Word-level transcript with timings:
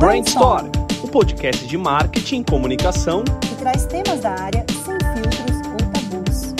Brainstorm, 0.00 0.72
o 1.04 1.08
podcast 1.08 1.66
de 1.66 1.76
marketing 1.76 2.40
e 2.40 2.44
comunicação 2.44 3.22
que 3.22 3.54
traz 3.56 3.84
temas 3.84 4.20
da 4.20 4.30
área 4.30 4.64
sem 4.70 4.96
filtros 5.12 5.56
ou 5.68 5.76
tabus. 5.92 6.54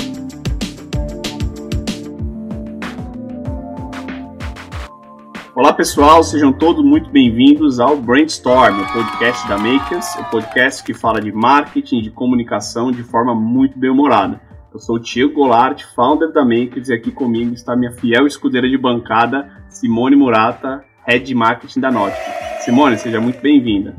Olá 5.57 5.73
pessoal, 5.73 6.23
sejam 6.23 6.53
todos 6.53 6.85
muito 6.85 7.09
bem-vindos 7.09 7.81
ao 7.81 7.97
Brainstorm, 7.97 8.79
o 8.79 8.93
podcast 8.93 9.49
da 9.49 9.57
Makers, 9.57 10.17
o 10.17 10.25
podcast 10.31 10.85
que 10.85 10.93
fala 10.93 11.19
de 11.19 11.33
marketing 11.33 12.01
e 12.01 12.03
de 12.03 12.11
comunicação 12.11 12.93
de 12.93 13.03
forma 13.03 13.35
muito 13.35 13.79
bem-humorada. 13.79 14.39
Eu 14.71 14.79
sou 14.79 14.97
o 14.97 15.01
Tiago 15.01 15.33
Goulart, 15.33 15.83
founder 15.95 16.31
da 16.31 16.45
Makers, 16.45 16.91
e 16.91 16.93
aqui 16.93 17.11
comigo 17.11 17.55
está 17.55 17.75
minha 17.75 17.93
fiel 17.93 18.27
escudeira 18.27 18.69
de 18.69 18.77
bancada, 18.77 19.51
Simone 19.71 20.15
Murata, 20.15 20.85
Head 21.07 21.25
de 21.25 21.35
Marketing 21.35 21.81
da 21.81 21.91
Nautica. 21.91 22.61
Simone, 22.61 22.99
seja 22.99 23.21
muito 23.21 23.41
bem-vinda. 23.41 23.97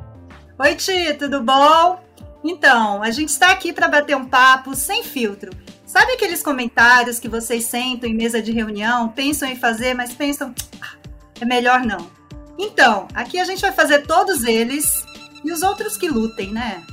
Oi, 0.59 0.75
Ti, 0.75 1.15
tudo 1.17 1.41
bom? 1.41 1.99
Então, 2.43 3.01
a 3.01 3.11
gente 3.11 3.29
está 3.29 3.51
aqui 3.51 3.73
para 3.73 3.87
bater 3.87 4.15
um 4.15 4.25
papo 4.25 4.75
sem 4.75 5.03
filtro. 5.03 5.51
Sabe 5.85 6.13
aqueles 6.13 6.41
comentários 6.41 7.19
que 7.19 7.27
vocês 7.27 7.65
sentam 7.65 8.09
em 8.09 8.13
mesa 8.13 8.41
de 8.41 8.51
reunião, 8.51 9.09
pensam 9.09 9.49
em 9.49 9.55
fazer, 9.55 9.93
mas 9.93 10.13
pensam, 10.13 10.53
ah, 10.81 10.95
é 11.39 11.45
melhor 11.45 11.81
não. 11.81 12.09
Então, 12.57 13.07
aqui 13.13 13.39
a 13.39 13.43
gente 13.43 13.61
vai 13.61 13.71
fazer 13.71 14.05
todos 14.05 14.43
eles 14.43 15.03
e 15.43 15.51
os 15.51 15.61
outros 15.61 15.97
que 15.97 16.07
lutem, 16.07 16.51
né? 16.51 16.83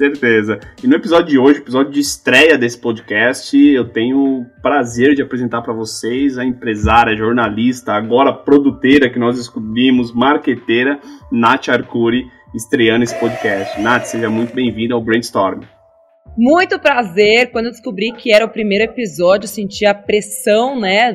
Certeza. 0.03 0.59
E 0.83 0.89
no 0.89 0.97
episódio 0.97 1.29
de 1.29 1.39
hoje, 1.39 1.61
episódio 1.61 1.93
de 1.93 2.01
estreia 2.01 2.59
desse 2.59 2.77
podcast, 2.77 3.57
eu 3.57 3.89
tenho 3.89 4.19
o 4.19 4.47
prazer 4.61 5.15
de 5.15 5.23
apresentar 5.23 5.63
para 5.63 5.73
vocês 5.73 6.37
a 6.37 6.45
empresária, 6.45 7.17
jornalista, 7.17 7.93
agora 7.93 8.33
produteira 8.33 9.09
que 9.09 9.17
nós 9.17 9.37
descobrimos, 9.37 10.13
marqueteira, 10.13 10.99
Nath 11.31 11.69
Arcuri, 11.69 12.25
estreando 12.53 13.05
esse 13.05 13.15
podcast. 13.21 13.81
Nath, 13.81 14.07
seja 14.07 14.29
muito 14.29 14.53
bem-vinda 14.53 14.95
ao 14.95 15.01
Brainstorm. 15.01 15.61
Muito 16.37 16.81
prazer. 16.81 17.53
Quando 17.53 17.67
eu 17.67 17.71
descobri 17.71 18.11
que 18.11 18.33
era 18.33 18.45
o 18.45 18.51
primeiro 18.51 18.83
episódio, 18.83 19.47
senti 19.47 19.87
a 19.87 19.95
pressão, 19.95 20.81
né, 20.81 21.13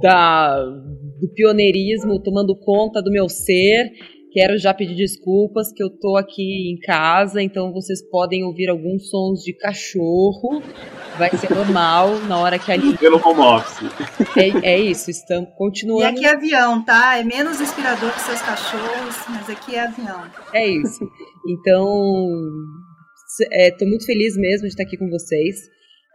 da, 0.00 0.54
do 1.20 1.28
pioneirismo 1.34 2.22
tomando 2.22 2.56
conta 2.56 3.02
do 3.02 3.10
meu 3.10 3.28
ser 3.28 3.90
Quero 4.32 4.56
já 4.58 4.72
pedir 4.72 4.94
desculpas 4.94 5.72
que 5.72 5.82
eu 5.82 5.90
tô 5.90 6.16
aqui 6.16 6.70
em 6.70 6.78
casa, 6.78 7.42
então 7.42 7.72
vocês 7.72 8.00
podem 8.00 8.44
ouvir 8.44 8.68
alguns 8.68 9.10
sons 9.10 9.42
de 9.42 9.52
cachorro. 9.52 10.62
Vai 11.18 11.30
ser 11.30 11.50
normal 11.50 12.16
na 12.28 12.38
hora 12.38 12.56
que 12.56 12.70
a 12.70 12.76
Pelo 12.96 13.16
home 13.16 13.40
office. 13.40 13.90
É, 14.36 14.74
é 14.74 14.78
isso, 14.78 15.10
estamos 15.10 15.50
continuando. 15.56 16.02
E 16.02 16.06
aqui 16.06 16.24
é 16.24 16.30
avião, 16.30 16.84
tá? 16.84 17.18
É 17.18 17.24
menos 17.24 17.60
inspirador 17.60 18.12
que 18.12 18.20
seus 18.20 18.40
cachorros, 18.40 19.16
mas 19.28 19.50
aqui 19.50 19.74
é 19.74 19.80
avião. 19.80 20.22
É 20.54 20.66
isso. 20.66 21.10
Então, 21.48 22.22
estou 23.66 23.86
é, 23.86 23.90
muito 23.90 24.06
feliz 24.06 24.36
mesmo 24.36 24.62
de 24.62 24.68
estar 24.68 24.84
aqui 24.84 24.96
com 24.96 25.08
vocês. 25.10 25.56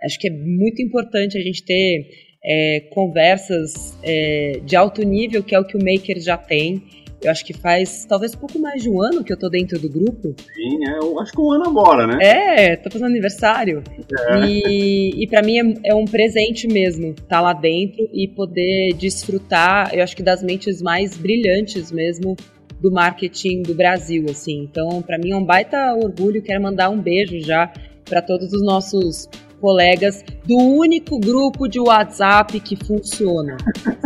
Acho 0.06 0.20
que 0.20 0.30
é 0.30 0.32
muito 0.32 0.82
importante 0.82 1.38
a 1.38 1.42
gente 1.42 1.66
ter 1.66 2.08
é, 2.46 2.80
conversas 2.94 3.98
é, 4.02 4.62
de 4.64 4.76
alto 4.76 5.02
nível, 5.04 5.44
que 5.44 5.54
é 5.54 5.60
o 5.60 5.66
que 5.66 5.76
o 5.76 5.80
Maker 5.80 6.20
já 6.22 6.38
tem. 6.38 7.05
Eu 7.26 7.32
acho 7.32 7.44
que 7.44 7.54
faz 7.54 8.06
talvez 8.06 8.36
pouco 8.36 8.60
mais 8.60 8.84
de 8.84 8.90
um 8.90 9.02
ano 9.02 9.24
que 9.24 9.34
eu 9.34 9.38
tô 9.38 9.50
dentro 9.50 9.80
do 9.80 9.90
grupo. 9.90 10.36
Sim, 10.54 10.88
é, 10.88 11.00
eu 11.00 11.20
acho 11.20 11.32
que 11.32 11.42
um 11.42 11.52
ano 11.52 11.68
agora, 11.68 12.06
né? 12.06 12.20
É, 12.22 12.76
tô 12.76 12.92
fazendo 12.92 13.08
aniversário. 13.08 13.84
É. 14.30 14.46
E, 14.48 15.24
e 15.24 15.28
para 15.28 15.42
mim 15.42 15.58
é, 15.58 15.90
é, 15.90 15.96
um 15.96 16.06
presente 16.06 16.68
mesmo 16.68 17.10
estar 17.10 17.26
tá 17.28 17.42
lá 17.42 17.54
dentro 17.54 18.08
e 18.14 18.28
poder 18.28 18.94
desfrutar, 18.94 19.92
eu 19.96 20.04
acho 20.04 20.16
que 20.16 20.22
das 20.22 20.44
mentes 20.44 20.84
mais 20.84 21.18
brilhantes 21.18 21.92
mesmo 21.92 22.36
do 22.80 22.92
marketing 22.92 23.64
do 23.64 23.74
Brasil, 23.74 24.26
assim. 24.30 24.62
Então, 24.62 25.02
para 25.02 25.18
mim 25.18 25.32
é 25.32 25.36
um 25.36 25.44
baita 25.44 25.96
orgulho, 25.96 26.44
quero 26.44 26.62
mandar 26.62 26.92
um 26.92 27.02
beijo 27.02 27.40
já 27.40 27.74
para 28.08 28.22
todos 28.22 28.54
os 28.54 28.64
nossos 28.64 29.28
colegas 29.66 30.24
do 30.46 30.56
único 30.58 31.20
grupo 31.20 31.68
de 31.68 31.80
WhatsApp 31.80 32.60
que 32.60 32.76
funciona. 32.76 33.58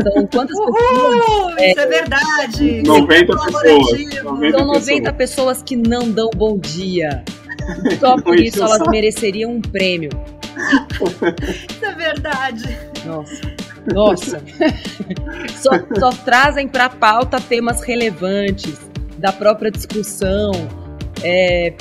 São 0.02 0.26
quantas 0.28 0.58
Uhul, 0.58 0.72
pessoas? 0.72 1.58
É, 1.58 1.72
isso 1.72 1.80
é, 1.82 1.84
é 1.84 1.88
verdade. 1.88 2.84
90 2.84 3.36
pessoas. 3.36 4.24
90 4.24 4.58
São 4.58 4.66
90 4.66 5.14
pessoas. 5.14 5.62
que 5.62 5.76
não 5.76 6.10
dão 6.10 6.30
bom 6.34 6.58
dia. 6.58 7.26
Só 8.00 8.16
por 8.22 8.40
isso 8.40 8.64
elas 8.64 8.88
mereceriam 8.88 9.52
um 9.52 9.60
prêmio. 9.60 10.12
Isso 11.70 11.86
é 11.86 11.94
verdade. 11.94 12.78
Nossa. 13.06 13.42
Nossa. 13.94 14.42
só, 15.60 15.72
só 16.00 16.10
trazem 16.24 16.70
para 16.70 16.90
pauta 16.90 17.40
temas 17.42 17.82
relevantes 17.82 18.80
da 19.18 19.34
própria 19.34 19.70
discussão. 19.70 20.52
É, 21.24 21.74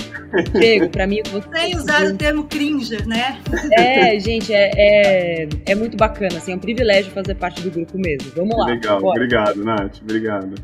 Chego, 0.60 0.88
pra 0.90 1.06
mim. 1.06 1.20
Você... 1.30 1.48
Sem 1.52 1.76
usar 1.76 2.04
o 2.04 2.16
termo 2.16 2.44
cringe, 2.44 3.06
né? 3.06 3.40
É, 3.72 4.18
gente, 4.18 4.52
é, 4.52 4.70
é, 4.74 5.48
é, 5.66 5.74
muito 5.74 5.96
bacana, 5.96 6.36
assim, 6.36 6.52
é 6.52 6.56
um 6.56 6.58
privilégio 6.58 7.10
fazer 7.12 7.34
parte 7.34 7.62
do 7.62 7.70
grupo 7.70 7.98
mesmo. 7.98 8.30
Vamos 8.36 8.56
lá. 8.56 8.66
Legal, 8.66 9.00
bora. 9.00 9.20
obrigado, 9.20 9.64
Nath, 9.64 9.98
obrigado. 10.02 10.54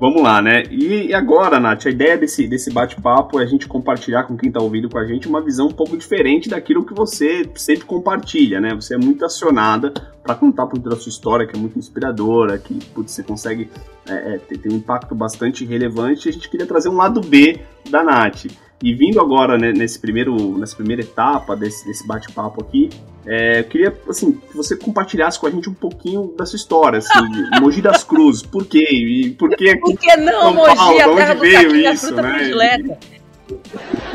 Vamos 0.00 0.22
lá, 0.22 0.40
né? 0.40 0.62
E 0.70 1.12
agora, 1.12 1.60
Nath, 1.60 1.84
a 1.84 1.90
ideia 1.90 2.16
desse, 2.16 2.48
desse 2.48 2.72
bate-papo 2.72 3.38
é 3.38 3.42
a 3.42 3.46
gente 3.46 3.68
compartilhar 3.68 4.22
com 4.22 4.34
quem 4.34 4.48
está 4.48 4.58
ouvindo 4.58 4.88
com 4.88 4.96
a 4.96 5.04
gente 5.04 5.28
uma 5.28 5.42
visão 5.42 5.66
um 5.66 5.72
pouco 5.72 5.94
diferente 5.94 6.48
daquilo 6.48 6.86
que 6.86 6.94
você 6.94 7.46
sempre 7.54 7.84
compartilha, 7.84 8.62
né? 8.62 8.74
Você 8.74 8.94
é 8.94 8.98
muito 8.98 9.22
acionada 9.26 9.92
para 10.22 10.34
contar 10.34 10.66
por 10.68 10.78
da 10.78 10.96
sua 10.96 11.10
história, 11.10 11.46
que 11.46 11.54
é 11.54 11.60
muito 11.60 11.78
inspiradora, 11.78 12.56
que 12.56 12.82
putz, 12.94 13.12
você 13.12 13.22
consegue 13.22 13.68
é, 14.08 14.36
é, 14.36 14.38
ter, 14.38 14.56
ter 14.56 14.72
um 14.72 14.76
impacto 14.76 15.14
bastante 15.14 15.66
relevante. 15.66 16.26
E 16.26 16.30
a 16.30 16.32
gente 16.32 16.48
queria 16.48 16.66
trazer 16.66 16.88
um 16.88 16.96
lado 16.96 17.20
B 17.20 17.60
da 17.90 18.02
Nath. 18.02 18.46
E 18.82 18.94
vindo 18.94 19.20
agora 19.20 19.58
né, 19.58 19.70
nesse 19.70 19.98
primeiro, 19.98 20.56
nessa 20.56 20.76
primeira 20.76 21.02
etapa 21.02 21.54
desse, 21.54 21.86
desse 21.86 22.06
bate-papo 22.06 22.62
aqui, 22.62 22.88
é, 23.26 23.60
eu 23.60 23.64
queria 23.64 23.96
assim, 24.08 24.32
que 24.32 24.56
você 24.56 24.76
compartilhasse 24.76 25.38
com 25.38 25.46
a 25.46 25.50
gente 25.50 25.68
um 25.68 25.74
pouquinho 25.74 26.34
da 26.36 26.46
sua 26.46 26.56
história, 26.56 26.98
assim, 26.98 27.18
Mogi 27.60 27.82
das 27.82 28.02
Cruzes, 28.02 28.42
por 28.42 28.66
quê? 28.66 28.86
E 28.90 29.30
por 29.30 29.50
que 29.50 29.76
Por 29.76 29.96
que 29.96 30.16
não, 30.16 30.54
Mogi, 30.54 30.76
Paulo, 30.76 31.00
a 31.00 31.16
terra 31.16 31.32
onde 31.32 31.40
veio 31.40 31.76
isso, 31.76 32.14
né? 32.14 32.22
predileta? 32.22 32.98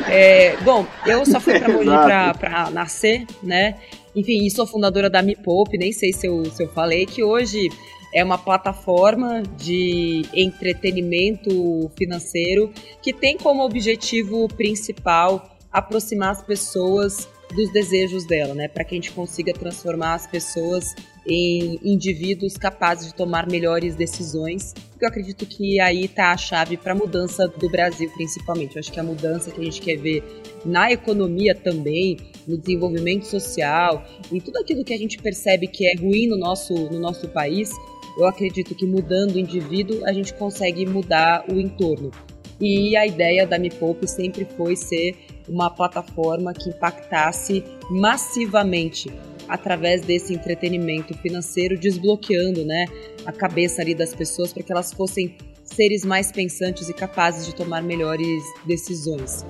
É, 0.08 0.58
bom, 0.64 0.86
eu 1.06 1.26
só 1.26 1.40
fui 1.40 1.60
para 1.60 1.74
Mogi 1.74 2.40
para 2.40 2.70
nascer, 2.72 3.26
né? 3.44 3.76
Enfim, 4.16 4.46
e 4.46 4.50
sou 4.50 4.66
fundadora 4.66 5.10
da 5.10 5.22
Me 5.22 5.36
Poupe, 5.36 5.78
nem 5.78 5.92
sei 5.92 6.14
se 6.14 6.26
eu, 6.26 6.46
se 6.46 6.64
eu 6.64 6.70
falei, 6.70 7.06
que 7.06 7.22
hoje 7.22 7.70
é 8.14 8.24
uma 8.24 8.38
plataforma 8.38 9.44
de 9.58 10.22
entretenimento 10.34 11.92
financeiro 11.98 12.72
que 13.02 13.12
tem 13.12 13.38
como 13.38 13.64
objetivo 13.64 14.48
principal 14.48 15.58
aproximar 15.70 16.32
as 16.32 16.42
pessoas 16.42 17.28
dos 17.56 17.72
desejos 17.72 18.26
dela, 18.26 18.54
né? 18.54 18.68
Para 18.68 18.84
que 18.84 18.94
a 18.94 18.98
gente 18.98 19.12
consiga 19.12 19.54
transformar 19.54 20.16
as 20.16 20.28
pessoas 20.28 20.94
em 21.26 21.80
indivíduos 21.84 22.56
capazes 22.56 23.08
de 23.08 23.16
tomar 23.16 23.50
melhores 23.50 23.96
decisões. 23.96 24.74
Eu 25.02 25.08
acredito 25.08 25.46
que 25.46 25.80
aí 25.80 26.06
está 26.06 26.32
a 26.32 26.38
chave 26.38 26.78
para 26.78 26.92
a 26.92 26.96
mudança 26.96 27.48
do 27.48 27.70
Brasil, 27.70 28.12
principalmente. 28.12 28.76
Eu 28.76 28.80
acho 28.80 28.92
que 28.92 29.00
a 29.00 29.04
mudança 29.04 29.50
que 29.50 29.62
a 29.62 29.64
gente 29.64 29.82
quer 29.82 29.98
ver 29.98 30.24
na 30.64 30.92
economia 30.92 31.56
também, 31.56 32.18
no 32.48 32.58
desenvolvimento 32.58 33.26
social, 33.26 34.06
em 34.32 34.40
tudo 34.40 34.58
aquilo 34.58 34.84
que 34.84 34.94
a 34.94 34.98
gente 34.98 35.18
percebe 35.18 35.68
que 35.68 35.88
é 35.88 35.96
ruim 35.96 36.28
no 36.28 36.38
nosso, 36.38 36.74
no 36.74 37.00
nosso 37.00 37.28
país, 37.30 37.72
eu 38.18 38.26
acredito 38.26 38.76
que 38.76 38.86
mudando 38.86 39.36
o 39.36 39.40
indivíduo, 39.40 40.06
a 40.06 40.14
gente 40.14 40.34
consegue 40.34 40.86
mudar 40.86 41.46
o 41.50 41.60
entorno. 41.60 42.12
E 42.60 42.96
a 42.96 43.06
ideia 43.06 43.46
da 43.46 43.60
Me 43.60 43.70
Poupe 43.70 44.08
sempre 44.08 44.46
foi 44.58 44.76
ser 44.76 45.16
uma 45.48 45.70
plataforma 45.70 46.54
que 46.54 46.70
impactasse 46.70 47.64
massivamente 47.90 49.12
através 49.48 50.02
desse 50.02 50.34
entretenimento 50.34 51.14
financeiro, 51.18 51.78
desbloqueando 51.78 52.66
né, 52.66 52.86
a 53.26 53.32
cabeça 53.32 53.82
ali 53.82 53.94
das 53.94 54.14
pessoas 54.14 54.52
para 54.52 54.64
que 54.64 54.72
elas 54.72 54.92
fossem 54.92 55.36
seres 55.64 56.06
mais 56.06 56.32
pensantes 56.32 56.90
e 56.90 56.94
capazes 56.94 57.46
de 57.46 57.54
tomar 57.54 57.82
melhores 57.82 58.44
decisões. 58.66 59.46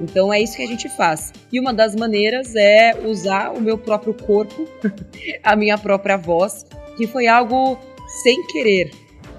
Então 0.00 0.32
é 0.32 0.40
isso 0.40 0.56
que 0.56 0.62
a 0.62 0.66
gente 0.66 0.88
faz. 0.96 1.32
E 1.52 1.60
uma 1.60 1.72
das 1.72 1.94
maneiras 1.94 2.54
é 2.56 2.92
usar 3.06 3.50
o 3.50 3.60
meu 3.60 3.76
próprio 3.78 4.14
corpo, 4.14 4.66
a 5.42 5.54
minha 5.54 5.76
própria 5.78 6.16
voz, 6.16 6.64
que 6.96 7.06
foi 7.06 7.26
algo 7.26 7.78
sem 8.22 8.46
querer 8.46 8.90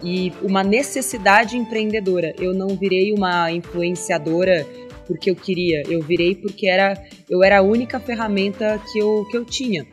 e 0.04 0.34
uma 0.42 0.64
necessidade 0.64 1.58
empreendedora. 1.58 2.34
Eu 2.40 2.54
não 2.54 2.70
virei 2.70 3.14
uma 3.14 3.52
influenciadora 3.52 4.66
porque 5.08 5.30
eu 5.30 5.36
queria, 5.36 5.84
eu 5.88 6.02
virei 6.02 6.36
porque 6.36 6.68
era, 6.68 6.94
eu 7.30 7.44
era 7.44 7.60
a 7.60 7.62
única 7.62 8.00
ferramenta 8.00 8.82
que 8.92 9.00
eu, 9.00 9.26
que 9.30 9.38
eu 9.38 9.46
tinha. 9.46 9.86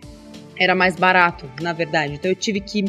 Era 0.56 0.74
mais 0.74 0.96
barato, 0.96 1.50
na 1.60 1.72
verdade. 1.72 2.14
Então 2.14 2.30
eu 2.30 2.36
tive 2.36 2.60
que 2.60 2.84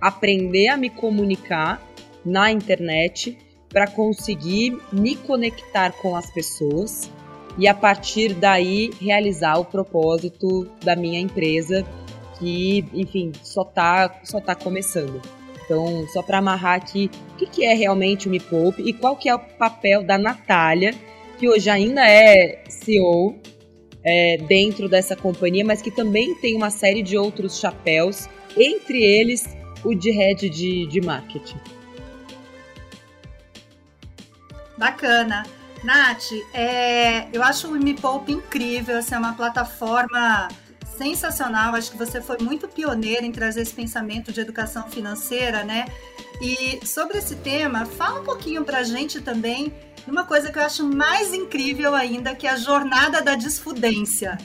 aprender 0.00 0.68
a 0.68 0.76
me 0.76 0.90
comunicar 0.90 1.82
na 2.24 2.50
internet 2.50 3.36
para 3.68 3.86
conseguir 3.86 4.78
me 4.92 5.16
conectar 5.16 5.92
com 5.92 6.16
as 6.16 6.30
pessoas 6.30 7.10
e 7.58 7.66
a 7.66 7.74
partir 7.74 8.34
daí 8.34 8.90
realizar 9.00 9.58
o 9.58 9.64
propósito 9.64 10.68
da 10.82 10.94
minha 10.94 11.20
empresa 11.20 11.84
que, 12.38 12.84
enfim, 12.92 13.32
só 13.42 13.64
tá, 13.64 14.20
só 14.24 14.40
tá 14.40 14.54
começando. 14.54 15.20
Então, 15.66 16.06
só 16.08 16.22
para 16.22 16.38
amarrar 16.38 16.76
aqui, 16.76 17.10
o 17.32 17.36
que, 17.36 17.46
que 17.46 17.64
é 17.64 17.74
realmente 17.74 18.28
o 18.28 18.30
Me 18.30 18.38
Poupe 18.38 18.82
e 18.82 18.92
qual 18.92 19.16
que 19.16 19.28
é 19.28 19.34
o 19.34 19.38
papel 19.38 20.02
da 20.04 20.16
Natália, 20.16 20.94
que 21.38 21.48
hoje 21.48 21.68
ainda 21.68 22.08
é 22.08 22.62
CEO 22.68 23.36
é, 24.04 24.38
dentro 24.48 24.88
dessa 24.88 25.16
companhia, 25.16 25.64
mas 25.64 25.82
que 25.82 25.90
também 25.90 26.36
tem 26.36 26.56
uma 26.56 26.70
série 26.70 27.02
de 27.02 27.18
outros 27.18 27.58
chapéus, 27.58 28.28
entre 28.56 29.02
eles 29.02 29.44
o 29.84 29.92
de 29.92 30.12
head 30.12 30.48
de, 30.48 30.86
de 30.86 31.00
marketing. 31.00 31.58
Bacana. 34.78 35.44
Nath, 35.82 36.32
é, 36.54 37.28
eu 37.32 37.42
acho 37.42 37.68
o 37.68 37.72
Me 37.72 37.94
Poupe 37.94 38.32
incrível, 38.32 38.98
assim, 38.98 39.14
é 39.14 39.18
uma 39.18 39.34
plataforma 39.34 40.48
sensacional. 40.96 41.74
Acho 41.74 41.90
que 41.90 41.96
você 41.96 42.20
foi 42.20 42.38
muito 42.38 42.68
pioneira 42.68 43.24
em 43.24 43.32
trazer 43.32 43.62
esse 43.62 43.74
pensamento 43.74 44.32
de 44.32 44.40
educação 44.40 44.88
financeira, 44.88 45.64
né? 45.64 45.86
E 46.40 46.84
sobre 46.86 47.18
esse 47.18 47.36
tema, 47.36 47.86
fala 47.86 48.20
um 48.20 48.24
pouquinho 48.24 48.64
para 48.64 48.78
a 48.78 48.82
gente 48.82 49.20
também 49.20 49.72
uma 50.06 50.24
coisa 50.24 50.52
que 50.52 50.58
eu 50.58 50.62
acho 50.62 50.84
mais 50.84 51.34
incrível 51.34 51.94
ainda, 51.94 52.34
que 52.34 52.46
é 52.46 52.50
a 52.50 52.56
Jornada 52.56 53.20
da 53.20 53.34
Desfudência, 53.34 54.38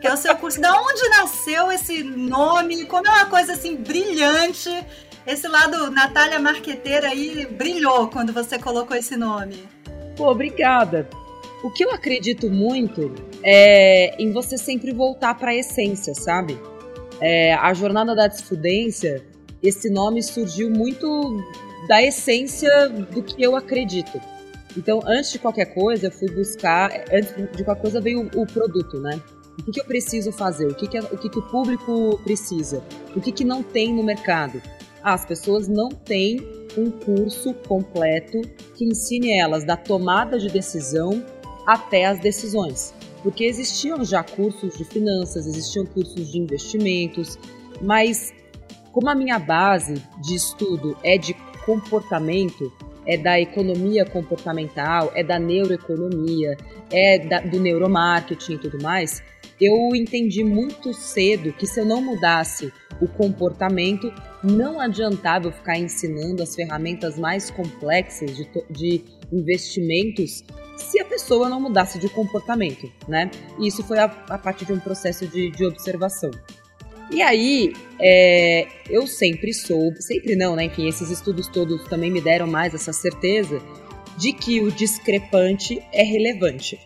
que 0.00 0.06
é 0.06 0.12
o 0.12 0.16
seu 0.16 0.36
curso. 0.36 0.60
Da 0.60 0.80
onde 0.80 1.08
nasceu 1.08 1.72
esse 1.72 2.02
nome? 2.02 2.84
Como 2.86 3.06
é 3.08 3.10
uma 3.10 3.26
coisa 3.26 3.54
assim 3.54 3.76
brilhante. 3.76 4.70
Esse 5.26 5.48
lado 5.48 5.90
Natália 5.90 6.38
Marqueteira 6.38 7.08
aí 7.08 7.46
brilhou 7.46 8.08
quando 8.08 8.32
você 8.32 8.58
colocou 8.58 8.96
esse 8.96 9.16
nome. 9.16 9.68
Pô, 10.16 10.30
obrigada. 10.30 11.08
O 11.62 11.70
que 11.70 11.84
eu 11.84 11.90
acredito 11.90 12.50
muito 12.50 13.12
é 13.42 14.20
em 14.20 14.32
você 14.32 14.56
sempre 14.56 14.92
voltar 14.92 15.34
para 15.34 15.50
a 15.50 15.54
essência, 15.54 16.14
sabe? 16.14 16.58
É, 17.20 17.52
a 17.52 17.74
jornada 17.74 18.14
da 18.14 18.26
desfudência, 18.26 19.22
esse 19.62 19.90
nome 19.90 20.22
surgiu 20.22 20.70
muito 20.70 21.36
da 21.86 22.02
essência 22.02 22.88
do 22.88 23.22
que 23.22 23.42
eu 23.42 23.56
acredito. 23.56 24.18
Então, 24.76 25.00
antes 25.04 25.32
de 25.32 25.38
qualquer 25.38 25.66
coisa, 25.74 26.06
eu 26.06 26.10
fui 26.10 26.30
buscar, 26.30 26.92
antes 27.12 27.34
de 27.54 27.64
qualquer 27.64 27.82
coisa 27.82 28.00
veio 28.00 28.22
o, 28.34 28.42
o 28.42 28.46
produto, 28.46 28.98
né? 28.98 29.20
O 29.58 29.62
que, 29.62 29.72
que, 29.72 29.80
eu 29.80 29.84
preciso 29.84 30.32
fazer? 30.32 30.66
O 30.66 30.74
que, 30.74 30.88
que, 30.88 30.98
o, 30.98 31.18
que, 31.18 31.28
que 31.28 31.38
o 31.38 31.42
público 31.42 32.18
precisa? 32.24 32.82
O 33.14 33.20
que, 33.20 33.30
que 33.30 33.44
não 33.44 33.62
tem 33.62 33.92
no 33.92 34.02
mercado? 34.02 34.62
Ah, 35.02 35.12
as 35.12 35.26
pessoas 35.26 35.68
não 35.68 35.90
têm 35.90 36.40
um 36.78 36.90
curso 36.90 37.52
completo 37.68 38.40
que 38.74 38.84
ensine 38.84 39.32
elas 39.38 39.64
da 39.64 39.76
tomada 39.76 40.38
de 40.38 40.48
decisão 40.48 41.22
até 41.66 42.06
as 42.06 42.20
decisões. 42.20 42.94
Porque 43.22 43.44
existiam 43.44 44.02
já 44.04 44.22
cursos 44.22 44.76
de 44.76 44.84
finanças, 44.84 45.46
existiam 45.46 45.84
cursos 45.84 46.32
de 46.32 46.38
investimentos, 46.38 47.38
mas 47.82 48.32
como 48.92 49.08
a 49.08 49.14
minha 49.14 49.38
base 49.38 50.02
de 50.20 50.34
estudo 50.34 50.96
é 51.02 51.18
de 51.18 51.34
comportamento, 51.64 52.72
é 53.06 53.16
da 53.16 53.40
economia 53.40 54.04
comportamental, 54.04 55.12
é 55.14 55.22
da 55.22 55.38
neuroeconomia, 55.38 56.56
é 56.90 57.18
da, 57.18 57.40
do 57.40 57.60
neuromarketing 57.60 58.54
e 58.54 58.58
tudo 58.58 58.82
mais, 58.82 59.22
eu 59.60 59.94
entendi 59.94 60.42
muito 60.42 60.94
cedo 60.94 61.52
que 61.52 61.66
se 61.66 61.80
eu 61.80 61.84
não 61.84 62.00
mudasse 62.00 62.72
o 63.00 63.06
comportamento, 63.06 64.12
não 64.42 64.80
adiantava 64.80 65.48
eu 65.48 65.52
ficar 65.52 65.78
ensinando 65.78 66.42
as 66.42 66.54
ferramentas 66.54 67.18
mais 67.18 67.50
complexas 67.50 68.34
de, 68.36 68.48
de 68.70 69.04
investimentos 69.30 70.42
se 70.80 71.00
a 71.00 71.04
pessoa 71.04 71.48
não 71.48 71.60
mudasse 71.60 71.98
de 71.98 72.08
comportamento, 72.08 72.90
né? 73.06 73.30
E 73.58 73.68
isso 73.68 73.82
foi 73.84 73.98
a, 73.98 74.04
a 74.04 74.38
partir 74.38 74.64
de 74.64 74.72
um 74.72 74.80
processo 74.80 75.26
de, 75.26 75.50
de 75.50 75.64
observação. 75.64 76.30
E 77.12 77.20
aí, 77.22 77.72
é, 78.00 78.66
eu 78.88 79.06
sempre 79.06 79.52
soube, 79.52 80.00
sempre 80.00 80.36
não, 80.36 80.54
né? 80.54 80.64
Enfim, 80.64 80.88
esses 80.88 81.10
estudos 81.10 81.48
todos 81.48 81.84
também 81.88 82.10
me 82.10 82.20
deram 82.20 82.46
mais 82.46 82.72
essa 82.72 82.92
certeza 82.92 83.60
de 84.16 84.32
que 84.32 84.60
o 84.60 84.70
discrepante 84.70 85.82
é 85.92 86.04
relevante. 86.04 86.78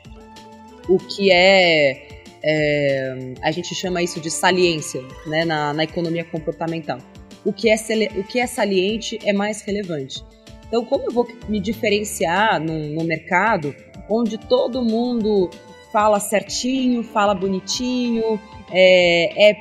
O 0.89 0.99
que 0.99 1.31
é, 1.31 2.23
é 2.43 3.35
a 3.43 3.51
gente 3.51 3.75
chama 3.75 4.03
isso 4.03 4.19
de 4.19 4.31
saliência, 4.31 5.03
né? 5.27 5.45
Na, 5.45 5.75
na 5.75 5.85
economia 5.85 6.25
comportamental. 6.25 6.99
O 7.45 7.53
que, 7.53 7.69
é, 7.69 7.77
o 8.17 8.25
que 8.25 8.41
é 8.41 8.47
saliente 8.47 9.19
é 9.25 9.33
mais 9.33 9.61
relevante. 9.61 10.25
Então, 10.67 10.83
como 10.87 11.05
eu 11.05 11.13
vou 11.13 11.29
me 11.49 11.61
diferenciar 11.61 12.59
no, 12.59 12.73
no 12.95 13.05
mercado 13.05 13.75
onde 14.09 14.39
todo 14.39 14.83
mundo 14.83 15.51
fala 15.93 16.19
certinho, 16.19 17.05
fala 17.05 17.35
bonitinho, 17.35 18.41
é, 18.71 19.51
é, 19.51 19.57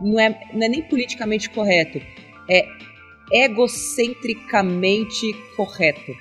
não, 0.00 0.20
é, 0.20 0.40
não 0.52 0.66
é 0.66 0.68
nem 0.68 0.82
politicamente 0.82 1.48
correto, 1.50 2.00
é 2.50 2.66
egocentricamente 3.32 5.32
correto. 5.56 6.12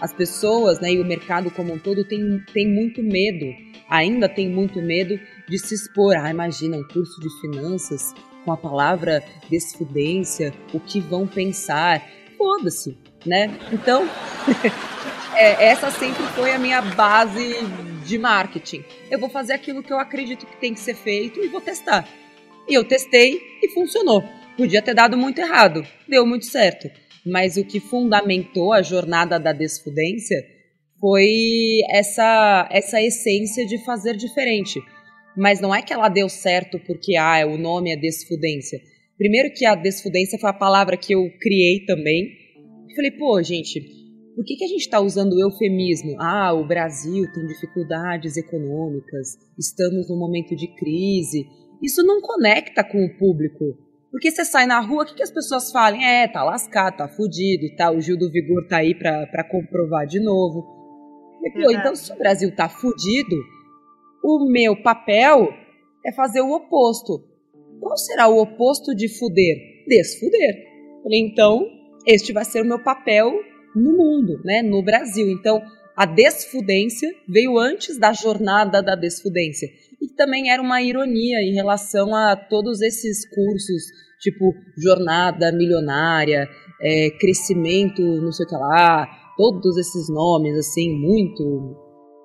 As 0.00 0.12
pessoas 0.12 0.80
né, 0.80 0.92
e 0.92 1.00
o 1.00 1.04
mercado 1.04 1.50
como 1.50 1.74
um 1.74 1.78
todo 1.78 2.04
tem, 2.04 2.40
tem 2.52 2.68
muito 2.68 3.02
medo, 3.02 3.46
ainda 3.88 4.28
tem 4.28 4.48
muito 4.48 4.80
medo 4.80 5.18
de 5.48 5.58
se 5.58 5.74
expor. 5.74 6.14
Ah, 6.16 6.30
imagina 6.30 6.76
um 6.76 6.84
curso 6.84 7.20
de 7.20 7.28
finanças 7.40 8.14
com 8.44 8.52
a 8.52 8.56
palavra 8.56 9.24
desfudência, 9.50 10.54
o 10.72 10.78
que 10.80 11.00
vão 11.00 11.26
pensar. 11.26 12.06
Foda-se, 12.38 12.96
né? 13.24 13.56
Então, 13.72 14.08
é, 15.36 15.66
essa 15.66 15.90
sempre 15.90 16.22
foi 16.34 16.52
a 16.52 16.58
minha 16.58 16.80
base 16.80 17.54
de 18.06 18.18
marketing. 18.18 18.84
Eu 19.10 19.18
vou 19.18 19.28
fazer 19.28 19.52
aquilo 19.52 19.82
que 19.82 19.92
eu 19.92 19.98
acredito 19.98 20.46
que 20.46 20.56
tem 20.56 20.74
que 20.74 20.80
ser 20.80 20.94
feito 20.94 21.42
e 21.42 21.48
vou 21.48 21.60
testar. 21.60 22.08
E 22.68 22.74
eu 22.74 22.84
testei 22.84 23.40
e 23.62 23.68
funcionou. 23.70 24.22
Podia 24.56 24.82
ter 24.82 24.94
dado 24.94 25.16
muito 25.16 25.40
errado, 25.40 25.86
deu 26.08 26.26
muito 26.26 26.46
certo. 26.46 26.90
Mas 27.24 27.56
o 27.56 27.64
que 27.64 27.80
fundamentou 27.80 28.72
a 28.72 28.82
jornada 28.82 29.38
da 29.38 29.52
desfudência 29.52 30.42
foi 31.00 31.80
essa, 31.90 32.68
essa 32.70 33.00
essência 33.00 33.66
de 33.66 33.78
fazer 33.84 34.16
diferente. 34.16 34.80
Mas 35.36 35.60
não 35.60 35.74
é 35.74 35.82
que 35.82 35.92
ela 35.92 36.08
deu 36.08 36.28
certo 36.28 36.78
porque 36.80 37.16
ah, 37.16 37.46
o 37.46 37.56
nome 37.56 37.92
é 37.92 37.96
desfudência. 37.96 38.80
Primeiro 39.16 39.52
que 39.52 39.64
a 39.64 39.74
desfudência 39.74 40.38
foi 40.38 40.50
a 40.50 40.54
palavra 40.54 40.96
que 40.96 41.14
eu 41.14 41.30
criei 41.40 41.84
também. 41.84 42.39
Eu 42.90 42.96
falei, 42.96 43.10
pô, 43.12 43.40
gente, 43.40 43.80
por 44.34 44.44
que, 44.44 44.56
que 44.56 44.64
a 44.64 44.68
gente 44.68 44.80
está 44.80 45.00
usando 45.00 45.34
o 45.34 45.40
eufemismo? 45.40 46.16
Ah, 46.18 46.52
o 46.52 46.66
Brasil 46.66 47.24
tem 47.32 47.46
dificuldades 47.46 48.36
econômicas, 48.36 49.38
estamos 49.56 50.08
num 50.08 50.18
momento 50.18 50.56
de 50.56 50.66
crise. 50.74 51.46
Isso 51.80 52.02
não 52.02 52.20
conecta 52.20 52.82
com 52.82 53.04
o 53.04 53.16
público. 53.16 53.78
Porque 54.10 54.30
você 54.30 54.44
sai 54.44 54.66
na 54.66 54.80
rua, 54.80 55.04
o 55.04 55.06
que, 55.06 55.14
que 55.14 55.22
as 55.22 55.30
pessoas 55.30 55.70
falam? 55.70 56.02
É, 56.02 56.26
tá 56.26 56.42
lascado, 56.42 56.96
tá 56.96 57.08
fudido 57.08 57.64
e 57.64 57.76
tal. 57.76 57.96
O 57.96 58.00
Gil 58.00 58.18
do 58.18 58.30
Vigor 58.30 58.66
tá 58.66 58.78
aí 58.78 58.92
para 58.92 59.44
comprovar 59.48 60.04
de 60.04 60.18
novo. 60.18 60.66
E, 61.44 61.50
pô, 61.52 61.70
então, 61.70 61.94
se 61.94 62.12
o 62.12 62.18
Brasil 62.18 62.52
tá 62.54 62.68
fudido, 62.68 63.36
o 64.24 64.50
meu 64.50 64.82
papel 64.82 65.48
é 66.04 66.12
fazer 66.12 66.40
o 66.40 66.50
oposto. 66.50 67.24
Qual 67.78 67.96
será 67.96 68.26
o 68.26 68.40
oposto 68.40 68.94
de 68.96 69.08
fuder? 69.08 69.84
Desfuder. 69.86 70.56
Falei, 71.02 71.20
então, 71.20 71.64
este 72.06 72.32
vai 72.32 72.44
ser 72.44 72.62
o 72.62 72.66
meu 72.66 72.82
papel 72.82 73.32
no 73.74 73.96
mundo, 73.96 74.40
né, 74.44 74.62
no 74.62 74.82
Brasil. 74.82 75.28
Então, 75.30 75.60
a 75.96 76.06
desfudência 76.06 77.08
veio 77.28 77.58
antes 77.58 77.98
da 77.98 78.12
jornada 78.12 78.82
da 78.82 78.94
desfudência. 78.94 79.68
E 80.00 80.08
também 80.14 80.50
era 80.50 80.62
uma 80.62 80.80
ironia 80.80 81.42
em 81.42 81.52
relação 81.52 82.14
a 82.14 82.34
todos 82.34 82.80
esses 82.80 83.28
cursos, 83.28 83.82
tipo 84.18 84.54
jornada 84.82 85.52
milionária, 85.52 86.48
é, 86.82 87.10
crescimento, 87.18 88.02
não 88.02 88.32
sei 88.32 88.46
o 88.46 88.48
que 88.48 88.54
lá, 88.54 89.06
todos 89.36 89.76
esses 89.76 90.08
nomes, 90.08 90.56
assim, 90.58 90.90
muito 90.90 91.76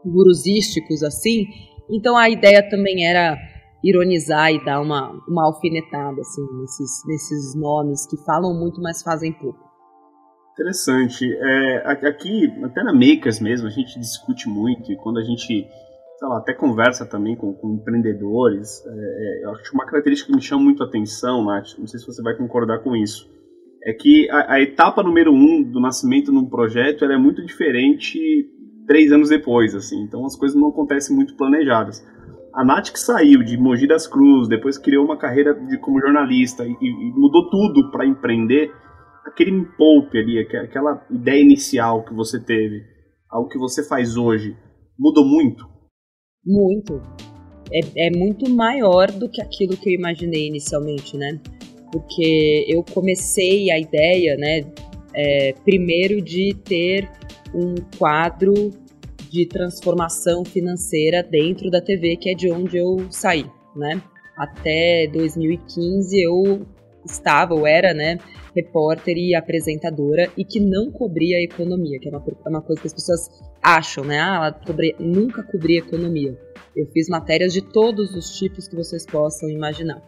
gurusísticos, 0.06 1.04
assim. 1.04 1.46
Então 1.90 2.16
a 2.16 2.30
ideia 2.30 2.68
também 2.70 3.06
era 3.06 3.38
ironizar 3.84 4.52
e 4.54 4.64
dar 4.64 4.82
uma, 4.82 5.12
uma 5.28 5.46
alfinetada, 5.46 6.22
assim, 6.22 6.42
nesses, 6.62 7.04
nesses 7.06 7.56
nomes 7.56 8.08
que 8.08 8.18
falam 8.26 8.58
muito, 8.58 8.82
mas 8.82 9.02
fazem 9.04 9.34
pouco. 9.34 9.65
Interessante. 10.56 11.30
É, 11.38 12.08
aqui, 12.08 12.50
até 12.64 12.82
na 12.82 12.94
Makers 12.94 13.42
mesmo, 13.42 13.68
a 13.68 13.70
gente 13.70 14.00
discute 14.00 14.48
muito 14.48 14.90
e 14.90 14.96
quando 14.96 15.20
a 15.20 15.22
gente, 15.22 15.68
sei 16.18 16.28
lá, 16.30 16.38
até 16.38 16.54
conversa 16.54 17.06
também 17.06 17.36
com, 17.36 17.54
com 17.54 17.74
empreendedores, 17.74 18.82
é, 18.88 18.90
é, 18.90 19.46
eu 19.46 19.52
acho 19.52 19.74
uma 19.74 19.86
característica 19.86 20.32
que 20.32 20.36
me 20.36 20.42
chama 20.42 20.64
muito 20.64 20.82
a 20.82 20.86
atenção, 20.86 21.44
Nath, 21.44 21.78
não 21.78 21.86
sei 21.86 22.00
se 22.00 22.08
você 22.08 22.24
vai 22.24 22.38
concordar 22.38 22.80
com 22.80 22.96
isso, 22.96 23.30
é 23.84 23.92
que 23.92 24.30
a, 24.32 24.54
a 24.54 24.62
etapa 24.62 25.04
número 25.04 25.34
um 25.34 25.62
do 25.62 25.82
nascimento 25.82 26.32
num 26.32 26.46
projeto 26.46 27.04
é 27.04 27.18
muito 27.18 27.46
diferente 27.46 28.18
três 28.88 29.12
anos 29.12 29.28
depois, 29.28 29.76
assim, 29.76 30.04
então 30.04 30.26
as 30.26 30.38
coisas 30.38 30.58
não 30.58 30.70
acontecem 30.70 31.14
muito 31.14 31.36
planejadas. 31.36 32.02
A 32.54 32.64
Nath 32.64 32.92
que 32.92 33.00
saiu 33.00 33.44
de 33.44 33.58
Mogi 33.58 33.86
das 33.86 34.10
depois 34.48 34.78
criou 34.78 35.04
uma 35.04 35.18
carreira 35.18 35.54
de, 35.54 35.78
como 35.80 36.00
jornalista 36.00 36.64
e, 36.66 36.72
e 36.72 37.14
mudou 37.14 37.50
tudo 37.50 37.92
para 37.92 38.06
empreender, 38.06 38.72
aquele 39.26 39.52
me 39.52 39.66
poupe 39.78 40.18
ali, 40.18 40.40
aquela 40.40 41.06
ideia 41.10 41.42
inicial 41.42 42.06
que 42.06 42.14
você 42.14 42.40
teve, 42.40 42.84
ao 43.30 43.48
que 43.48 43.58
você 43.58 43.84
faz 43.88 44.16
hoje, 44.16 44.56
mudou 44.98 45.26
muito? 45.26 45.68
Muito. 46.46 47.02
É, 47.72 48.08
é 48.08 48.12
muito 48.12 48.50
maior 48.50 49.12
do 49.12 49.30
que 49.30 49.42
aquilo 49.42 49.76
que 49.76 49.90
eu 49.90 49.94
imaginei 49.94 50.48
inicialmente, 50.48 51.18
né? 51.18 51.40
porque 51.96 52.66
eu 52.68 52.84
comecei 52.84 53.72
a 53.72 53.80
ideia, 53.80 54.36
né, 54.36 54.66
é, 55.14 55.54
primeiro 55.64 56.22
de 56.22 56.54
ter 56.66 57.10
um 57.54 57.76
quadro 57.98 58.54
de 59.30 59.46
transformação 59.46 60.44
financeira 60.44 61.24
dentro 61.24 61.70
da 61.72 61.80
TV, 61.80 62.18
que 62.18 62.32
é 62.32 62.34
de 62.34 62.52
onde 62.52 62.78
eu 62.78 63.08
saí, 63.10 63.46
né? 63.76 64.02
Até 64.38 65.08
2015 65.08 66.22
eu 66.22 66.66
estava, 67.06 67.54
ou 67.54 67.66
era, 67.66 67.94
né, 67.94 68.18
repórter 68.56 69.18
e 69.18 69.36
apresentadora 69.36 70.32
e 70.38 70.46
que 70.46 70.60
não 70.60 70.90
cobria 70.92 71.38
a 71.38 71.42
economia, 71.42 72.00
que 72.00 72.08
é 72.08 72.12
uma, 72.12 72.24
é 72.46 72.50
uma 72.50 72.62
coisa 72.62 72.82
que 72.82 72.88
as 72.88 72.94
pessoas 72.94 73.30
acham, 73.62 74.06
né? 74.06 74.20
Ah, 74.20 74.36
ela 74.36 74.52
cobria, 74.54 74.96
nunca 75.00 75.44
cobria 75.44 75.80
economia. 75.80 76.38
Eu 76.76 76.88
fiz 76.88 77.10
matérias 77.10 77.54
de 77.54 77.62
todos 77.62 78.16
os 78.16 78.38
tipos 78.38 78.68
que 78.68 78.76
vocês 78.76 79.06
possam 79.06 79.50
imaginar. 79.50 80.02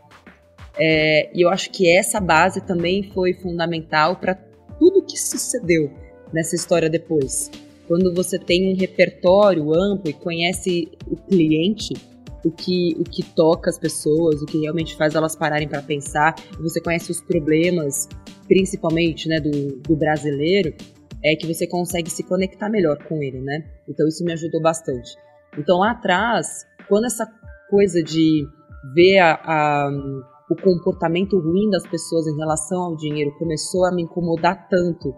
É, 0.80 1.30
e 1.36 1.42
eu 1.42 1.50
acho 1.50 1.72
que 1.72 1.90
essa 1.90 2.20
base 2.20 2.62
também 2.62 3.04
foi 3.12 3.34
fundamental 3.34 4.16
para 4.16 4.36
tudo 4.80 5.04
que 5.04 5.18
sucedeu 5.18 5.92
nessa 6.32 6.56
história 6.56 6.90
depois. 6.90 7.50
Quando 7.88 8.14
você 8.14 8.38
tem 8.38 8.74
um 8.74 8.78
repertório 8.78 9.74
amplo 9.74 10.10
e 10.10 10.14
conhece 10.14 10.90
o 11.08 11.16
cliente, 11.16 11.94
o 12.44 12.52
que, 12.52 12.96
o 13.00 13.04
que 13.04 13.24
toca 13.24 13.70
as 13.70 13.80
pessoas, 13.80 14.42
o 14.42 14.46
que 14.46 14.60
realmente 14.60 14.96
faz 14.96 15.16
elas 15.16 15.36
pararem 15.36 15.68
para 15.68 15.82
pensar, 15.82 16.36
você 16.60 16.80
conhece 16.80 17.12
os 17.12 17.22
problemas, 17.22 18.08
principalmente 18.48 19.28
né, 19.28 19.40
do, 19.40 19.80
do 19.80 19.96
brasileiro, 19.96 20.74
é 21.24 21.36
que 21.36 21.48
você 21.48 21.68
consegue 21.68 22.10
se 22.10 22.24
conectar 22.24 22.70
melhor 22.70 22.98
com 23.08 23.22
ele, 23.22 23.42
né? 23.42 23.64
Então 23.88 24.08
isso 24.08 24.24
me 24.24 24.34
ajudou 24.34 24.62
bastante. 24.62 25.16
Então 25.58 25.80
lá 25.80 25.92
atrás, 25.92 26.66
quando 26.88 27.06
essa 27.06 27.28
coisa 27.70 28.02
de 28.04 28.46
ver 28.94 29.20
a, 29.20 29.34
a, 29.34 29.90
o 30.50 30.56
comportamento 30.56 31.40
ruim 31.40 31.70
das 31.70 31.86
pessoas 31.88 32.28
em 32.28 32.38
relação 32.38 32.80
ao 32.84 32.96
dinheiro 32.96 33.36
começou 33.38 33.86
a 33.86 33.92
me 33.94 34.04
incomodar 34.04 34.68
tanto 34.70 35.14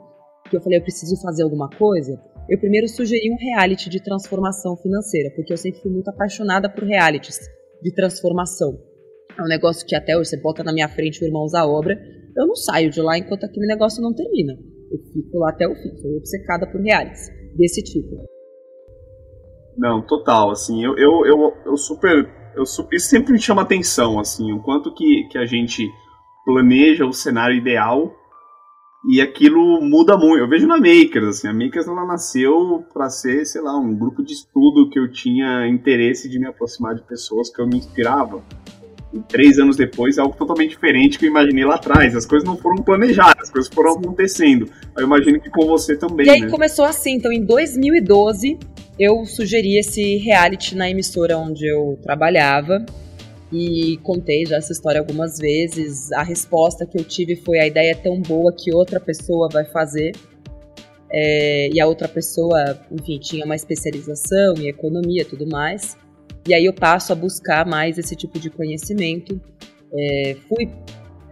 que 0.50 0.58
eu 0.58 0.62
falei, 0.62 0.80
eu 0.80 0.84
preciso 0.84 1.16
fazer 1.22 1.44
alguma 1.44 1.70
coisa, 1.70 2.20
eu 2.50 2.60
primeiro 2.60 2.88
sugeri 2.88 3.32
um 3.32 3.38
reality 3.38 3.90
de 3.90 4.02
transformação 4.02 4.76
financeira, 4.78 5.30
porque 5.36 5.54
eu 5.54 5.58
sempre 5.58 5.80
fui 5.82 5.92
muito 5.92 6.10
apaixonada 6.10 6.68
por 6.68 6.84
realities 6.84 7.38
de 7.82 7.94
transformação. 7.94 8.76
É 9.38 9.44
um 9.44 9.48
negócio 9.48 9.86
que 9.86 9.96
até 9.96 10.18
hoje 10.18 10.32
você 10.32 10.38
bota 10.38 10.64
na 10.64 10.74
minha 10.74 10.90
frente 10.90 11.24
o 11.24 11.28
Irmãos 11.28 11.54
à 11.54 11.66
Obra, 11.66 11.96
eu 12.36 12.48
não 12.48 12.56
saio 12.56 12.90
de 12.90 13.02
lá 13.02 13.18
enquanto 13.18 13.44
aquele 13.44 13.68
negócio 13.68 14.02
não 14.02 14.14
termina. 14.14 14.54
Eu 14.92 15.00
fico 15.14 15.38
lá 15.38 15.50
até 15.50 15.68
o 15.68 15.76
fim, 15.76 15.96
sou 15.98 16.18
obcecada 16.18 16.66
por 16.66 16.82
realities 16.82 17.30
desse 17.56 17.84
tipo. 17.84 18.28
Não, 19.78 20.06
total, 20.06 20.52
assim, 20.52 20.84
eu, 20.84 20.98
eu, 20.98 21.26
eu, 21.26 21.54
eu 21.66 21.78
super, 21.78 22.30
eu 22.56 22.64
isso 22.64 23.10
sempre 23.10 23.32
me 23.32 23.40
chama 23.40 23.62
atenção, 23.62 24.20
assim, 24.20 24.52
o 24.52 24.62
quanto 24.62 24.94
que, 24.94 25.28
que 25.32 25.38
a 25.38 25.46
gente 25.46 25.88
planeja 26.44 27.06
o 27.06 27.14
cenário 27.14 27.56
ideal 27.56 28.14
e 29.08 29.22
aquilo 29.22 29.80
muda 29.82 30.18
muito. 30.18 30.40
Eu 30.40 30.50
vejo 30.50 30.68
na 30.68 30.78
Makers, 30.78 31.28
assim, 31.28 31.48
a 31.48 31.54
Makers 31.54 31.88
ela 31.88 32.06
nasceu 32.06 32.84
para 32.92 33.10
ser, 33.10 33.46
sei 33.46 33.62
lá, 33.62 33.78
um 33.78 33.96
grupo 33.96 34.24
de 34.24 34.34
estudo 34.34 34.90
que 34.90 35.00
eu 35.00 35.10
tinha 35.12 35.68
interesse 35.68 36.30
de 36.30 36.40
me 36.40 36.48
aproximar 36.48 36.96
de 36.96 37.04
pessoas 37.04 37.50
que 37.50 37.62
eu 37.62 37.68
me 37.68 37.78
inspirava. 37.78 38.44
E 39.12 39.20
três 39.22 39.58
anos 39.58 39.76
depois 39.76 40.18
é 40.18 40.22
algo 40.22 40.36
totalmente 40.36 40.72
diferente 40.72 41.18
que 41.18 41.26
eu 41.26 41.30
imaginei 41.30 41.66
lá 41.66 41.76
atrás. 41.76 42.16
As 42.16 42.26
coisas 42.26 42.48
não 42.48 42.56
foram 42.56 42.84
planejadas, 42.84 43.44
as 43.44 43.50
coisas 43.50 43.74
foram 43.74 43.94
acontecendo. 43.94 44.70
Eu 44.96 45.04
imagino 45.04 45.40
que 45.40 45.50
com 45.50 45.66
você 45.66 45.98
também. 45.98 46.28
E 46.28 46.30
aí 46.30 46.42
né? 46.42 46.50
começou 46.50 46.86
assim, 46.86 47.16
então 47.16 47.32
em 47.32 47.44
2012 47.44 48.58
eu 49.00 49.26
sugeri 49.26 49.80
esse 49.80 50.18
reality 50.18 50.76
na 50.76 50.90
emissora 50.90 51.38
onde 51.38 51.66
eu 51.66 51.98
trabalhava 52.04 52.86
e 53.52 53.98
contei 54.04 54.46
já 54.46 54.58
essa 54.58 54.72
história 54.72 55.00
algumas 55.00 55.40
vezes. 55.40 56.12
A 56.12 56.22
resposta 56.22 56.86
que 56.86 57.00
eu 57.00 57.04
tive 57.04 57.36
foi: 57.36 57.60
a 57.60 57.68
ideia 57.68 57.92
é 57.92 57.96
tão 57.96 58.22
boa 58.22 58.54
que 58.54 58.74
outra 58.74 59.00
pessoa 59.00 59.50
vai 59.52 59.66
fazer. 59.66 60.12
É, 61.12 61.70
e 61.74 61.80
a 61.80 61.88
outra 61.88 62.08
pessoa, 62.08 62.80
enfim, 62.92 63.18
tinha 63.18 63.44
uma 63.44 63.56
especialização 63.56 64.54
em 64.58 64.68
economia 64.68 65.24
e 65.24 65.26
tudo 65.26 65.48
mais. 65.48 65.98
E 66.50 66.54
aí 66.56 66.66
eu 66.66 66.74
passo 66.74 67.14
a 67.14 67.16
buscar 67.16 67.64
mais 67.64 68.00
esse 68.00 68.16
tipo 68.16 68.40
de 68.40 68.50
conhecimento. 68.50 69.40
É, 69.94 70.36
fui, 70.48 70.68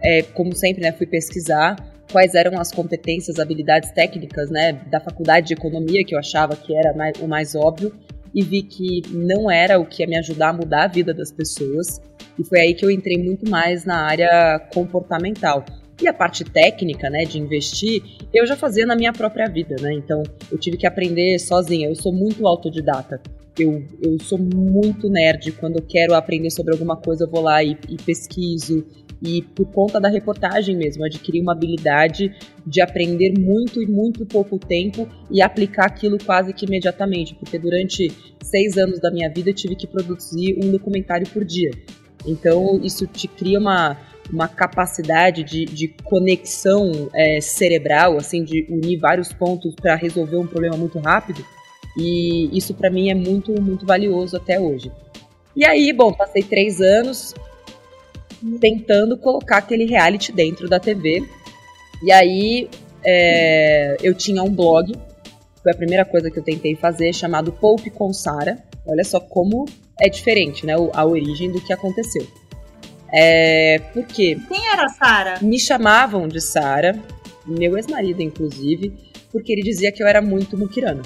é, 0.00 0.22
como 0.22 0.54
sempre, 0.54 0.80
né, 0.80 0.92
fui 0.92 1.08
pesquisar 1.08 1.74
quais 2.12 2.36
eram 2.36 2.56
as 2.60 2.70
competências, 2.70 3.40
habilidades 3.40 3.90
técnicas 3.90 4.48
né, 4.48 4.74
da 4.88 5.00
faculdade 5.00 5.48
de 5.48 5.54
economia, 5.54 6.04
que 6.04 6.14
eu 6.14 6.20
achava 6.20 6.54
que 6.54 6.72
era 6.72 6.94
mais, 6.94 7.20
o 7.20 7.26
mais 7.26 7.56
óbvio 7.56 7.92
e 8.32 8.44
vi 8.44 8.62
que 8.62 9.02
não 9.10 9.50
era 9.50 9.76
o 9.80 9.84
que 9.84 10.04
ia 10.04 10.06
me 10.06 10.16
ajudar 10.16 10.50
a 10.50 10.52
mudar 10.52 10.84
a 10.84 10.86
vida 10.86 11.12
das 11.12 11.32
pessoas. 11.32 12.00
E 12.38 12.44
foi 12.44 12.60
aí 12.60 12.72
que 12.72 12.84
eu 12.84 12.90
entrei 12.90 13.18
muito 13.18 13.50
mais 13.50 13.84
na 13.84 13.96
área 13.96 14.60
comportamental. 14.72 15.64
E 16.00 16.06
a 16.06 16.12
parte 16.12 16.44
técnica, 16.44 17.10
né, 17.10 17.24
de 17.24 17.40
investir, 17.40 18.04
eu 18.32 18.46
já 18.46 18.56
fazia 18.56 18.86
na 18.86 18.94
minha 18.94 19.12
própria 19.12 19.48
vida, 19.48 19.74
né? 19.80 19.92
Então, 19.94 20.22
eu 20.52 20.56
tive 20.56 20.76
que 20.76 20.86
aprender 20.86 21.40
sozinha. 21.40 21.88
Eu 21.88 21.96
sou 21.96 22.12
muito 22.12 22.46
autodidata. 22.46 23.20
Eu, 23.58 23.84
eu 24.02 24.18
sou 24.20 24.38
muito 24.38 25.08
nerd. 25.08 25.52
Quando 25.52 25.76
eu 25.76 25.82
quero 25.82 26.14
aprender 26.14 26.50
sobre 26.50 26.72
alguma 26.72 26.96
coisa, 26.96 27.24
eu 27.24 27.30
vou 27.30 27.40
lá 27.40 27.62
e, 27.62 27.76
e 27.88 27.96
pesquiso, 27.96 28.86
e 29.22 29.42
por 29.42 29.66
conta 29.72 30.00
da 30.00 30.08
reportagem 30.08 30.76
mesmo, 30.76 31.04
adquirir 31.04 31.40
uma 31.40 31.52
habilidade 31.52 32.32
de 32.64 32.80
aprender 32.80 33.34
muito 33.38 33.82
e 33.82 33.86
muito 33.86 34.24
pouco 34.24 34.58
tempo 34.58 35.08
e 35.30 35.42
aplicar 35.42 35.86
aquilo 35.86 36.18
quase 36.24 36.52
que 36.52 36.66
imediatamente, 36.66 37.34
porque 37.34 37.58
durante 37.58 38.12
seis 38.42 38.76
anos 38.76 39.00
da 39.00 39.10
minha 39.10 39.28
vida 39.28 39.50
eu 39.50 39.54
tive 39.54 39.74
que 39.74 39.86
produzir 39.86 40.56
um 40.62 40.70
documentário 40.70 41.28
por 41.28 41.44
dia. 41.44 41.70
Então 42.26 42.80
isso 42.82 43.06
te 43.06 43.26
cria 43.26 43.58
uma, 43.58 43.96
uma 44.32 44.46
capacidade 44.46 45.42
de, 45.42 45.64
de 45.64 45.88
conexão 46.04 47.10
é, 47.14 47.40
cerebral, 47.40 48.16
assim, 48.16 48.44
de 48.44 48.66
unir 48.70 48.98
vários 48.98 49.32
pontos 49.32 49.74
para 49.74 49.96
resolver 49.96 50.36
um 50.36 50.46
problema 50.46 50.76
muito 50.76 50.98
rápido. 50.98 51.44
E 51.98 52.56
isso 52.56 52.74
para 52.74 52.88
mim 52.88 53.10
é 53.10 53.14
muito, 53.14 53.60
muito 53.60 53.84
valioso 53.84 54.36
até 54.36 54.60
hoje. 54.60 54.92
E 55.56 55.64
aí, 55.64 55.92
bom, 55.92 56.12
passei 56.12 56.42
três 56.42 56.80
anos, 56.80 57.34
tentando 58.60 59.18
colocar 59.18 59.58
aquele 59.58 59.84
reality 59.84 60.30
dentro 60.30 60.68
da 60.68 60.78
TV. 60.78 61.26
E 62.02 62.12
aí 62.12 62.70
é, 63.04 63.96
eu 64.00 64.14
tinha 64.14 64.42
um 64.42 64.50
blog, 64.50 64.94
foi 65.62 65.72
a 65.72 65.76
primeira 65.76 66.04
coisa 66.04 66.30
que 66.30 66.38
eu 66.38 66.44
tentei 66.44 66.76
fazer, 66.76 67.12
chamado 67.12 67.52
Poupe 67.52 67.90
com 67.90 68.12
Sara. 68.12 68.62
Olha 68.86 69.02
só 69.02 69.18
como 69.18 69.66
é 70.00 70.08
diferente, 70.08 70.64
né? 70.64 70.74
A 70.92 71.04
origem 71.04 71.50
do 71.50 71.60
que 71.60 71.72
aconteceu. 71.72 72.26
É, 73.12 73.80
por 73.92 74.06
quê? 74.06 74.38
Quem 74.48 74.68
era 74.68 74.88
Sara? 74.88 75.38
Me 75.42 75.58
chamavam 75.58 76.28
de 76.28 76.40
Sara, 76.40 76.96
meu 77.46 77.76
ex-marido, 77.76 78.22
inclusive, 78.22 78.92
porque 79.32 79.52
ele 79.52 79.62
dizia 79.62 79.90
que 79.90 80.02
eu 80.02 80.06
era 80.06 80.22
muito 80.22 80.56
muquirana. 80.56 81.02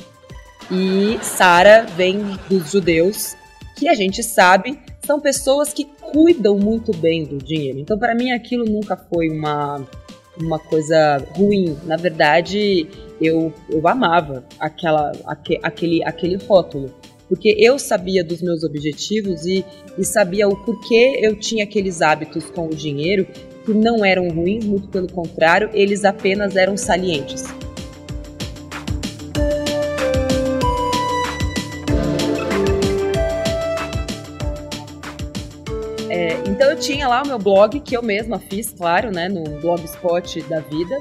E 0.70 1.18
Sara 1.22 1.86
vem 1.96 2.38
dos 2.48 2.70
judeus, 2.70 3.36
que 3.76 3.88
a 3.88 3.94
gente 3.94 4.22
sabe 4.22 4.78
são 5.04 5.20
pessoas 5.20 5.72
que 5.72 5.84
cuidam 5.84 6.56
muito 6.58 6.96
bem 6.96 7.24
do 7.24 7.38
dinheiro. 7.38 7.78
Então, 7.78 7.98
para 7.98 8.14
mim, 8.14 8.30
aquilo 8.30 8.64
nunca 8.64 8.96
foi 8.96 9.28
uma, 9.28 9.84
uma 10.38 10.58
coisa 10.58 11.18
ruim. 11.34 11.76
Na 11.84 11.96
verdade, 11.96 12.86
eu, 13.20 13.52
eu 13.68 13.86
amava 13.88 14.44
aquela, 14.58 15.12
aquele, 15.62 16.04
aquele 16.04 16.36
rótulo. 16.36 16.94
Porque 17.28 17.56
eu 17.58 17.78
sabia 17.78 18.22
dos 18.22 18.42
meus 18.42 18.62
objetivos 18.62 19.46
e, 19.46 19.64
e 19.98 20.04
sabia 20.04 20.46
o 20.46 20.56
porquê 20.56 21.18
eu 21.22 21.34
tinha 21.34 21.64
aqueles 21.64 22.02
hábitos 22.02 22.50
com 22.50 22.66
o 22.66 22.74
dinheiro 22.74 23.26
que 23.64 23.72
não 23.72 24.04
eram 24.04 24.28
ruins, 24.28 24.64
muito 24.64 24.88
pelo 24.88 25.10
contrário, 25.10 25.70
eles 25.72 26.04
apenas 26.04 26.56
eram 26.56 26.76
salientes. 26.76 27.44
Então 36.52 36.68
eu 36.68 36.76
tinha 36.78 37.08
lá 37.08 37.22
o 37.22 37.26
meu 37.26 37.38
blog, 37.38 37.80
que 37.80 37.96
eu 37.96 38.02
mesma 38.02 38.38
fiz, 38.38 38.74
claro, 38.74 39.10
né, 39.10 39.26
no 39.26 39.42
Blogspot 39.62 40.42
da 40.42 40.60
vida. 40.60 41.00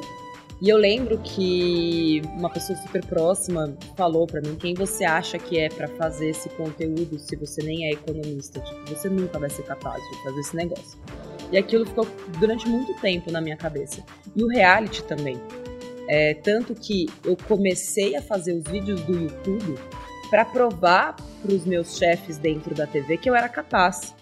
E 0.62 0.70
eu 0.70 0.78
lembro 0.78 1.18
que 1.18 2.22
uma 2.38 2.50
pessoa 2.50 2.78
super 2.78 3.06
próxima 3.06 3.76
falou 3.98 4.26
para 4.26 4.40
mim: 4.40 4.56
quem 4.56 4.74
você 4.74 5.04
acha 5.04 5.38
que 5.38 5.60
é 5.60 5.68
para 5.68 5.90
fazer 5.90 6.30
esse 6.30 6.48
conteúdo 6.52 7.20
se 7.20 7.36
você 7.36 7.62
nem 7.64 7.88
é 7.88 7.92
economista? 7.92 8.62
Tipo, 8.62 8.96
você 8.96 9.10
nunca 9.10 9.38
vai 9.38 9.50
ser 9.50 9.64
capaz 9.64 10.02
de 10.02 10.24
fazer 10.24 10.40
esse 10.40 10.56
negócio. 10.56 10.98
E 11.52 11.58
aquilo 11.58 11.86
ficou 11.86 12.08
durante 12.40 12.66
muito 12.70 12.94
tempo 13.02 13.30
na 13.30 13.42
minha 13.42 13.58
cabeça. 13.58 14.02
E 14.34 14.42
o 14.42 14.48
reality 14.48 15.04
também. 15.04 15.38
É, 16.08 16.34
tanto 16.34 16.74
que 16.74 17.08
eu 17.26 17.36
comecei 17.46 18.16
a 18.16 18.22
fazer 18.22 18.54
os 18.54 18.64
vídeos 18.64 19.02
do 19.02 19.20
YouTube 19.20 19.78
para 20.30 20.46
provar 20.46 21.18
para 21.42 21.54
os 21.54 21.66
meus 21.66 21.98
chefes 21.98 22.38
dentro 22.38 22.74
da 22.74 22.88
TV 22.88 23.18
que 23.18 23.30
eu 23.30 23.36
era 23.36 23.50
capaz. 23.50 24.16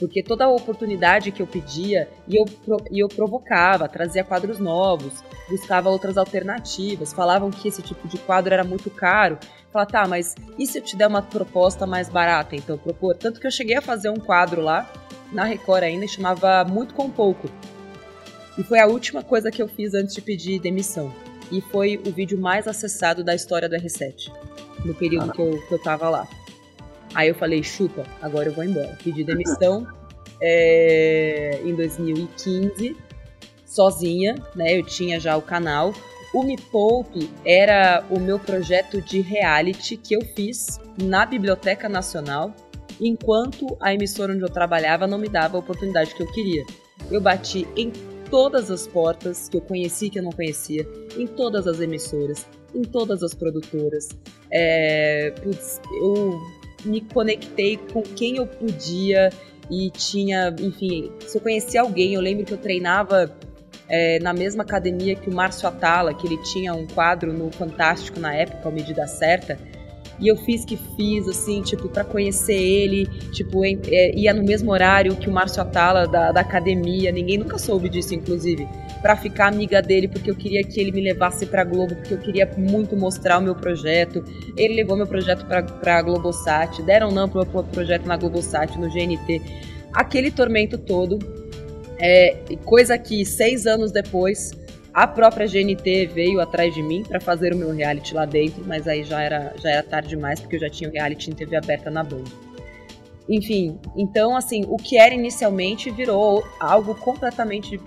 Porque 0.00 0.22
toda 0.22 0.46
a 0.46 0.48
oportunidade 0.48 1.30
que 1.30 1.42
eu 1.42 1.46
pedia, 1.46 2.08
e 2.26 2.34
eu, 2.34 2.46
e 2.90 2.98
eu 2.98 3.06
provocava, 3.06 3.86
trazia 3.86 4.24
quadros 4.24 4.58
novos, 4.58 5.22
buscava 5.48 5.90
outras 5.90 6.16
alternativas, 6.16 7.12
falavam 7.12 7.50
que 7.50 7.68
esse 7.68 7.82
tipo 7.82 8.08
de 8.08 8.16
quadro 8.16 8.54
era 8.54 8.64
muito 8.64 8.88
caro. 8.88 9.38
Falava, 9.70 9.90
tá, 9.90 10.08
mas 10.08 10.34
e 10.58 10.66
se 10.66 10.78
eu 10.78 10.82
te 10.82 10.96
der 10.96 11.06
uma 11.06 11.20
proposta 11.20 11.86
mais 11.86 12.08
barata, 12.08 12.56
então, 12.56 12.78
propor? 12.78 13.14
Tanto 13.14 13.38
que 13.38 13.46
eu 13.46 13.50
cheguei 13.50 13.76
a 13.76 13.82
fazer 13.82 14.08
um 14.08 14.16
quadro 14.16 14.62
lá, 14.62 14.90
na 15.30 15.44
Record 15.44 15.84
ainda, 15.84 16.08
chamava 16.08 16.64
Muito 16.64 16.94
com 16.94 17.10
Pouco. 17.10 17.48
E 18.58 18.62
foi 18.62 18.80
a 18.80 18.86
última 18.86 19.22
coisa 19.22 19.50
que 19.50 19.62
eu 19.62 19.68
fiz 19.68 19.92
antes 19.92 20.14
de 20.14 20.22
pedir 20.22 20.58
demissão. 20.58 21.14
E 21.52 21.60
foi 21.60 22.00
o 22.06 22.10
vídeo 22.10 22.38
mais 22.38 22.66
acessado 22.66 23.22
da 23.22 23.34
história 23.34 23.68
do 23.68 23.76
R7, 23.76 24.32
no 24.84 24.94
período 24.94 25.30
que 25.32 25.40
eu, 25.40 25.60
que 25.68 25.74
eu 25.74 25.82
tava 25.82 26.08
lá. 26.08 26.26
Aí 27.14 27.28
eu 27.28 27.34
falei, 27.34 27.62
chupa, 27.62 28.04
agora 28.20 28.48
eu 28.48 28.52
vou 28.52 28.64
embora. 28.64 28.96
Pedi 29.02 29.24
demissão 29.24 29.86
é, 30.40 31.60
em 31.64 31.74
2015, 31.74 32.96
sozinha, 33.66 34.34
né? 34.54 34.76
Eu 34.76 34.84
tinha 34.84 35.18
já 35.18 35.36
o 35.36 35.42
canal. 35.42 35.92
O 36.32 36.44
Me 36.44 36.56
Poupe 36.56 37.28
era 37.44 38.04
o 38.08 38.20
meu 38.20 38.38
projeto 38.38 39.00
de 39.00 39.20
reality 39.20 39.96
que 39.96 40.14
eu 40.14 40.20
fiz 40.20 40.78
na 41.02 41.26
Biblioteca 41.26 41.88
Nacional, 41.88 42.54
enquanto 43.00 43.76
a 43.80 43.92
emissora 43.92 44.32
onde 44.32 44.42
eu 44.42 44.48
trabalhava 44.48 45.06
não 45.06 45.18
me 45.18 45.28
dava 45.28 45.56
a 45.56 45.60
oportunidade 45.60 46.14
que 46.14 46.22
eu 46.22 46.30
queria. 46.32 46.64
Eu 47.10 47.20
bati 47.20 47.66
em 47.76 47.90
todas 48.30 48.70
as 48.70 48.86
portas 48.86 49.48
que 49.48 49.56
eu 49.56 49.60
conheci 49.60 50.06
e 50.06 50.10
que 50.10 50.20
eu 50.20 50.22
não 50.22 50.30
conhecia, 50.30 50.86
em 51.16 51.26
todas 51.26 51.66
as 51.66 51.80
emissoras, 51.80 52.46
em 52.72 52.82
todas 52.82 53.24
as 53.24 53.34
produtoras. 53.34 54.08
É, 54.52 55.32
putz, 55.42 55.80
eu 56.00 56.40
me 56.84 57.00
conectei 57.00 57.76
com 57.76 58.02
quem 58.02 58.36
eu 58.36 58.46
podia 58.46 59.30
e 59.70 59.90
tinha, 59.90 60.54
enfim, 60.58 61.12
se 61.20 61.38
eu 61.38 61.42
conhecia 61.42 61.80
alguém, 61.80 62.14
eu 62.14 62.20
lembro 62.20 62.44
que 62.44 62.52
eu 62.52 62.58
treinava 62.58 63.34
é, 63.88 64.18
na 64.20 64.32
mesma 64.32 64.62
academia 64.62 65.14
que 65.14 65.28
o 65.28 65.34
Márcio 65.34 65.68
Atala, 65.68 66.14
que 66.14 66.26
ele 66.26 66.40
tinha 66.42 66.74
um 66.74 66.86
quadro 66.86 67.32
no 67.32 67.50
Fantástico 67.52 68.18
na 68.18 68.34
época, 68.34 68.68
a 68.68 68.72
Medida 68.72 69.06
Certa, 69.06 69.58
e 70.20 70.28
eu 70.28 70.36
fiz 70.36 70.64
que 70.64 70.76
fiz, 70.96 71.26
assim, 71.26 71.62
tipo, 71.62 71.88
para 71.88 72.04
conhecer 72.04 72.54
ele, 72.54 73.06
tipo, 73.32 73.64
em, 73.64 73.80
é, 73.86 74.14
ia 74.14 74.34
no 74.34 74.42
mesmo 74.42 74.70
horário 74.70 75.16
que 75.16 75.28
o 75.28 75.32
Márcio 75.32 75.62
Atala 75.62 76.06
da, 76.06 76.30
da 76.30 76.40
academia, 76.40 77.10
ninguém 77.10 77.38
nunca 77.38 77.58
soube 77.58 77.88
disso, 77.88 78.14
inclusive, 78.14 78.68
para 79.00 79.16
ficar 79.16 79.48
amiga 79.48 79.80
dele, 79.80 80.08
porque 80.08 80.30
eu 80.30 80.36
queria 80.36 80.62
que 80.62 80.78
ele 80.78 80.92
me 80.92 81.00
levasse 81.00 81.46
pra 81.46 81.64
Globo, 81.64 81.96
porque 81.96 82.12
eu 82.12 82.18
queria 82.18 82.50
muito 82.58 82.94
mostrar 82.96 83.38
o 83.38 83.42
meu 83.42 83.54
projeto. 83.54 84.22
Ele 84.56 84.74
levou 84.74 84.96
meu 84.96 85.06
projeto 85.06 85.46
pra, 85.46 85.62
pra 85.62 86.02
Globosat, 86.02 86.82
deram 86.82 87.10
não 87.10 87.28
pro, 87.28 87.46
pro 87.46 87.64
projeto 87.64 88.06
na 88.06 88.16
Globosat, 88.16 88.76
no 88.78 88.90
GNT. 88.90 89.40
Aquele 89.92 90.30
tormento 90.30 90.76
todo, 90.76 91.18
é, 91.98 92.36
coisa 92.64 92.98
que 92.98 93.24
seis 93.24 93.66
anos 93.66 93.90
depois 93.90 94.52
a 94.92 95.06
própria 95.06 95.46
GNT 95.46 96.06
veio 96.06 96.40
atrás 96.40 96.74
de 96.74 96.82
mim 96.82 97.04
para 97.04 97.20
fazer 97.20 97.52
o 97.52 97.56
meu 97.56 97.72
reality 97.72 98.14
lá 98.14 98.24
dentro, 98.24 98.64
mas 98.66 98.88
aí 98.88 99.04
já 99.04 99.22
era, 99.22 99.54
já 99.62 99.70
era 99.70 99.82
tarde 99.82 100.08
demais, 100.08 100.40
porque 100.40 100.56
eu 100.56 100.60
já 100.60 100.70
tinha 100.70 100.90
o 100.90 100.92
reality 100.92 101.30
em 101.30 101.34
TV 101.34 101.56
aberta 101.56 101.90
na 101.90 102.02
Band. 102.02 102.24
Enfim, 103.28 103.78
então 103.96 104.36
assim, 104.36 104.64
o 104.68 104.76
que 104.76 104.98
era 104.98 105.14
inicialmente 105.14 105.90
virou 105.90 106.44
algo 106.58 106.94
completamente 106.96 107.80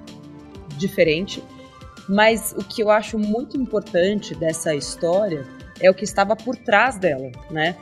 diferente, 0.77 1.43
mas 2.07 2.55
o 2.57 2.63
que 2.63 2.81
eu 2.81 2.89
acho 2.89 3.19
muito 3.19 3.57
importante 3.57 4.33
dessa 4.33 4.73
história 4.73 5.45
é 5.81 5.89
o 5.89 5.93
que 5.93 6.05
estava 6.05 6.35
por 6.35 6.55
trás 6.55 6.97
dela, 6.97 7.29
né? 7.51 7.75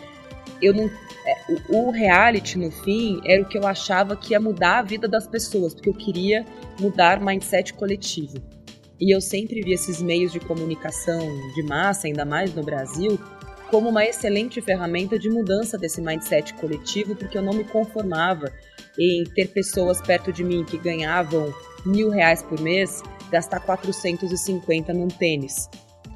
Eu 0.59 0.73
não, 0.73 0.89
é, 1.25 1.37
o 1.69 1.91
reality 1.91 2.57
no 2.57 2.71
fim 2.71 3.21
era 3.25 3.41
o 3.41 3.45
que 3.45 3.57
eu 3.57 3.67
achava 3.67 4.15
que 4.15 4.33
ia 4.33 4.39
mudar 4.39 4.79
a 4.79 4.81
vida 4.81 5.07
das 5.07 5.27
pessoas, 5.27 5.73
porque 5.73 5.89
eu 5.89 5.93
queria 5.93 6.45
mudar 6.79 7.19
mindset 7.19 7.73
coletivo. 7.73 8.41
E 9.01 9.13
eu 9.15 9.19
sempre 9.19 9.61
vi 9.61 9.73
esses 9.73 9.99
meios 9.99 10.31
de 10.31 10.39
comunicação 10.39 11.19
de 11.55 11.63
massa, 11.63 12.05
ainda 12.05 12.23
mais 12.23 12.53
no 12.53 12.61
Brasil, 12.61 13.19
como 13.71 13.89
uma 13.89 14.05
excelente 14.05 14.61
ferramenta 14.61 15.17
de 15.17 15.27
mudança 15.27 15.75
desse 15.75 15.99
mindset 15.99 16.53
coletivo, 16.53 17.15
porque 17.15 17.35
eu 17.35 17.41
não 17.41 17.53
me 17.53 17.63
conformava 17.63 18.53
em 18.99 19.23
ter 19.33 19.47
pessoas 19.47 19.99
perto 19.99 20.31
de 20.31 20.43
mim 20.43 20.63
que 20.63 20.77
ganhavam 20.77 21.51
mil 21.83 22.11
reais 22.11 22.43
por 22.43 22.61
mês, 22.61 23.01
gastar 23.31 23.61
450 23.61 24.93
num 24.93 25.07
tênis. 25.07 25.67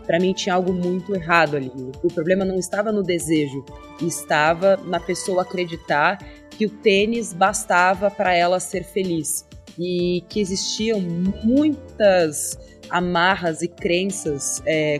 Para 0.05 0.19
mim 0.19 0.33
tinha 0.33 0.53
algo 0.53 0.71
muito 0.71 1.15
errado 1.15 1.57
ali. 1.57 1.71
O 2.03 2.13
problema 2.13 2.45
não 2.45 2.59
estava 2.59 2.91
no 2.91 3.01
desejo, 3.01 3.65
estava 3.99 4.77
na 4.77 4.99
pessoa 4.99 5.41
acreditar 5.41 6.19
que 6.51 6.67
o 6.67 6.69
tênis 6.69 7.33
bastava 7.33 8.11
para 8.11 8.35
ela 8.35 8.59
ser 8.59 8.83
feliz 8.83 9.47
e 9.77 10.23
que 10.29 10.39
existiam 10.39 11.01
muitas 11.01 12.57
amarras 12.89 13.61
e 13.61 13.67
crenças 13.67 14.61
é, 14.65 14.99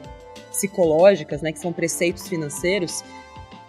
psicológicas, 0.49 1.41
né, 1.41 1.51
que 1.51 1.59
são 1.59 1.73
preceitos 1.73 2.27
financeiros, 2.27 3.03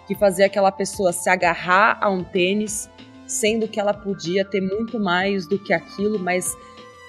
que 0.07 0.15
fazia 0.15 0.47
aquela 0.47 0.71
pessoa 0.71 1.13
se 1.13 1.29
agarrar 1.29 1.99
a 2.01 2.09
um 2.09 2.23
tênis, 2.23 2.89
sendo 3.27 3.67
que 3.67 3.81
ela 3.81 3.93
podia 3.93 4.45
ter 4.45 4.61
muito 4.61 5.01
mais 5.01 5.49
do 5.49 5.59
que 5.59 5.73
aquilo, 5.73 6.19
mas 6.19 6.55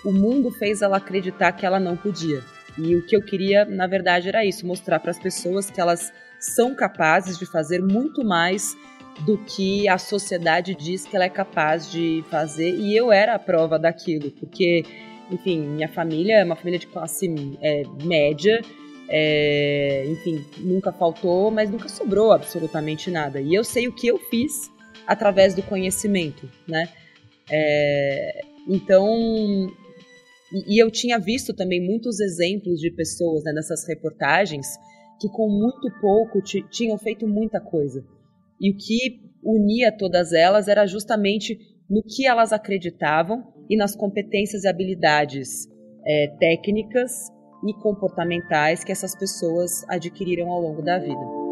o 0.04 0.12
mundo 0.12 0.52
fez 0.52 0.82
ela 0.82 0.98
acreditar 0.98 1.52
que 1.52 1.66
ela 1.66 1.80
não 1.80 1.96
podia. 1.96 2.42
E 2.78 2.96
o 2.96 3.06
que 3.06 3.16
eu 3.16 3.22
queria, 3.22 3.66
na 3.66 3.88
verdade, 3.88 4.28
era 4.28 4.46
isso: 4.46 4.66
mostrar 4.66 5.00
para 5.00 5.12
as 5.12 5.20
pessoas 5.20 5.70
que 5.70 5.82
elas 5.82 6.12
são 6.40 6.76
capazes 6.76 7.38
de 7.38 7.46
fazer 7.46 7.82
muito 7.82 8.24
mais 8.24 8.78
do 9.26 9.38
que 9.38 9.88
a 9.88 9.98
sociedade 9.98 10.76
diz 10.76 11.06
que 11.06 11.16
ela 11.16 11.26
é 11.26 11.30
capaz 11.30 11.92
de 11.92 12.24
fazer. 12.30 12.76
E 12.76 12.96
eu 12.96 13.12
era 13.12 13.34
a 13.34 13.40
prova 13.40 13.80
daquilo, 13.80 14.32
porque 14.32 14.86
enfim, 15.32 15.60
minha 15.60 15.90
família 15.90 16.40
é 16.40 16.44
uma 16.44 16.56
família 16.56 16.80
de 16.80 16.88
classe 16.88 17.28
é, 17.62 17.84
média, 18.04 18.62
é, 19.10 20.06
enfim, 20.08 20.44
nunca 20.60 20.92
faltou, 20.92 21.50
mas 21.52 21.70
nunca 21.70 21.88
sobrou 21.88 22.32
absolutamente 22.32 23.10
nada. 23.10 23.40
E 23.40 23.54
eu 23.54 23.64
sei 23.64 23.88
o 23.88 23.94
que 23.94 24.08
eu 24.08 24.18
fiz 24.18 24.72
através 25.06 25.54
do 25.54 25.64
conhecimento, 25.64 26.50
né? 26.68 26.90
É, 27.50 28.42
então, 28.68 29.08
e, 30.52 30.76
e, 30.76 30.82
eu 30.82 30.92
tinha 30.92 31.18
visto 31.18 31.54
também 31.54 31.86
muitos 31.86 32.20
exemplos 32.20 32.80
de 32.80 32.92
pessoas 32.92 33.44
né, 33.44 33.54
nessas 33.54 33.88
reportagens 33.88 34.68
que 35.20 35.30
com 35.30 35.50
muito 35.50 35.90
pouco 36.00 36.42
tinham 36.42 36.98
feito 36.98 37.28
muita 37.28 37.60
coisa. 37.60 38.06
E 38.60 38.72
o 38.72 38.78
que 38.78 39.22
unia 39.44 39.92
todas 39.92 40.34
elas 40.34 40.68
era 40.68 40.86
justamente 40.86 41.58
no 41.90 42.04
que 42.04 42.28
elas 42.28 42.52
acreditavam 42.52 43.54
e 43.70 43.76
nas 43.76 43.96
competências 43.96 44.64
e 44.64 44.68
habilidades 44.68 45.68
é, 46.06 46.28
técnicas 46.40 47.30
e 47.68 47.74
comportamentais 47.82 48.84
que 48.84 48.92
essas 48.92 49.16
pessoas 49.16 49.84
adquiriram 49.90 50.50
ao 50.50 50.62
longo 50.62 50.82
da 50.82 50.98
vida. 50.98 51.48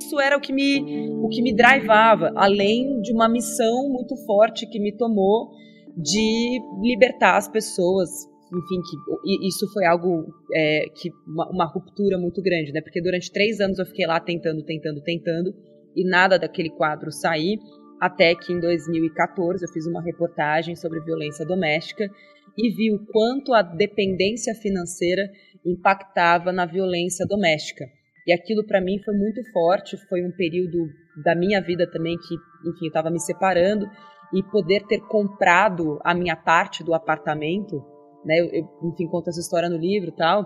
Isso 0.00 0.20
era 0.20 0.36
o 0.36 0.40
que 0.40 0.52
me, 0.52 1.10
o 1.20 1.28
que 1.28 1.42
me 1.42 1.52
drivava, 1.52 2.32
além 2.36 3.00
de 3.00 3.12
uma 3.12 3.28
missão 3.28 3.88
muito 3.88 4.16
forte 4.24 4.66
que 4.66 4.78
me 4.78 4.92
tomou 4.92 5.50
de 5.96 6.60
libertar 6.80 7.36
as 7.36 7.48
pessoas. 7.48 8.08
Enfim, 8.46 8.80
que 8.82 9.48
isso 9.48 9.66
foi 9.72 9.84
algo 9.84 10.32
é, 10.54 10.84
que 10.94 11.10
uma, 11.26 11.50
uma 11.50 11.64
ruptura 11.64 12.16
muito 12.16 12.40
grande, 12.40 12.72
né? 12.72 12.80
Porque 12.80 13.02
durante 13.02 13.32
três 13.32 13.60
anos 13.60 13.80
eu 13.80 13.86
fiquei 13.86 14.06
lá 14.06 14.20
tentando, 14.20 14.62
tentando, 14.62 15.00
tentando 15.02 15.52
e 15.96 16.08
nada 16.08 16.38
daquele 16.38 16.70
quadro 16.70 17.10
sair 17.10 17.58
até 18.00 18.34
que 18.34 18.52
em 18.52 18.60
2014 18.60 19.64
eu 19.64 19.72
fiz 19.72 19.86
uma 19.86 20.02
reportagem 20.02 20.76
sobre 20.76 21.00
violência 21.00 21.46
doméstica 21.46 22.10
e 22.56 22.70
vi 22.70 22.94
o 22.94 23.04
quanto 23.06 23.52
a 23.52 23.62
dependência 23.62 24.54
financeira 24.54 25.22
impactava 25.64 26.52
na 26.52 26.64
violência 26.64 27.26
doméstica. 27.26 27.84
E 28.26 28.32
aquilo 28.32 28.64
para 28.66 28.80
mim 28.80 28.98
foi 29.04 29.14
muito 29.14 29.40
forte, 29.52 29.96
foi 30.08 30.24
um 30.24 30.32
período 30.32 30.88
da 31.22 31.34
minha 31.34 31.60
vida 31.60 31.88
também 31.90 32.16
que, 32.16 32.34
enfim, 32.68 32.86
eu 32.86 32.88
estava 32.88 33.10
me 33.10 33.20
separando 33.20 33.86
e 34.34 34.42
poder 34.42 34.84
ter 34.86 35.00
comprado 35.00 36.00
a 36.04 36.12
minha 36.12 36.36
parte 36.36 36.82
do 36.82 36.92
apartamento, 36.92 37.84
né? 38.24 38.40
Eu, 38.40 38.46
eu, 38.46 38.90
enfim, 38.90 39.06
conto 39.06 39.30
essa 39.30 39.40
história 39.40 39.68
no 39.68 39.78
livro, 39.78 40.10
tal. 40.12 40.44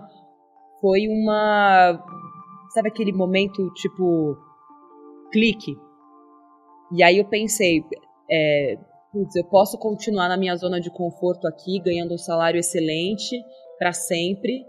Foi 0.79 1.07
uma, 1.07 1.99
sabe 2.73 2.89
aquele 2.89 3.11
momento 3.11 3.71
tipo 3.73 4.37
clique, 5.31 5.75
e 6.93 7.03
aí 7.03 7.17
eu 7.17 7.25
pensei, 7.25 7.81
é, 8.29 8.77
putz, 9.11 9.35
eu 9.35 9.45
posso 9.45 9.77
continuar 9.77 10.27
na 10.27 10.37
minha 10.37 10.55
zona 10.55 10.79
de 10.79 10.89
conforto 10.91 11.47
aqui, 11.47 11.79
ganhando 11.79 12.13
um 12.13 12.17
salário 12.17 12.59
excelente 12.59 13.41
para 13.77 13.93
sempre, 13.93 14.65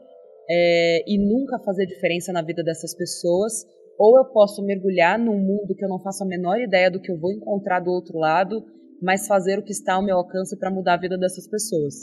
é, 0.49 1.05
e 1.07 1.19
nunca 1.19 1.59
fazer 1.59 1.87
diferença 1.87 2.33
na 2.33 2.43
vida 2.43 2.63
dessas 2.63 2.95
pessoas, 2.95 3.65
ou 3.99 4.19
eu 4.19 4.25
posso 4.27 4.63
mergulhar 4.63 5.19
num 5.19 5.39
mundo 5.39 5.75
que 5.77 5.85
eu 5.85 5.89
não 5.89 6.01
faço 6.01 6.25
a 6.25 6.27
menor 6.27 6.61
ideia 6.61 6.91
do 6.91 7.01
que 7.01 7.11
eu 7.11 7.19
vou 7.19 7.33
encontrar 7.33 7.81
do 7.81 7.91
outro 7.91 8.19
lado, 8.19 8.65
mas 9.01 9.27
fazer 9.27 9.59
o 9.59 9.63
que 9.63 9.73
está 9.73 9.95
ao 9.95 10.03
meu 10.03 10.17
alcance 10.17 10.59
para 10.59 10.71
mudar 10.71 10.95
a 10.95 11.01
vida 11.01 11.19
dessas 11.19 11.49
pessoas. 11.49 11.95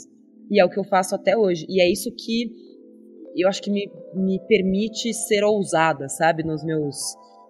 E 0.50 0.60
é 0.60 0.64
o 0.64 0.68
que 0.68 0.78
eu 0.78 0.84
faço 0.84 1.14
até 1.14 1.36
hoje. 1.36 1.64
E 1.68 1.80
é 1.80 1.90
isso 1.90 2.10
que 2.14 2.50
eu 3.36 3.48
acho 3.48 3.62
que 3.62 3.70
me, 3.70 3.90
me 4.14 4.38
permite 4.46 5.14
ser 5.14 5.44
ousada, 5.44 6.08
sabe, 6.08 6.42
nos 6.42 6.64
meus. 6.64 6.96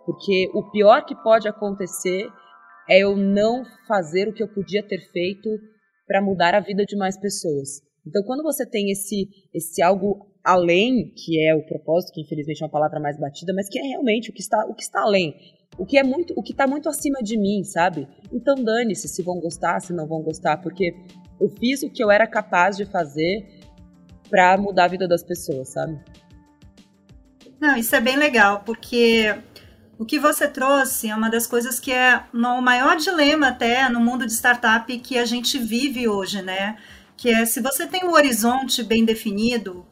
Porque 0.04 0.48
o 0.54 0.70
pior 0.70 1.04
que 1.04 1.14
pode 1.22 1.48
acontecer 1.48 2.26
é 2.90 2.98
eu 2.98 3.16
não 3.16 3.64
fazer 3.86 4.28
o 4.28 4.32
que 4.32 4.42
eu 4.42 4.48
podia 4.48 4.82
ter 4.82 5.00
feito 5.12 5.48
para 6.06 6.20
mudar 6.20 6.54
a 6.56 6.60
vida 6.60 6.84
de 6.84 6.96
mais 6.96 7.16
pessoas. 7.16 7.80
Então, 8.04 8.22
quando 8.24 8.42
você 8.42 8.66
tem 8.66 8.90
esse, 8.90 9.28
esse 9.54 9.80
algo 9.80 10.26
além, 10.42 11.12
que 11.14 11.40
é 11.40 11.54
o 11.54 11.64
propósito, 11.64 12.12
que 12.12 12.22
infelizmente 12.22 12.62
é 12.62 12.66
uma 12.66 12.72
palavra 12.72 12.98
mais 12.98 13.16
batida, 13.18 13.52
mas 13.54 13.68
que 13.68 13.78
é 13.78 13.82
realmente 13.82 14.30
o 14.30 14.32
que 14.32 14.40
está, 14.40 14.66
o 14.66 14.74
que 14.74 14.82
está 14.82 15.02
além. 15.02 15.34
o 15.78 15.86
que 15.86 15.96
é 15.96 16.02
muito, 16.02 16.34
o 16.36 16.42
que 16.42 16.52
tá 16.52 16.66
muito 16.66 16.88
acima 16.88 17.22
de 17.22 17.38
mim, 17.38 17.62
sabe? 17.64 18.08
Então 18.32 18.56
dane-se 18.56 19.08
se 19.08 19.22
vão 19.22 19.40
gostar, 19.40 19.80
se 19.80 19.92
não 19.92 20.06
vão 20.06 20.22
gostar, 20.22 20.56
porque 20.58 20.94
eu 21.40 21.48
fiz 21.48 21.82
o 21.82 21.90
que 21.90 22.02
eu 22.02 22.10
era 22.10 22.26
capaz 22.26 22.76
de 22.76 22.84
fazer 22.84 23.46
para 24.28 24.56
mudar 24.58 24.84
a 24.84 24.88
vida 24.88 25.08
das 25.08 25.22
pessoas, 25.22 25.70
sabe? 25.70 25.98
Não, 27.60 27.76
isso 27.76 27.94
é 27.94 28.00
bem 28.00 28.16
legal, 28.16 28.62
porque 28.64 29.34
o 30.00 30.04
que 30.06 30.18
você 30.18 30.48
trouxe 30.48 31.10
é 31.10 31.14
uma 31.14 31.28
das 31.28 31.46
coisas 31.46 31.78
que 31.78 31.92
é 31.92 32.24
o 32.32 32.62
maior 32.62 32.96
dilema 32.96 33.48
até 33.48 33.86
no 33.90 34.00
mundo 34.00 34.24
de 34.24 34.32
startup 34.32 34.98
que 34.98 35.18
a 35.18 35.26
gente 35.26 35.58
vive 35.58 36.08
hoje, 36.08 36.40
né? 36.40 36.78
Que 37.18 37.28
é 37.28 37.44
se 37.44 37.60
você 37.60 37.86
tem 37.86 38.06
um 38.06 38.12
horizonte 38.12 38.82
bem 38.82 39.04
definido, 39.04 39.86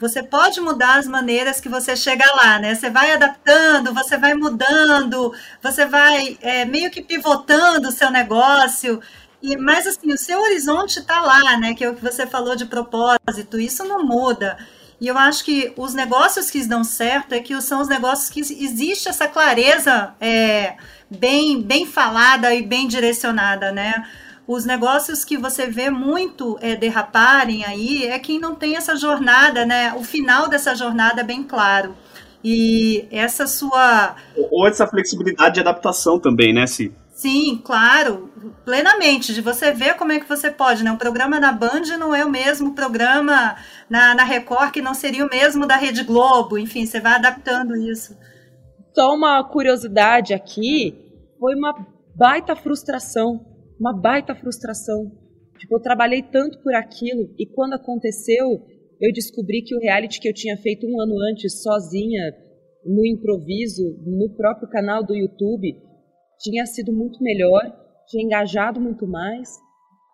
você 0.00 0.20
pode 0.20 0.60
mudar 0.60 0.98
as 0.98 1.06
maneiras 1.06 1.60
que 1.60 1.68
você 1.68 1.94
chega 1.94 2.24
lá, 2.34 2.58
né? 2.58 2.74
Você 2.74 2.90
vai 2.90 3.12
adaptando, 3.12 3.94
você 3.94 4.18
vai 4.18 4.34
mudando, 4.34 5.32
você 5.62 5.86
vai 5.86 6.36
é, 6.40 6.64
meio 6.64 6.90
que 6.90 7.00
pivotando 7.00 7.86
o 7.88 7.92
seu 7.92 8.10
negócio. 8.10 9.00
E, 9.40 9.56
mas 9.56 9.86
assim, 9.86 10.12
o 10.12 10.18
seu 10.18 10.40
horizonte 10.40 10.98
está 10.98 11.20
lá, 11.20 11.56
né? 11.56 11.72
Que 11.72 11.84
é 11.84 11.88
o 11.88 11.94
que 11.94 12.02
você 12.02 12.26
falou 12.26 12.56
de 12.56 12.66
propósito, 12.66 13.60
isso 13.60 13.84
não 13.84 14.04
muda. 14.04 14.58
E 15.02 15.08
eu 15.08 15.18
acho 15.18 15.44
que 15.44 15.72
os 15.76 15.94
negócios 15.94 16.48
que 16.48 16.64
dão 16.64 16.84
certo 16.84 17.32
é 17.32 17.40
que 17.40 17.60
são 17.60 17.80
os 17.80 17.88
negócios 17.88 18.30
que 18.30 18.38
existe 18.38 19.08
essa 19.08 19.26
clareza 19.26 20.14
é, 20.20 20.76
bem, 21.10 21.60
bem 21.60 21.84
falada 21.84 22.54
e 22.54 22.62
bem 22.62 22.86
direcionada, 22.86 23.72
né? 23.72 24.06
Os 24.46 24.64
negócios 24.64 25.24
que 25.24 25.36
você 25.36 25.66
vê 25.66 25.90
muito 25.90 26.56
é, 26.60 26.76
derraparem 26.76 27.64
aí 27.64 28.06
é 28.06 28.16
quem 28.20 28.38
não 28.38 28.54
tem 28.54 28.76
essa 28.76 28.94
jornada, 28.94 29.66
né? 29.66 29.92
O 29.96 30.04
final 30.04 30.48
dessa 30.48 30.72
jornada 30.72 31.22
é 31.22 31.24
bem 31.24 31.42
claro. 31.42 31.96
E 32.44 33.04
essa 33.10 33.44
sua. 33.44 34.14
Ou 34.52 34.68
essa 34.68 34.86
flexibilidade 34.86 35.54
de 35.54 35.60
adaptação 35.60 36.16
também, 36.16 36.54
né, 36.54 36.64
Si? 36.68 36.94
Sim, 37.22 37.60
claro, 37.64 38.30
plenamente. 38.64 39.32
De 39.32 39.40
você 39.40 39.72
ver 39.72 39.96
como 39.96 40.12
é 40.12 40.20
que 40.20 40.28
você 40.28 40.50
pode, 40.50 40.82
né? 40.82 40.90
Um 40.90 40.96
programa 40.96 41.38
na 41.38 41.52
Band 41.52 41.96
não 41.98 42.14
é 42.14 42.24
o 42.24 42.30
mesmo 42.30 42.74
programa 42.74 43.56
na, 43.88 44.14
na 44.14 44.24
Record, 44.24 44.72
que 44.72 44.82
não 44.82 44.94
seria 44.94 45.24
o 45.24 45.30
mesmo 45.30 45.66
da 45.66 45.76
Rede 45.76 46.04
Globo. 46.04 46.58
Enfim, 46.58 46.84
você 46.84 47.00
vai 47.00 47.14
adaptando 47.14 47.76
isso. 47.76 48.16
Só 48.94 49.14
uma 49.14 49.42
curiosidade 49.44 50.34
aqui: 50.34 50.94
foi 51.38 51.54
uma 51.54 51.74
baita 52.16 52.56
frustração 52.56 53.52
uma 53.82 53.92
baita 53.92 54.32
frustração. 54.36 55.10
Tipo, 55.58 55.74
eu 55.74 55.80
trabalhei 55.80 56.22
tanto 56.22 56.62
por 56.62 56.72
aquilo 56.72 57.34
e 57.36 57.44
quando 57.44 57.74
aconteceu, 57.74 58.62
eu 59.00 59.12
descobri 59.12 59.62
que 59.62 59.74
o 59.74 59.80
reality 59.80 60.20
que 60.20 60.28
eu 60.28 60.32
tinha 60.32 60.56
feito 60.56 60.86
um 60.86 61.00
ano 61.00 61.14
antes, 61.30 61.60
sozinha, 61.62 62.32
no 62.84 63.04
improviso, 63.04 63.82
no 64.06 64.30
próprio 64.36 64.68
canal 64.68 65.04
do 65.04 65.16
YouTube, 65.16 65.76
tinha 66.42 66.66
sido 66.66 66.92
muito 66.92 67.22
melhor, 67.22 67.62
tinha 68.08 68.24
engajado 68.24 68.80
muito 68.80 69.06
mais, 69.06 69.48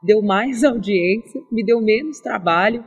deu 0.04 0.22
mais 0.22 0.62
audiência, 0.64 1.40
me 1.50 1.64
deu 1.64 1.80
menos 1.80 2.20
trabalho. 2.20 2.84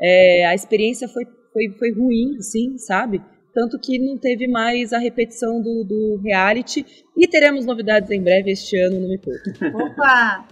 É, 0.00 0.46
a 0.46 0.54
experiência 0.54 1.08
foi, 1.08 1.24
foi, 1.52 1.68
foi 1.78 1.92
ruim, 1.92 2.40
sim, 2.40 2.78
sabe? 2.78 3.20
tanto 3.54 3.78
que 3.78 3.98
não 3.98 4.18
teve 4.18 4.48
mais 4.48 4.92
a 4.92 4.98
repetição 4.98 5.62
do, 5.62 5.84
do 5.84 6.20
reality. 6.22 6.84
E 7.16 7.28
teremos 7.28 7.64
novidades 7.64 8.10
em 8.10 8.20
breve 8.20 8.50
este 8.50 8.76
ano 8.76 8.98
no 8.98 9.08
Me 9.08 9.16
Poupe. 9.16 9.50
Opa! 9.72 10.44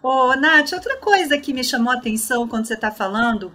Ô, 0.00 0.36
Nath, 0.36 0.72
outra 0.72 0.96
coisa 0.98 1.36
que 1.36 1.52
me 1.52 1.64
chamou 1.64 1.92
a 1.92 1.96
atenção 1.96 2.46
quando 2.46 2.66
você 2.66 2.74
está 2.74 2.90
falando 2.90 3.52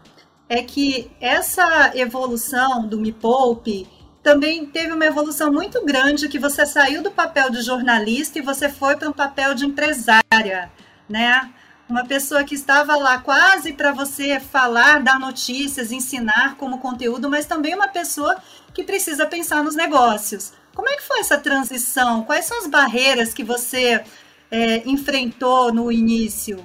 é 0.50 0.62
que 0.62 1.10
essa 1.22 1.92
evolução 1.96 2.86
do 2.88 3.00
Me 3.00 3.12
Poupe 3.12 3.88
também 4.22 4.66
teve 4.66 4.92
uma 4.92 5.06
evolução 5.06 5.52
muito 5.52 5.84
grande 5.86 6.28
que 6.28 6.40
você 6.40 6.66
saiu 6.66 7.02
do 7.02 7.12
papel 7.12 7.50
de 7.50 7.62
jornalista 7.62 8.38
e 8.38 8.42
você 8.42 8.68
foi 8.68 8.96
para 8.96 9.10
um 9.10 9.14
papel 9.14 9.54
de 9.54 9.66
empresária, 9.66 10.72
né? 11.08 11.50
Uma 11.90 12.06
pessoa 12.06 12.44
que 12.44 12.54
estava 12.54 12.96
lá 12.96 13.18
quase 13.18 13.74
para 13.74 13.92
você 13.92 14.40
falar, 14.40 15.02
dar 15.02 15.20
notícias, 15.20 15.92
ensinar 15.92 16.56
como 16.56 16.80
conteúdo, 16.80 17.30
mas 17.30 17.46
também 17.46 17.74
uma 17.74 17.88
pessoa 17.88 18.36
que 18.74 18.84
precisa 18.84 19.26
pensar 19.26 19.64
nos 19.64 19.76
negócios. 19.76 20.54
Como 20.76 20.88
é 20.88 20.96
que 20.96 21.04
foi 21.04 21.20
essa 21.20 21.38
transição? 21.38 22.24
Quais 22.24 22.46
são 22.46 22.60
as 22.60 22.68
barreiras 22.68 23.34
que 23.34 23.44
você 23.44 24.04
é, 24.52 24.88
enfrentou 24.88 25.74
no 25.74 25.92
início? 25.92 26.64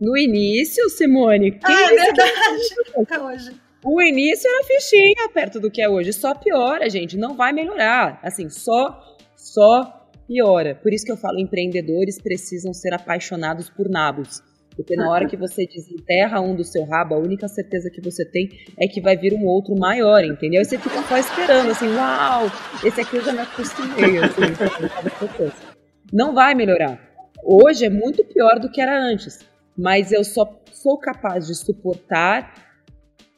No 0.00 0.16
início, 0.16 0.88
Simone? 0.88 1.52
Quem 1.52 1.74
ah, 1.74 1.92
é 1.92 1.94
verdade. 1.94 3.20
hoje. 3.22 3.60
O 3.84 4.00
início 4.02 4.48
era 4.48 4.64
fichinha 4.64 5.28
perto 5.32 5.58
do 5.58 5.70
que 5.70 5.80
é 5.80 5.88
hoje. 5.88 6.12
Só 6.12 6.34
piora, 6.34 6.88
gente. 6.90 7.16
Não 7.16 7.34
vai 7.34 7.52
melhorar. 7.52 8.20
Assim, 8.22 8.48
só, 8.48 9.16
só 9.36 10.06
piora. 10.26 10.74
Por 10.74 10.92
isso 10.92 11.04
que 11.04 11.12
eu 11.12 11.16
falo, 11.16 11.38
empreendedores 11.38 12.20
precisam 12.20 12.74
ser 12.74 12.92
apaixonados 12.92 13.70
por 13.70 13.88
nabos. 13.88 14.42
Porque 14.76 14.94
na 14.96 15.10
hora 15.10 15.26
que 15.26 15.36
você 15.36 15.66
desenterra 15.66 16.40
um 16.40 16.54
do 16.54 16.64
seu 16.64 16.84
rabo, 16.84 17.14
a 17.14 17.18
única 17.18 17.48
certeza 17.48 17.90
que 17.90 18.00
você 18.00 18.24
tem 18.24 18.48
é 18.78 18.86
que 18.86 19.00
vai 19.00 19.16
vir 19.16 19.34
um 19.34 19.44
outro 19.44 19.74
maior, 19.76 20.24
entendeu? 20.24 20.62
E 20.62 20.64
você 20.64 20.78
fica 20.78 21.02
só 21.02 21.18
esperando, 21.18 21.70
assim, 21.70 21.88
uau, 21.88 22.46
esse 22.84 23.00
aqui 23.00 23.16
eu 23.16 23.24
já 23.24 23.32
me 23.32 23.40
acostumei, 23.40 24.18
assim, 24.18 25.50
não 26.12 26.32
vai 26.34 26.54
melhorar. 26.54 26.98
Hoje 27.44 27.84
é 27.84 27.90
muito 27.90 28.24
pior 28.24 28.58
do 28.58 28.70
que 28.70 28.80
era 28.80 28.96
antes, 28.96 29.40
mas 29.76 30.12
eu 30.12 30.24
só 30.24 30.62
sou 30.72 30.98
capaz 30.98 31.46
de 31.46 31.54
suportar 31.54 32.69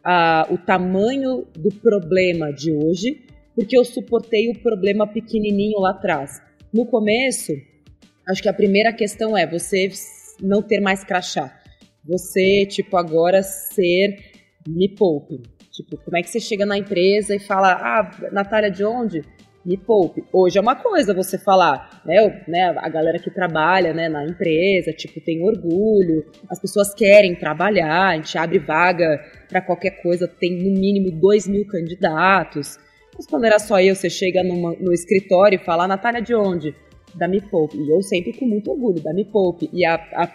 uh, 0.07 0.53
o 0.53 0.59
tamanho 0.59 1.47
do 1.57 1.71
problema 1.71 2.53
de 2.53 2.73
hoje, 2.73 3.25
porque 3.55 3.77
eu 3.77 3.85
suportei 3.85 4.51
o 4.51 4.59
problema 4.63 5.07
pequenininho 5.07 5.79
lá 5.81 5.91
atrás. 5.91 6.41
No 6.73 6.87
começo, 6.87 7.53
acho 8.29 8.43
que 8.43 8.49
a 8.49 8.55
primeira 8.55 8.93
questão 8.93 9.37
é 9.37 9.47
você 9.47 9.91
não 10.41 10.63
ter 10.63 10.81
mais 10.81 11.05
crachá. 11.05 11.59
Você, 12.05 12.67
tipo, 12.67 12.97
agora 12.97 13.43
ser 13.43 14.17
me 14.67 14.89
poupe. 14.89 15.43
Tipo, 15.71 15.97
como 15.99 16.17
é 16.17 16.23
que 16.23 16.29
você 16.29 16.41
chega 16.41 16.67
na 16.67 16.77
empresa 16.77 17.35
e 17.35 17.39
fala, 17.39 17.73
ah, 17.73 18.11
Natália, 18.33 18.71
de 18.71 18.85
onde? 18.85 19.23
Me 19.65 19.77
poupe. 19.77 20.25
Hoje 20.33 20.59
é 20.59 20.61
uma 20.61 20.75
coisa 20.75 21.15
você 21.15 21.39
falar, 21.39 22.03
né, 22.05 22.45
né, 22.49 22.75
a 22.77 22.89
galera 22.89 23.19
que 23.19 23.31
trabalha, 23.31 23.95
né, 23.95 24.09
na 24.09 24.25
empresa, 24.25 24.93
tipo, 24.93 25.21
tem 25.21 25.43
orgulho, 25.43 26.27
as 26.51 26.61
pessoas 26.61 26.93
querem 26.93 27.35
trabalhar, 27.37 28.09
a 28.09 28.17
gente 28.17 28.37
abre 28.37 28.59
vaga 28.59 29.21
para 29.53 29.61
qualquer 29.61 30.03
coisa, 30.03 30.27
tem 30.27 30.57
no 30.57 30.81
mínimo 30.81 31.11
dois 31.11 31.47
mil 31.47 31.67
candidatos. 31.67 32.79
Mas 33.15 33.27
quando 33.27 33.45
era 33.45 33.59
só 33.59 33.79
eu, 33.79 33.95
você 33.95 34.09
chega 34.09 34.43
numa, 34.43 34.73
no 34.81 34.93
escritório 34.93 35.61
e 35.61 35.65
fala, 35.65 35.87
Natália, 35.87 36.23
de 36.23 36.35
onde? 36.35 36.75
da 37.15 37.29
Me 37.29 37.41
Poupe. 37.41 37.77
E 37.77 37.91
eu 37.91 38.03
sempre 38.03 38.33
com 38.33 38.47
muito 38.47 38.71
orgulho, 38.71 39.03
da 39.03 39.13
Me 39.13 39.25
Poupe. 39.25 39.69
E 39.73 39.85
a, 39.85 39.95
a, 39.95 40.29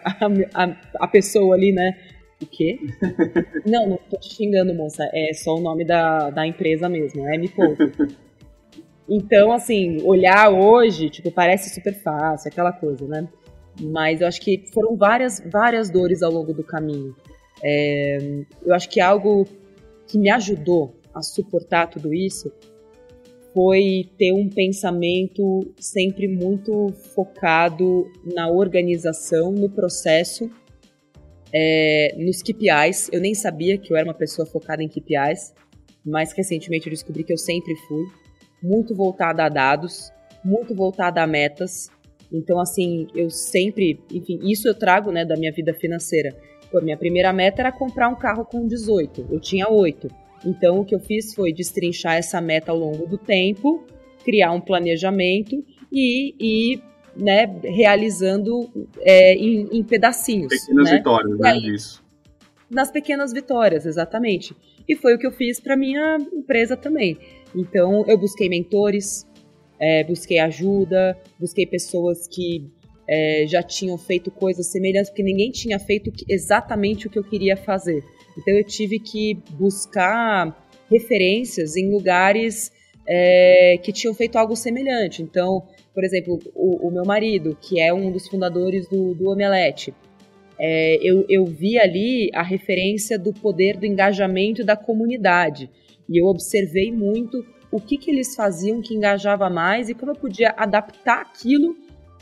a, 0.54 0.78
a 1.00 1.08
pessoa 1.08 1.56
ali, 1.56 1.72
né? 1.72 1.98
O 2.42 2.46
quê? 2.46 2.80
não, 3.66 3.90
não 3.90 4.00
tô 4.10 4.18
te 4.18 4.34
xingando, 4.34 4.74
moça. 4.74 5.10
É 5.14 5.34
só 5.34 5.56
o 5.56 5.60
nome 5.60 5.86
da, 5.86 6.30
da 6.30 6.46
empresa 6.46 6.88
mesmo, 6.88 7.28
é 7.28 7.38
Me 7.38 7.50
Poupe. 7.50 7.92
Então, 9.10 9.52
assim, 9.52 10.02
olhar 10.04 10.50
hoje, 10.50 11.10
tipo, 11.10 11.32
parece 11.32 11.74
super 11.74 11.94
fácil, 11.94 12.50
aquela 12.50 12.74
coisa, 12.74 13.08
né? 13.08 13.28
Mas 13.80 14.22
eu 14.22 14.28
acho 14.28 14.42
que 14.42 14.66
foram 14.74 14.98
várias, 14.98 15.42
várias 15.50 15.90
dores 15.90 16.22
ao 16.22 16.32
longo 16.32 16.54
do 16.54 16.64
caminho. 16.64 17.16
É, 17.64 18.18
eu 18.66 18.74
acho 18.74 18.90
que 18.90 19.00
algo 19.00 19.48
que 20.08 20.18
me 20.18 20.30
ajudou 20.30 20.96
a 21.14 21.22
suportar 21.22 21.88
tudo 21.88 22.14
isso 22.14 22.52
foi 23.54 24.08
ter 24.18 24.32
um 24.34 24.48
pensamento 24.48 25.74
sempre 25.80 26.28
muito 26.28 26.90
focado 27.16 28.06
na 28.24 28.50
organização, 28.50 29.52
no 29.52 29.68
processo, 29.68 30.48
é, 31.52 32.14
nos 32.20 32.44
KPIs. 32.44 33.10
Eu 33.12 33.20
nem 33.20 33.34
sabia 33.34 33.78
que 33.78 33.92
eu 33.92 33.98
era 33.98 34.08
uma 34.08 34.14
pessoa 34.14 34.46
focada 34.46 34.84
em 34.84 34.88
KPIs, 34.88 35.56
mas 36.06 36.34
recentemente 36.34 36.86
eu 36.86 36.92
descobri 36.92 37.24
que 37.24 37.34
eu 37.34 37.38
sempre 37.38 37.76
fui. 37.88 38.06
Muito 38.62 38.94
voltada 38.96 39.44
a 39.44 39.50
dados, 39.50 40.12
muito 40.46 40.76
voltada 40.76 41.24
a 41.24 41.26
metas. 41.26 41.90
Então, 42.32 42.60
assim, 42.60 43.08
eu 43.16 43.30
sempre, 43.30 44.00
enfim, 44.14 44.40
isso 44.44 44.68
eu 44.68 44.76
trago 44.76 45.12
né, 45.12 45.26
da 45.26 45.36
minha 45.36 45.52
vida 45.52 45.74
financeira. 45.74 46.36
Pô, 46.72 46.82
minha 46.82 46.98
primeira 46.98 47.32
meta 47.32 47.62
era 47.62 47.72
comprar 47.72 48.10
um 48.10 48.16
carro 48.16 48.46
com 48.46 48.68
18, 48.68 49.28
eu 49.32 49.40
tinha 49.40 49.70
8 49.70 50.08
então, 50.46 50.80
o 50.80 50.86
que 50.86 50.94
eu 50.94 51.00
fiz 51.00 51.34
foi 51.34 51.52
destrinchar 51.52 52.16
essa 52.16 52.40
meta 52.40 52.72
ao 52.72 52.78
longo 52.78 53.08
do 53.08 53.18
tempo, 53.18 53.84
criar 54.24 54.52
um 54.52 54.62
planejamento 54.62 55.64
e, 55.92 56.36
e 56.40 56.82
né, 57.16 57.46
realizando 57.64 58.70
é, 59.00 59.34
em, 59.34 59.68
em, 59.72 59.84
pedacinhos. 59.84 60.50
Pequenas 60.50 60.92
né? 60.92 60.98
vitórias, 60.98 61.40
né, 61.40 61.54
disso. 61.54 62.04
Nas 62.70 62.92
pequenas 62.92 63.32
vitórias, 63.32 63.86
exatamente. 63.86 64.56
E 64.88 64.96
foi 64.96 65.16
o 65.16 65.18
que 65.18 65.26
eu 65.26 65.32
fiz 65.32 65.60
para 65.60 65.76
minha 65.76 66.18
empresa 66.34 66.76
também. 66.76 67.18
Então, 67.56 68.06
eu 68.08 68.18
busquei 68.18 68.50
mentores, 68.50 69.26
é, 69.80 70.04
busquei 70.04 70.40
ajuda, 70.40 71.18
busquei 71.40 71.66
pessoas 71.66 72.28
que 72.28 72.70
é, 73.10 73.46
já 73.48 73.64
tinham 73.64 73.98
feito 73.98 74.30
coisas 74.30 74.68
semelhantes, 74.68 75.10
porque 75.10 75.24
ninguém 75.24 75.52
tinha 75.52 75.80
feito 75.80 76.12
exatamente 76.28 77.08
o 77.08 77.10
que 77.10 77.20
eu 77.20 77.24
queria 77.24 77.56
fazer. 77.56 78.04
Então 78.38 78.54
eu 78.54 78.64
tive 78.64 79.00
que 79.00 79.36
buscar 79.52 80.66
referências 80.90 81.76
em 81.76 81.90
lugares 81.90 82.72
é, 83.08 83.80
que 83.82 83.92
tinham 83.92 84.14
feito 84.14 84.38
algo 84.38 84.56
semelhante. 84.56 85.22
Então 85.24 85.64
por 85.98 86.04
exemplo, 86.04 86.40
o, 86.54 86.90
o 86.90 86.92
meu 86.92 87.04
marido, 87.04 87.58
que 87.60 87.80
é 87.80 87.92
um 87.92 88.12
dos 88.12 88.28
fundadores 88.28 88.88
do, 88.88 89.16
do 89.16 89.32
Omelete, 89.32 89.96
é, 90.60 91.00
eu, 91.02 91.26
eu 91.28 91.44
vi 91.44 91.80
ali 91.80 92.30
a 92.36 92.44
referência 92.44 93.18
do 93.18 93.34
poder 93.34 93.78
do 93.78 93.86
engajamento 93.88 94.64
da 94.64 94.76
comunidade. 94.76 95.68
E 96.08 96.22
eu 96.22 96.28
observei 96.28 96.92
muito 96.92 97.44
o 97.72 97.82
que, 97.82 97.98
que 97.98 98.12
eles 98.12 98.36
faziam 98.36 98.80
que 98.80 98.94
engajava 98.94 99.50
mais 99.50 99.90
e 99.90 99.96
como 99.96 100.12
eu 100.12 100.16
podia 100.16 100.54
adaptar 100.56 101.20
aquilo 101.20 101.76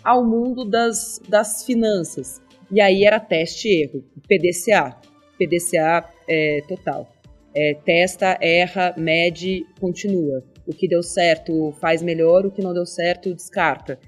ao 0.05 0.23
mundo 0.23 0.63
das, 0.63 1.19
das 1.27 1.65
finanças. 1.65 2.39
E 2.71 2.79
aí 2.79 3.03
era 3.03 3.19
teste 3.19 3.67
erro, 3.67 4.03
PDCA. 4.27 4.95
PDCA 5.37 6.07
é, 6.29 6.61
total. 6.67 7.11
É, 7.53 7.73
testa, 7.73 8.37
erra, 8.39 8.93
mede, 8.95 9.65
continua. 9.79 10.43
O 10.67 10.73
que 10.73 10.87
deu 10.87 11.01
certo 11.01 11.71
faz 11.81 12.03
melhor, 12.03 12.45
o 12.45 12.51
que 12.51 12.61
não 12.61 12.73
deu 12.73 12.85
certo 12.85 13.33
descarta. 13.33 13.99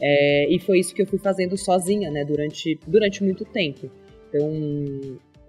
É, 0.00 0.46
e 0.48 0.58
foi 0.58 0.78
isso 0.80 0.94
que 0.94 1.02
eu 1.02 1.06
fui 1.06 1.18
fazendo 1.18 1.56
sozinha, 1.56 2.10
né, 2.10 2.24
durante, 2.24 2.78
durante 2.86 3.22
muito 3.22 3.44
tempo. 3.44 3.90
Então, 4.28 4.50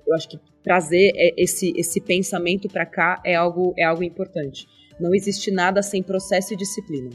eu 0.05 0.13
acho 0.13 0.29
que 0.29 0.39
trazer 0.61 1.11
esse, 1.37 1.73
esse 1.77 2.01
pensamento 2.01 2.67
para 2.67 2.85
cá 2.85 3.21
é 3.25 3.35
algo, 3.35 3.73
é 3.77 3.83
algo 3.83 4.03
importante. 4.03 4.67
Não 4.99 5.15
existe 5.15 5.49
nada 5.49 5.81
sem 5.81 6.03
processo 6.03 6.53
e 6.53 6.57
disciplina. 6.57 7.09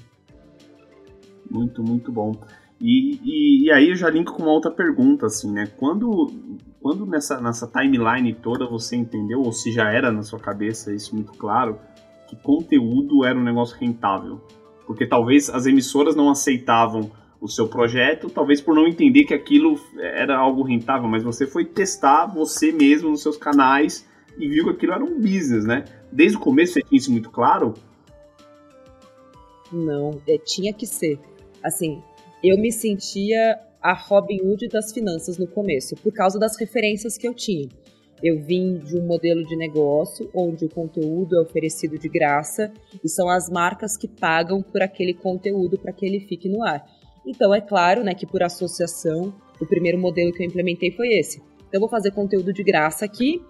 Muito, 1.50 1.82
muito 1.82 2.12
bom. 2.12 2.32
E, 2.80 3.18
e, 3.24 3.66
e, 3.66 3.72
aí 3.72 3.90
eu 3.90 3.96
já 3.96 4.08
linko 4.08 4.34
com 4.34 4.42
uma 4.42 4.52
outra 4.52 4.70
pergunta, 4.70 5.26
assim, 5.26 5.50
né? 5.50 5.66
Quando, 5.76 6.30
quando 6.80 7.04
nessa, 7.06 7.40
nessa 7.40 7.66
timeline 7.66 8.34
toda 8.34 8.68
você 8.68 8.96
entendeu, 8.96 9.40
ou 9.40 9.52
se 9.52 9.72
já 9.72 9.90
era 9.90 10.12
na 10.12 10.22
sua 10.22 10.38
cabeça 10.38 10.94
isso 10.94 11.14
muito 11.14 11.32
claro, 11.32 11.78
que 12.28 12.36
conteúdo 12.36 13.24
era 13.24 13.38
um 13.38 13.42
negócio 13.42 13.76
rentável? 13.78 14.40
Porque 14.86 15.06
talvez 15.06 15.50
as 15.50 15.66
emissoras 15.66 16.14
não 16.14 16.30
aceitavam 16.30 17.10
o 17.40 17.48
seu 17.48 17.68
projeto, 17.68 18.30
talvez 18.30 18.60
por 18.60 18.74
não 18.74 18.86
entender 18.86 19.24
que 19.24 19.34
aquilo 19.34 19.78
era 19.98 20.36
algo 20.36 20.62
rentável, 20.62 21.08
mas 21.08 21.22
você 21.22 21.46
foi 21.46 21.64
testar 21.64 22.26
você 22.26 22.72
mesmo 22.72 23.10
nos 23.10 23.22
seus 23.22 23.36
canais 23.36 24.08
e 24.38 24.48
viu 24.48 24.64
que 24.64 24.70
aquilo 24.70 24.92
era 24.92 25.04
um 25.04 25.20
business, 25.20 25.64
né? 25.64 25.84
Desde 26.12 26.36
o 26.36 26.40
começo 26.40 26.74
você 26.74 26.82
tinha 26.82 26.98
isso 26.98 27.12
muito 27.12 27.30
claro? 27.30 27.74
Não, 29.72 30.20
é, 30.26 30.38
tinha 30.38 30.72
que 30.72 30.86
ser. 30.86 31.18
Assim, 31.62 32.02
eu 32.42 32.56
me 32.56 32.70
sentia 32.70 33.58
a 33.82 33.92
Robin 33.92 34.40
Hood 34.42 34.68
das 34.68 34.92
finanças 34.92 35.38
no 35.38 35.46
começo, 35.46 35.96
por 35.96 36.12
causa 36.12 36.38
das 36.38 36.56
referências 36.56 37.16
que 37.16 37.26
eu 37.26 37.34
tinha. 37.34 37.68
Eu 38.22 38.40
vim 38.40 38.78
de 38.78 38.96
um 38.96 39.06
modelo 39.06 39.44
de 39.44 39.56
negócio 39.56 40.28
onde 40.34 40.64
o 40.64 40.68
conteúdo 40.68 41.36
é 41.36 41.40
oferecido 41.40 41.98
de 41.98 42.08
graça 42.08 42.72
e 43.02 43.08
são 43.08 43.28
as 43.28 43.48
marcas 43.48 43.96
que 43.96 44.08
pagam 44.08 44.60
por 44.60 44.82
aquele 44.82 45.14
conteúdo 45.14 45.78
para 45.78 45.92
que 45.92 46.04
ele 46.04 46.20
fique 46.20 46.48
no 46.48 46.64
ar. 46.64 46.84
Então, 47.24 47.54
é 47.54 47.60
claro 47.60 48.02
né, 48.02 48.14
que 48.14 48.26
por 48.26 48.42
associação, 48.42 49.34
o 49.60 49.66
primeiro 49.66 49.98
modelo 49.98 50.32
que 50.32 50.42
eu 50.42 50.46
implementei 50.46 50.90
foi 50.90 51.08
esse. 51.10 51.40
Então, 51.68 51.80
vou 51.80 51.88
fazer 51.88 52.10
conteúdo 52.10 52.52
de 52.52 52.62
graça 52.64 53.04
aqui 53.04 53.40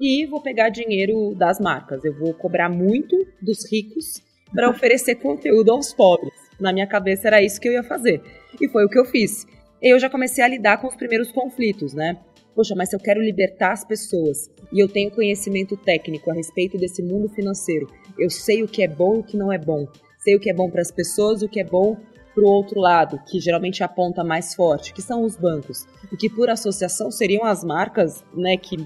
e 0.00 0.26
vou 0.26 0.40
pegar 0.40 0.70
dinheiro 0.70 1.34
das 1.34 1.60
marcas. 1.60 2.04
Eu 2.04 2.18
vou 2.18 2.34
cobrar 2.34 2.68
muito 2.68 3.16
dos 3.40 3.70
ricos 3.70 4.22
para 4.52 4.70
oferecer 4.70 5.16
conteúdo 5.22 5.70
aos 5.70 5.92
pobres. 5.92 6.45
Na 6.60 6.72
minha 6.72 6.86
cabeça 6.86 7.28
era 7.28 7.42
isso 7.42 7.60
que 7.60 7.68
eu 7.68 7.72
ia 7.72 7.82
fazer. 7.82 8.22
E 8.60 8.68
foi 8.68 8.84
o 8.84 8.88
que 8.88 8.98
eu 8.98 9.04
fiz. 9.04 9.46
Eu 9.80 9.98
já 9.98 10.08
comecei 10.08 10.42
a 10.42 10.48
lidar 10.48 10.78
com 10.78 10.86
os 10.86 10.96
primeiros 10.96 11.30
conflitos, 11.30 11.92
né? 11.92 12.18
Poxa, 12.54 12.74
mas 12.74 12.88
se 12.88 12.96
eu 12.96 13.00
quero 13.00 13.20
libertar 13.20 13.72
as 13.72 13.84
pessoas 13.84 14.50
e 14.72 14.80
eu 14.80 14.88
tenho 14.88 15.10
conhecimento 15.10 15.76
técnico 15.76 16.30
a 16.30 16.34
respeito 16.34 16.78
desse 16.78 17.02
mundo 17.02 17.28
financeiro, 17.28 17.86
eu 18.18 18.30
sei 18.30 18.62
o 18.62 18.68
que 18.68 18.82
é 18.82 18.88
bom 18.88 19.16
e 19.16 19.18
o 19.18 19.22
que 19.22 19.36
não 19.36 19.52
é 19.52 19.58
bom. 19.58 19.86
Sei 20.18 20.34
o 20.34 20.40
que 20.40 20.50
é 20.50 20.54
bom 20.54 20.70
para 20.70 20.80
as 20.80 20.90
pessoas, 20.90 21.42
o 21.42 21.48
que 21.48 21.60
é 21.60 21.64
bom 21.64 21.96
para 22.34 22.44
o 22.44 22.48
outro 22.48 22.80
lado, 22.80 23.18
que 23.26 23.40
geralmente 23.40 23.82
aponta 23.82 24.24
mais 24.24 24.54
forte, 24.54 24.92
que 24.92 25.02
são 25.02 25.22
os 25.22 25.36
bancos, 25.36 25.86
e 26.12 26.16
que 26.16 26.28
por 26.28 26.50
associação 26.50 27.10
seriam 27.10 27.44
as 27.44 27.62
marcas 27.62 28.24
né, 28.34 28.56
que 28.56 28.76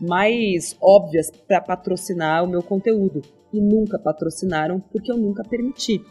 mais 0.00 0.76
óbvias 0.80 1.30
para 1.30 1.60
patrocinar 1.60 2.44
o 2.44 2.48
meu 2.48 2.62
conteúdo. 2.62 3.22
E 3.52 3.60
nunca 3.60 3.98
patrocinaram 3.98 4.80
porque 4.80 5.12
eu 5.12 5.16
nunca 5.16 5.44
permiti. 5.44 6.04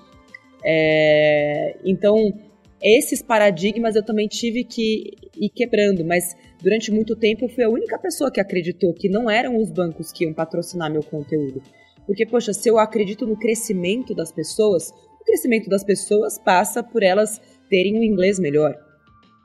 É, 0.63 1.76
então, 1.84 2.34
esses 2.82 3.21
paradigmas 3.21 3.95
eu 3.95 4.04
também 4.04 4.28
tive 4.28 4.63
que 4.63 5.13
ir 5.39 5.50
quebrando, 5.50 6.04
mas 6.04 6.36
durante 6.62 6.91
muito 6.91 7.15
tempo 7.15 7.45
eu 7.45 7.50
fui 7.50 7.63
a 7.63 7.69
única 7.69 7.97
pessoa 8.00 8.32
que 8.32 8.39
acreditou 8.39 8.93
que 8.93 9.10
não 9.10 9.30
eram 9.30 9.58
os 9.58 9.69
bancos 9.71 10.12
que 10.12 10.24
iam 10.24 10.34
patrocinar 10.34 10.91
meu 10.91 11.04
conteúdo. 11.04 11.62
Porque, 12.06 12.26
poxa, 12.26 12.54
se 12.54 12.67
eu 12.67 12.80
acredito 12.80 13.26
no 13.26 13.38
crescimento 13.38 14.15
das 14.15 14.32
pessoas, 14.32 14.91
o 15.21 15.24
crescimento 15.24 15.69
das 15.69 15.84
pessoas 15.84 16.39
passa 16.39 16.82
por 16.84 17.04
elas 17.04 17.39
terem 17.69 17.97
um 17.97 18.04
inglês 18.04 18.39
melhor, 18.39 18.76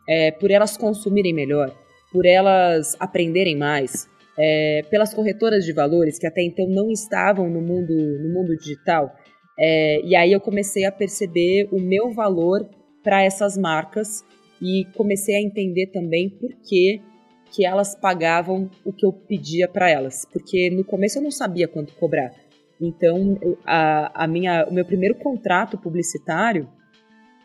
é, 0.08 0.30
por 0.30 0.50
elas 0.50 0.76
consumirem 0.76 1.34
melhor, 1.34 1.76
por 2.10 2.24
elas 2.24 2.96
aprenderem 2.98 3.56
mais, 3.56 4.08
é, 4.38 4.82
pelas 4.90 5.12
corretoras 5.12 5.64
de 5.64 5.72
valores 5.72 6.18
que 6.18 6.26
até 6.26 6.42
então 6.42 6.66
não 6.66 6.90
estavam 6.90 7.48
no 7.48 7.60
mundo, 7.60 7.94
no 7.94 8.32
mundo 8.32 8.56
digital. 8.56 9.14
É, 9.58 10.00
e 10.04 10.14
aí 10.14 10.32
eu 10.32 10.40
comecei 10.40 10.84
a 10.84 10.92
perceber 10.92 11.68
o 11.72 11.80
meu 11.80 12.10
valor 12.10 12.68
para 13.02 13.22
essas 13.22 13.56
marcas 13.56 14.24
e 14.60 14.86
comecei 14.94 15.36
a 15.36 15.40
entender 15.40 15.88
também 15.88 16.28
por 16.28 16.52
que, 16.56 17.00
que 17.50 17.64
elas 17.64 17.94
pagavam 17.94 18.70
o 18.84 18.92
que 18.92 19.06
eu 19.06 19.12
pedia 19.12 19.68
para 19.68 19.90
elas. 19.90 20.26
Porque 20.32 20.70
no 20.70 20.84
começo 20.84 21.18
eu 21.18 21.22
não 21.22 21.30
sabia 21.30 21.68
quanto 21.68 21.94
cobrar. 21.94 22.34
Então, 22.80 23.38
a, 23.64 24.24
a 24.24 24.26
minha, 24.26 24.66
o 24.68 24.72
meu 24.72 24.84
primeiro 24.84 25.14
contrato 25.14 25.78
publicitário 25.78 26.68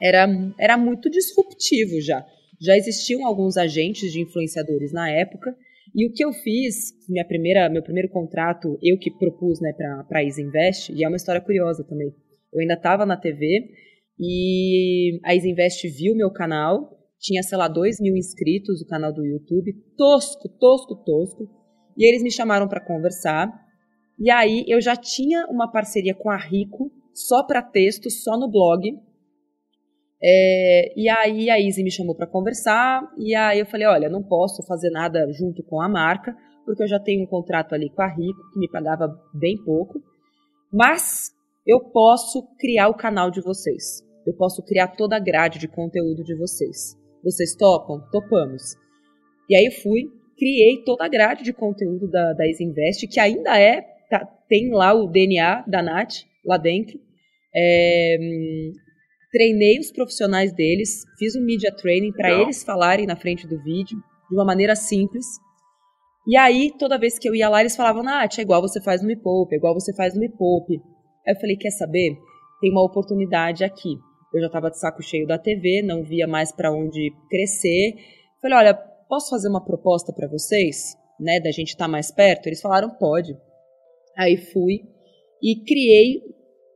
era, 0.02 0.28
era 0.58 0.78
muito 0.78 1.10
disruptivo 1.10 2.02
já. 2.02 2.26
Já 2.60 2.76
existiam 2.76 3.26
alguns 3.26 3.58
agentes 3.58 4.12
de 4.12 4.22
influenciadores 4.22 4.92
na 4.92 5.10
época, 5.10 5.56
e 5.94 6.08
o 6.08 6.14
que 6.14 6.24
eu 6.24 6.32
fiz, 6.32 6.94
minha 7.10 7.26
primeira, 7.26 7.70
meu 7.70 7.84
primeiro 7.84 8.10
contrato, 8.10 8.78
eu 8.82 8.98
que 8.98 9.12
propus 9.12 9.60
né, 9.60 9.74
para 9.74 10.20
a 10.20 10.24
Isinvest, 10.24 10.92
e 10.94 11.04
é 11.04 11.08
uma 11.08 11.18
história 11.18 11.42
curiosa 11.42 11.84
também. 11.84 12.14
Eu 12.54 12.62
ainda 12.62 12.76
estava 12.76 13.06
na 13.06 13.18
TV 13.18 13.70
e 14.20 15.20
a 15.26 15.36
Isinvest 15.36 15.88
viu 15.90 16.16
meu 16.16 16.32
canal, 16.32 16.98
tinha, 17.20 17.44
sei 17.44 17.58
lá, 17.58 17.68
2 17.68 18.00
mil 18.00 18.16
inscritos, 18.16 18.82
o 18.82 18.88
canal 18.88 19.14
do 19.14 19.26
YouTube, 19.26 19.74
tosco, 19.98 20.50
tosco, 20.60 20.96
tosco, 21.04 21.48
e 21.98 22.08
eles 22.08 22.24
me 22.24 22.32
chamaram 22.32 22.68
para 22.68 22.86
conversar. 22.86 23.52
E 24.20 24.30
aí 24.30 24.64
eu 24.68 24.82
já 24.82 24.96
tinha 24.96 25.46
uma 25.48 25.72
parceria 25.72 26.16
com 26.16 26.30
a 26.30 26.38
Rico, 26.38 26.92
só 27.14 27.44
para 27.46 27.62
texto, 27.62 28.10
só 28.10 28.38
no 28.40 28.50
blog. 28.50 28.92
É, 30.24 30.94
e 30.96 31.10
aí 31.10 31.50
a 31.50 31.60
Izzy 31.60 31.84
me 31.84 31.92
chamou 31.92 32.16
para 32.16 32.28
conversar, 32.28 33.02
e 33.18 33.34
aí 33.34 33.60
eu 33.60 33.66
falei, 33.66 33.88
olha, 33.88 34.10
não 34.10 34.22
posso 34.22 34.64
fazer 34.68 34.92
nada 34.92 35.28
junto 35.32 35.64
com 35.64 35.82
a 35.82 35.90
marca, 35.90 36.36
porque 36.66 36.84
eu 36.84 36.88
já 36.88 37.00
tenho 37.00 37.24
um 37.24 37.28
contrato 37.28 37.74
ali 37.74 37.90
com 37.90 38.02
a 38.02 38.08
Rico, 38.08 38.40
que 38.54 38.60
me 38.60 38.70
pagava 38.70 39.08
bem 39.34 39.58
pouco, 39.64 40.00
mas 40.72 41.32
eu 41.66 41.80
posso 41.80 42.48
criar 42.60 42.88
o 42.90 42.94
canal 42.94 43.32
de 43.32 43.42
vocês. 43.42 44.04
Eu 44.26 44.34
posso 44.36 44.64
criar 44.64 44.90
toda 44.90 45.16
a 45.16 45.20
grade 45.20 45.58
de 45.58 45.68
conteúdo 45.68 46.24
de 46.24 46.36
vocês. 46.36 46.96
Vocês 47.24 47.56
topam? 47.56 48.00
Topamos. 48.12 48.76
E 49.50 49.56
aí 49.56 49.66
eu 49.66 49.72
fui, 49.72 50.04
criei 50.38 50.84
toda 50.84 51.06
a 51.06 51.10
grade 51.10 51.44
de 51.44 51.52
conteúdo 51.52 52.10
da, 52.10 52.34
da 52.34 52.48
Isinvest, 52.48 53.08
que 53.08 53.20
ainda 53.20 53.60
é 53.60 53.82
tá, 54.10 54.26
tem 54.48 54.72
lá 54.72 54.94
o 54.94 55.08
DNA 55.08 55.64
da 55.68 55.82
Nath 55.82 56.26
lá 56.46 56.58
dentro. 56.58 57.00
É, 57.56 58.18
treinei 59.32 59.80
os 59.80 59.92
profissionais 59.92 60.54
deles, 60.54 61.04
fiz 61.18 61.36
um 61.36 61.46
media 61.46 61.74
training 61.74 62.12
para 62.12 62.42
eles 62.42 62.64
falarem 62.64 63.08
na 63.08 63.16
frente 63.16 63.48
do 63.48 63.62
vídeo 63.64 63.98
de 64.30 64.36
uma 64.36 64.46
maneira 64.46 64.76
simples. 64.76 65.26
E 66.28 66.38
aí, 66.38 66.72
toda 66.78 67.00
vez 67.00 67.18
que 67.18 67.28
eu 67.28 67.34
ia 67.34 67.50
lá, 67.50 67.62
eles 67.62 67.76
falavam, 67.76 68.04
Nath, 68.04 68.38
é 68.38 68.42
igual 68.42 68.62
você 68.62 68.82
faz 68.82 69.02
no 69.02 69.08
Me 69.08 69.16
Poupe, 69.16 69.56
é 69.56 69.58
igual 69.58 69.74
você 69.74 69.94
faz 69.96 70.14
no 70.14 70.20
Me 70.20 70.30
Poupe. 70.30 70.80
Aí 71.26 71.34
eu 71.34 71.40
falei, 71.40 71.56
quer 71.56 71.72
saber? 71.72 72.16
Tem 72.60 72.72
uma 72.72 72.86
oportunidade 72.86 73.64
aqui. 73.64 73.96
Eu 74.34 74.42
já 74.42 74.48
estava 74.48 74.70
de 74.70 74.80
saco 74.80 75.02
cheio 75.02 75.26
da 75.26 75.38
TV, 75.38 75.82
não 75.82 76.04
via 76.04 76.28
mais 76.28 76.52
para 76.52 76.72
onde 76.72 77.12
crescer. 77.30 77.96
Falei, 78.42 78.58
olha, 78.58 78.74
posso 78.74 79.30
fazer 79.30 79.50
uma 79.50 79.64
proposta 79.64 80.14
para 80.14 80.28
vocês, 80.28 80.96
né, 81.20 81.40
da 81.40 81.52
gente 81.52 81.70
estar 81.70 81.86
tá 81.86 81.92
mais 81.92 82.12
perto? 82.12 82.48
Eles 82.48 82.62
falaram, 82.62 82.90
pode. 82.92 83.36
Aí 84.18 84.38
fui 84.38 84.82
e 85.42 85.64
criei 85.66 86.22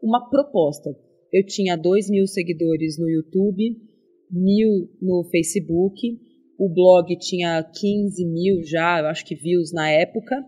uma 0.02 0.30
proposta. 0.30 0.90
Eu 1.36 1.46
tinha 1.46 1.76
2 1.76 2.10
mil 2.10 2.26
seguidores 2.28 2.98
no 2.98 3.10
YouTube, 3.10 3.76
mil 4.32 4.90
no 5.02 5.28
Facebook, 5.30 6.18
o 6.58 6.74
blog 6.74 7.14
tinha 7.18 7.62
15 7.62 8.26
mil 8.26 8.64
já, 8.64 9.02
eu 9.02 9.08
acho 9.08 9.26
que 9.26 9.36
views 9.36 9.74
na 9.74 9.92
época. 9.92 10.42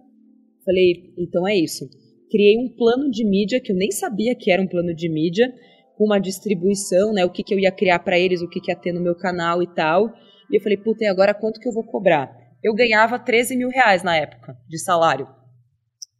Falei, 0.63 1.13
então 1.17 1.45
é 1.45 1.57
isso. 1.57 1.89
Criei 2.31 2.57
um 2.57 2.69
plano 2.69 3.11
de 3.11 3.25
mídia 3.25 3.59
que 3.59 3.73
eu 3.73 3.75
nem 3.75 3.91
sabia 3.91 4.33
que 4.33 4.49
era 4.49 4.61
um 4.61 4.67
plano 4.67 4.95
de 4.95 5.09
mídia, 5.09 5.53
com 5.97 6.05
uma 6.05 6.19
distribuição, 6.19 7.11
né? 7.11 7.25
O 7.25 7.29
que, 7.29 7.43
que 7.43 7.53
eu 7.53 7.59
ia 7.59 7.71
criar 7.71 7.99
para 7.99 8.17
eles, 8.17 8.41
o 8.41 8.47
que, 8.47 8.61
que 8.61 8.71
ia 8.71 8.75
ter 8.77 8.93
no 8.93 9.01
meu 9.01 9.15
canal 9.17 9.61
e 9.61 9.67
tal. 9.67 10.07
E 10.49 10.55
eu 10.55 10.61
falei, 10.61 10.77
puta, 10.77 11.03
e 11.03 11.07
agora 11.07 11.33
quanto 11.33 11.59
que 11.59 11.67
eu 11.67 11.73
vou 11.73 11.83
cobrar? 11.83 12.31
Eu 12.63 12.73
ganhava 12.73 13.19
13 13.19 13.57
mil 13.57 13.67
reais 13.67 14.03
na 14.03 14.15
época 14.15 14.55
de 14.69 14.79
salário. 14.79 15.27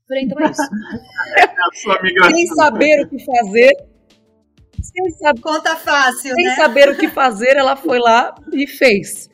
Falei, 0.09 0.25
então 0.25 0.45
é 0.45 0.51
isso. 0.51 0.61
Sem 2.35 2.47
saber 2.47 3.05
o 3.05 3.09
que 3.09 3.23
fazer, 3.23 3.71
sem 4.81 5.09
saber, 5.11 5.41
Conta 5.41 5.75
fácil, 5.75 6.33
sem 6.33 6.45
né? 6.45 6.55
saber 6.55 6.89
o 6.89 6.97
que 6.97 7.07
fazer, 7.07 7.55
ela 7.55 7.75
foi 7.75 7.99
lá 7.99 8.33
e 8.53 8.67
fez. 8.67 9.29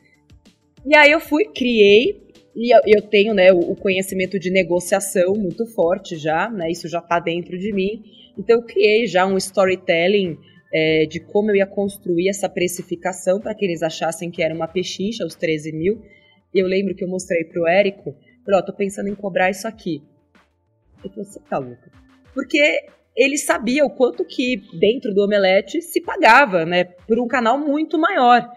E 0.86 0.96
aí 0.96 1.10
eu 1.10 1.20
fui, 1.20 1.46
criei, 1.46 2.24
e 2.56 2.96
eu 2.96 3.02
tenho 3.02 3.34
né, 3.34 3.52
o 3.52 3.74
conhecimento 3.74 4.38
de 4.38 4.50
negociação 4.50 5.34
muito 5.34 5.66
forte 5.66 6.16
já, 6.16 6.48
né? 6.48 6.70
Isso 6.70 6.88
já 6.88 7.00
está 7.00 7.18
dentro 7.18 7.58
de 7.58 7.72
mim. 7.72 8.02
Então 8.38 8.56
eu 8.56 8.62
criei 8.62 9.06
já 9.06 9.26
um 9.26 9.36
storytelling 9.36 10.38
é, 10.72 11.06
de 11.06 11.18
como 11.18 11.50
eu 11.50 11.56
ia 11.56 11.66
construir 11.66 12.28
essa 12.28 12.48
precificação 12.48 13.40
para 13.40 13.54
que 13.54 13.64
eles 13.64 13.82
achassem 13.82 14.30
que 14.30 14.42
era 14.42 14.54
uma 14.54 14.68
pechincha, 14.68 15.26
os 15.26 15.34
13 15.34 15.72
mil. 15.72 16.02
E 16.54 16.60
eu 16.60 16.66
lembro 16.66 16.94
que 16.94 17.02
eu 17.02 17.08
mostrei 17.08 17.44
para 17.44 17.60
o 17.60 17.66
Érico, 17.66 18.14
falei, 18.44 18.60
ó, 18.60 18.62
tô 18.62 18.72
pensando 18.72 19.08
em 19.08 19.14
cobrar 19.16 19.50
isso 19.50 19.66
aqui. 19.66 20.00
Ele 21.02 21.12
falou, 21.12 21.24
você 21.24 21.40
tá 21.40 21.58
louco? 21.58 21.90
Porque 22.32 22.86
ele 23.16 23.38
sabia 23.38 23.84
o 23.84 23.90
quanto 23.90 24.24
que 24.24 24.56
dentro 24.78 25.14
do 25.14 25.24
Omelete 25.24 25.80
se 25.80 26.00
pagava, 26.00 26.64
né, 26.64 26.84
por 26.84 27.18
um 27.20 27.28
canal 27.28 27.58
muito 27.58 27.98
maior. 27.98 28.50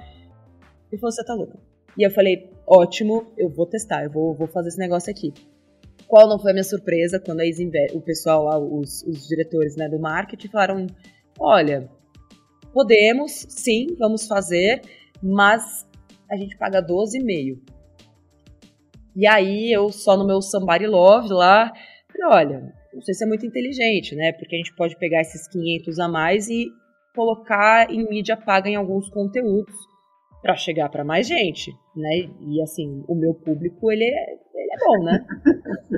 Ele 0.92 1.00
falou, 1.00 1.12
você 1.12 1.24
tá 1.24 1.34
louca. 1.34 1.60
E 1.98 2.04
eu 2.04 2.12
falei, 2.12 2.50
ótimo, 2.66 3.32
eu 3.38 3.50
vou 3.50 3.66
testar, 3.66 4.04
eu 4.04 4.10
vou, 4.10 4.34
vou 4.34 4.48
fazer 4.48 4.70
esse 4.70 4.80
negócio 4.80 5.12
aqui. 5.12 5.34
Qual 6.08 6.28
não 6.28 6.40
foi 6.40 6.52
a 6.52 6.54
minha 6.54 6.64
surpresa 6.64 7.20
quando 7.20 7.42
o 7.94 8.02
pessoal 8.02 8.46
lá, 8.46 8.58
os, 8.58 9.04
os 9.04 9.28
diretores 9.28 9.76
né, 9.76 9.90
do 9.90 10.00
marketing 10.00 10.48
falaram, 10.48 10.88
olha, 11.40 11.90
podemos, 12.74 13.46
sim, 13.50 13.96
vamos 14.00 14.26
fazer, 14.26 14.82
mas 15.22 15.86
a 16.32 16.38
gente 16.38 16.58
paga 16.58 16.82
12,5. 16.82 17.60
E 19.16 19.28
aí 19.28 19.72
eu 19.72 19.92
só 19.92 20.16
no 20.16 20.26
meu 20.26 20.42
Somebody 20.42 20.86
Love 20.86 21.30
lá, 21.30 21.74
falei, 22.08 22.46
olha, 22.46 22.77
não 22.98 23.02
sei 23.04 23.14
se 23.14 23.24
é 23.24 23.28
muito 23.28 23.46
inteligente, 23.46 24.16
né? 24.16 24.32
Porque 24.34 24.56
a 24.56 24.58
gente 24.58 24.76
pode 24.76 24.98
pegar 24.98 25.22
esses 25.22 25.48
500 25.48 26.00
a 26.00 26.08
mais 26.08 26.50
e 26.50 26.66
colocar 27.16 27.92
em 27.92 28.04
mídia 28.10 28.36
paga 28.36 28.68
em 28.68 28.76
alguns 28.76 29.08
conteúdos 29.10 29.76
para 30.42 30.56
chegar 30.56 30.90
para 30.90 31.06
mais 31.06 31.28
gente, 31.28 31.72
né? 31.96 32.28
E 32.48 32.60
assim, 32.60 33.04
o 33.08 33.14
meu 33.14 33.36
público, 33.36 33.92
ele 33.92 34.04
é, 34.04 34.34
ele 34.34 34.74
é 34.74 34.86
bom, 34.86 35.04
né? 35.04 35.26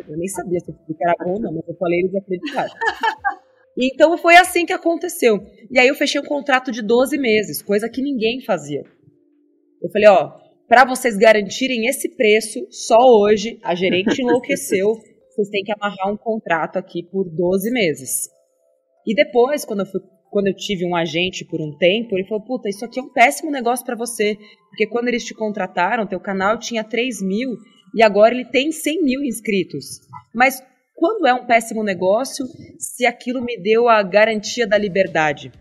Eu 0.10 0.18
nem 0.18 0.28
sabia 0.28 0.60
se 0.60 0.72
o 0.72 0.74
público 0.74 1.00
era 1.02 1.16
bom, 1.24 1.40
não, 1.40 1.54
mas 1.54 1.68
eu 1.70 1.76
falei 1.76 2.00
eles 2.00 2.16
acreditaram. 2.16 2.74
Então 3.82 4.18
foi 4.18 4.36
assim 4.36 4.66
que 4.66 4.74
aconteceu. 4.74 5.40
E 5.72 5.80
aí 5.80 5.88
eu 5.88 5.96
fechei 5.96 6.20
um 6.20 6.26
contrato 6.26 6.70
de 6.70 6.82
12 6.82 7.18
meses, 7.18 7.62
coisa 7.62 7.90
que 7.90 8.02
ninguém 8.02 8.42
fazia. 8.42 8.84
Eu 9.82 9.90
falei, 9.90 10.10
ó, 10.10 10.34
para 10.68 10.84
vocês 10.84 11.16
garantirem 11.16 11.88
esse 11.88 12.10
preço, 12.10 12.68
só 12.70 12.98
hoje 13.00 13.58
a 13.64 13.74
gerente 13.74 14.22
enlouqueceu, 14.22 15.00
vocês 15.39 15.49
têm 15.49 15.63
que 15.63 15.71
amarrar 15.71 16.12
um 16.12 16.17
contrato 16.17 16.78
aqui 16.78 17.04
por 17.04 17.30
12 17.30 17.71
meses. 17.71 18.30
E 19.08 19.15
depois, 19.15 19.63
quando 19.63 19.82
eu, 19.82 19.86
fui, 19.86 20.02
quando 20.30 20.47
eu 20.47 20.56
tive 20.56 20.86
um 20.86 20.95
agente 20.95 21.45
por 21.45 21.62
um 21.62 21.78
tempo, 21.78 22.17
ele 22.17 22.28
falou, 22.28 22.43
puta, 22.43 22.67
isso 22.67 22.84
aqui 22.84 22.99
é 22.99 23.04
um 23.04 23.13
péssimo 23.13 23.49
negócio 23.49 23.86
para 23.86 23.95
você, 23.95 24.38
porque 24.69 24.86
quando 24.86 25.08
eles 25.08 25.23
te 25.23 25.34
contrataram, 25.34 26.06
teu 26.06 26.19
canal 26.19 26.60
tinha 26.60 26.84
3 26.84 27.21
mil 27.21 27.56
e 27.95 28.04
agora 28.04 28.36
ele 28.36 28.45
tem 28.45 28.71
100 28.71 29.04
mil 29.04 29.23
inscritos. 29.23 30.02
Mas 30.36 30.62
quando 30.93 31.25
é 31.25 31.34
um 31.34 31.45
péssimo 31.45 31.84
negócio, 31.84 32.45
se 32.78 33.06
aquilo 33.06 33.41
me 33.41 33.58
deu 33.58 33.88
a 33.88 34.04
garantia 34.04 34.67
da 34.67 34.78
liberdade? 34.78 35.52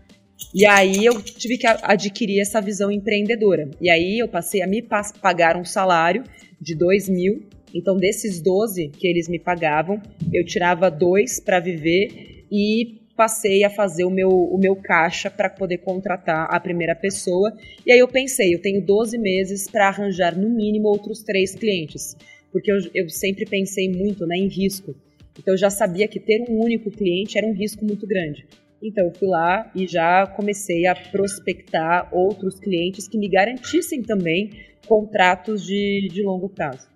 E 0.53 0.65
aí 0.65 1.05
eu 1.05 1.21
tive 1.21 1.57
que 1.57 1.67
adquirir 1.67 2.41
essa 2.41 2.61
visão 2.61 2.91
empreendedora. 2.91 3.69
E 3.79 3.89
aí 3.89 4.19
eu 4.19 4.27
passei 4.27 4.61
a 4.61 4.67
me 4.67 4.81
pagar 5.21 5.55
um 5.55 5.65
salário 5.65 6.23
de 6.59 6.75
2 6.75 7.09
mil. 7.09 7.48
Então, 7.73 7.97
desses 7.97 8.41
12 8.41 8.89
que 8.89 9.07
eles 9.07 9.27
me 9.27 9.39
pagavam, 9.39 10.01
eu 10.33 10.45
tirava 10.45 10.89
dois 10.89 11.39
para 11.39 11.59
viver 11.59 12.45
e 12.51 12.99
passei 13.15 13.65
a 13.65 13.69
fazer 13.69 14.05
o 14.05 14.09
meu, 14.09 14.29
o 14.29 14.57
meu 14.57 14.77
caixa 14.77 15.29
para 15.29 15.49
poder 15.49 15.79
contratar 15.79 16.47
a 16.49 16.57
primeira 16.57 16.95
pessoa. 16.95 17.53
E 17.85 17.91
aí 17.91 17.99
eu 17.99 18.07
pensei, 18.07 18.55
eu 18.55 18.61
tenho 18.61 18.81
12 18.81 19.17
meses 19.17 19.69
para 19.69 19.89
arranjar 19.89 20.37
no 20.37 20.49
mínimo 20.49 20.87
outros 20.87 21.21
três 21.21 21.53
clientes. 21.53 22.15
Porque 22.49 22.71
eu, 22.71 22.77
eu 22.95 23.09
sempre 23.09 23.45
pensei 23.45 23.89
muito 23.89 24.25
né, 24.25 24.37
em 24.37 24.47
risco. 24.47 24.95
Então 25.37 25.53
eu 25.53 25.57
já 25.57 25.69
sabia 25.69 26.07
que 26.07 26.19
ter 26.19 26.45
um 26.49 26.63
único 26.63 26.89
cliente 26.89 27.37
era 27.37 27.45
um 27.45 27.53
risco 27.53 27.85
muito 27.85 28.07
grande. 28.07 28.47
Então 28.81 29.05
eu 29.05 29.11
fui 29.11 29.27
lá 29.27 29.69
e 29.75 29.85
já 29.85 30.25
comecei 30.25 30.87
a 30.87 30.95
prospectar 30.95 32.07
outros 32.13 32.59
clientes 32.59 33.07
que 33.07 33.17
me 33.17 33.27
garantissem 33.27 34.01
também 34.01 34.51
contratos 34.87 35.65
de, 35.65 36.07
de 36.09 36.23
longo 36.23 36.49
prazo. 36.49 36.88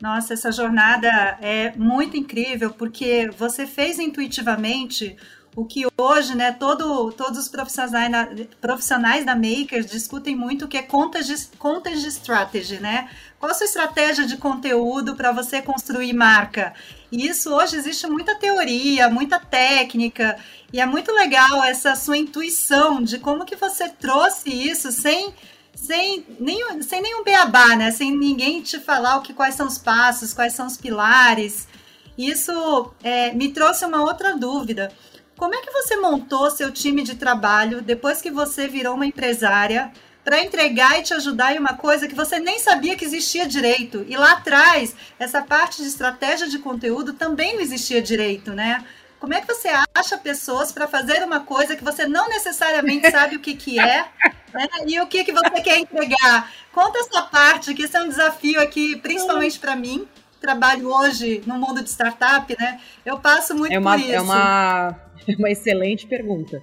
Nossa, 0.00 0.34
essa 0.34 0.52
jornada 0.52 1.08
é 1.40 1.72
muito 1.76 2.16
incrível 2.16 2.70
porque 2.70 3.30
você 3.36 3.66
fez 3.66 3.98
intuitivamente 3.98 5.16
o 5.56 5.64
que 5.64 5.86
hoje, 5.96 6.34
né, 6.34 6.52
todo, 6.52 7.10
todos 7.12 7.38
os 7.38 7.48
profissionais, 7.48 8.10
na, 8.10 8.28
profissionais 8.60 9.24
da 9.24 9.34
Makers 9.34 9.86
discutem 9.86 10.36
muito, 10.36 10.68
que 10.68 10.76
é 10.76 10.82
contas 10.82 11.26
de, 11.26 12.08
strategy, 12.08 12.78
né? 12.78 13.08
Qual 13.38 13.50
a 13.50 13.54
sua 13.54 13.64
estratégia 13.64 14.26
de 14.26 14.36
conteúdo 14.36 15.16
para 15.16 15.32
você 15.32 15.62
construir 15.62 16.12
marca? 16.12 16.74
E 17.10 17.26
isso 17.26 17.54
hoje 17.54 17.76
existe 17.76 18.06
muita 18.06 18.34
teoria, 18.34 19.08
muita 19.08 19.40
técnica, 19.40 20.36
e 20.70 20.78
é 20.78 20.84
muito 20.84 21.10
legal 21.10 21.64
essa 21.64 21.96
sua 21.96 22.18
intuição 22.18 23.02
de 23.02 23.18
como 23.18 23.46
que 23.46 23.56
você 23.56 23.88
trouxe 23.88 24.50
isso 24.50 24.92
sem 24.92 25.32
sem 25.76 26.26
nenhum, 26.40 26.82
sem 26.82 27.02
nenhum 27.02 27.22
beabá, 27.22 27.76
né? 27.76 27.90
Sem 27.90 28.16
ninguém 28.16 28.62
te 28.62 28.80
falar 28.80 29.18
o 29.18 29.22
que 29.22 29.34
quais 29.34 29.54
são 29.54 29.66
os 29.66 29.78
passos, 29.78 30.32
quais 30.32 30.54
são 30.54 30.66
os 30.66 30.76
pilares. 30.76 31.68
Isso 32.16 32.92
é, 33.04 33.32
me 33.32 33.52
trouxe 33.52 33.84
uma 33.84 34.02
outra 34.02 34.36
dúvida. 34.36 34.90
Como 35.36 35.54
é 35.54 35.60
que 35.60 35.70
você 35.70 35.96
montou 35.96 36.50
seu 36.50 36.72
time 36.72 37.02
de 37.02 37.14
trabalho 37.14 37.82
depois 37.82 38.22
que 38.22 38.30
você 38.30 38.66
virou 38.66 38.94
uma 38.94 39.04
empresária 39.04 39.92
para 40.24 40.40
entregar 40.40 40.98
e 40.98 41.02
te 41.02 41.12
ajudar 41.12 41.54
em 41.54 41.58
uma 41.58 41.74
coisa 41.74 42.08
que 42.08 42.14
você 42.14 42.40
nem 42.40 42.58
sabia 42.58 42.96
que 42.96 43.04
existia 43.04 43.46
direito? 43.46 44.04
E 44.08 44.16
lá 44.16 44.32
atrás, 44.32 44.96
essa 45.18 45.42
parte 45.42 45.82
de 45.82 45.88
estratégia 45.88 46.48
de 46.48 46.58
conteúdo 46.58 47.12
também 47.12 47.54
não 47.54 47.60
existia 47.60 48.00
direito, 48.00 48.52
né? 48.52 48.82
Como 49.20 49.34
é 49.34 49.40
que 49.40 49.46
você 49.46 49.68
acha 49.94 50.16
pessoas 50.16 50.72
para 50.72 50.88
fazer 50.88 51.22
uma 51.22 51.40
coisa 51.40 51.76
que 51.76 51.84
você 51.84 52.06
não 52.06 52.28
necessariamente 52.28 53.10
sabe 53.10 53.36
o 53.36 53.40
que, 53.40 53.54
que 53.54 53.78
é 53.78 54.06
né? 54.56 54.68
e 54.86 55.00
o 55.00 55.06
que, 55.06 55.24
que 55.24 55.32
você 55.32 55.60
quer 55.62 55.78
entregar? 55.78 56.52
Conta 56.72 56.98
essa 56.98 57.22
parte, 57.22 57.74
que 57.74 57.82
isso 57.82 57.96
é 57.96 58.02
um 58.02 58.08
desafio 58.08 58.60
aqui, 58.60 58.96
principalmente 58.96 59.58
para 59.58 59.76
mim. 59.76 60.06
Trabalho 60.40 60.88
hoje 60.88 61.42
no 61.46 61.54
mundo 61.54 61.82
de 61.82 61.90
startup, 61.90 62.54
né? 62.58 62.80
Eu 63.04 63.18
passo 63.18 63.54
muito 63.54 63.72
é 63.72 63.78
uma, 63.78 63.92
por 63.92 64.00
isso. 64.00 64.12
É 64.12 64.20
uma, 64.20 65.00
é 65.26 65.36
uma 65.36 65.50
excelente 65.50 66.06
pergunta. 66.06 66.62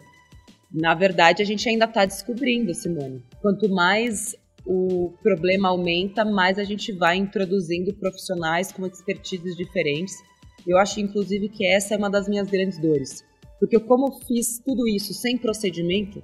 Na 0.71 0.93
verdade, 0.93 1.41
a 1.41 1.45
gente 1.45 1.67
ainda 1.67 1.85
está 1.85 2.05
descobrindo, 2.05 2.73
Simone. 2.73 3.23
Quanto 3.41 3.69
mais 3.69 4.35
o 4.65 5.13
problema 5.21 5.69
aumenta, 5.69 6.23
mais 6.23 6.57
a 6.57 6.63
gente 6.63 6.91
vai 6.91 7.17
introduzindo 7.17 7.93
profissionais 7.93 8.71
com 8.71 8.85
expertises 8.85 9.55
diferentes 9.55 10.15
eu 10.65 10.77
acho, 10.77 10.99
inclusive, 10.99 11.49
que 11.49 11.65
essa 11.65 11.93
é 11.93 11.97
uma 11.97 12.09
das 12.09 12.27
minhas 12.27 12.49
grandes 12.49 12.79
dores. 12.79 13.23
Porque 13.59 13.79
como 13.79 14.19
fiz 14.25 14.59
tudo 14.59 14.87
isso 14.87 15.13
sem 15.13 15.37
procedimento, 15.37 16.23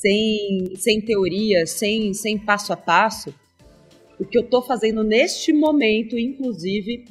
sem, 0.00 0.74
sem 0.76 1.00
teoria, 1.00 1.66
sem, 1.66 2.12
sem 2.14 2.38
passo 2.38 2.72
a 2.72 2.76
passo, 2.76 3.32
o 4.18 4.24
que 4.24 4.38
eu 4.38 4.42
estou 4.42 4.62
fazendo 4.62 5.04
neste 5.04 5.52
momento, 5.52 6.18
inclusive, 6.18 7.04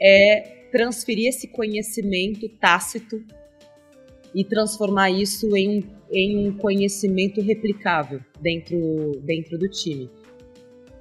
é 0.00 0.68
transferir 0.70 1.28
esse 1.28 1.48
conhecimento 1.48 2.48
tácito 2.48 3.22
e 4.34 4.44
transformar 4.44 5.10
isso 5.10 5.56
em 5.56 5.78
um, 5.78 5.82
em 6.12 6.48
um 6.48 6.56
conhecimento 6.56 7.40
replicável 7.40 8.20
dentro, 8.40 9.12
dentro 9.22 9.58
do 9.58 9.68
time. 9.68 10.10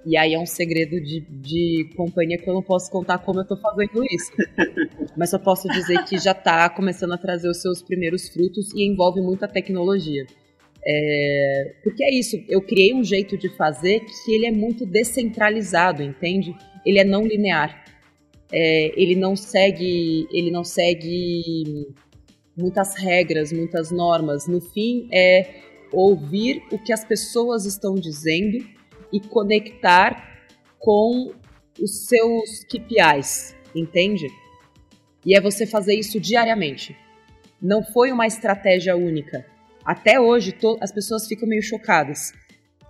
E 0.05 0.17
aí 0.17 0.33
é 0.33 0.39
um 0.39 0.45
segredo 0.45 0.99
de, 1.01 1.21
de 1.21 1.89
companhia 1.95 2.37
que 2.37 2.47
eu 2.47 2.53
não 2.53 2.61
posso 2.61 2.91
contar 2.91 3.19
como 3.19 3.39
eu 3.39 3.45
tô 3.45 3.55
fazendo 3.57 4.03
isso. 4.05 4.31
Mas 5.17 5.29
só 5.29 5.39
posso 5.39 5.67
dizer 5.69 6.03
que 6.05 6.17
já 6.17 6.33
tá 6.33 6.69
começando 6.69 7.13
a 7.13 7.17
trazer 7.17 7.49
os 7.49 7.61
seus 7.61 7.81
primeiros 7.81 8.27
frutos 8.29 8.73
e 8.73 8.83
envolve 8.85 9.21
muita 9.21 9.47
tecnologia. 9.47 10.25
É, 10.85 11.75
porque 11.81 12.03
é 12.03 12.13
isso, 12.13 12.43
eu 12.49 12.61
criei 12.61 12.93
um 12.93 13.03
jeito 13.03 13.37
de 13.37 13.49
fazer 13.55 14.01
que 14.01 14.31
ele 14.31 14.45
é 14.45 14.51
muito 14.51 14.85
descentralizado, 14.85 16.03
entende? 16.03 16.55
Ele 16.85 16.99
é 16.99 17.03
não 17.03 17.25
linear. 17.25 17.83
É, 18.51 19.01
ele 19.01 19.15
não 19.15 19.35
segue, 19.35 20.27
ele 20.31 20.51
não 20.51 20.63
segue 20.63 21.87
muitas 22.55 22.95
regras, 22.95 23.51
muitas 23.51 23.91
normas. 23.91 24.47
No 24.47 24.61
fim, 24.61 25.07
é 25.11 25.49
ouvir 25.91 26.63
o 26.71 26.77
que 26.77 26.91
as 26.91 27.05
pessoas 27.05 27.65
estão 27.65 27.95
dizendo 27.95 28.57
e 29.11 29.19
conectar 29.19 30.31
com 30.79 31.31
os 31.79 32.05
seus 32.07 32.63
KPIs, 32.65 33.55
entende? 33.73 34.27
E 35.25 35.35
é 35.35 35.41
você 35.41 35.65
fazer 35.65 35.95
isso 35.95 36.19
diariamente. 36.19 36.95
Não 37.61 37.81
foi 37.83 38.11
uma 38.11 38.27
estratégia 38.27 38.95
única. 38.97 39.45
Até 39.85 40.19
hoje, 40.19 40.55
as 40.79 40.91
pessoas 40.91 41.27
ficam 41.27 41.47
meio 41.47 41.61
chocadas. 41.61 42.33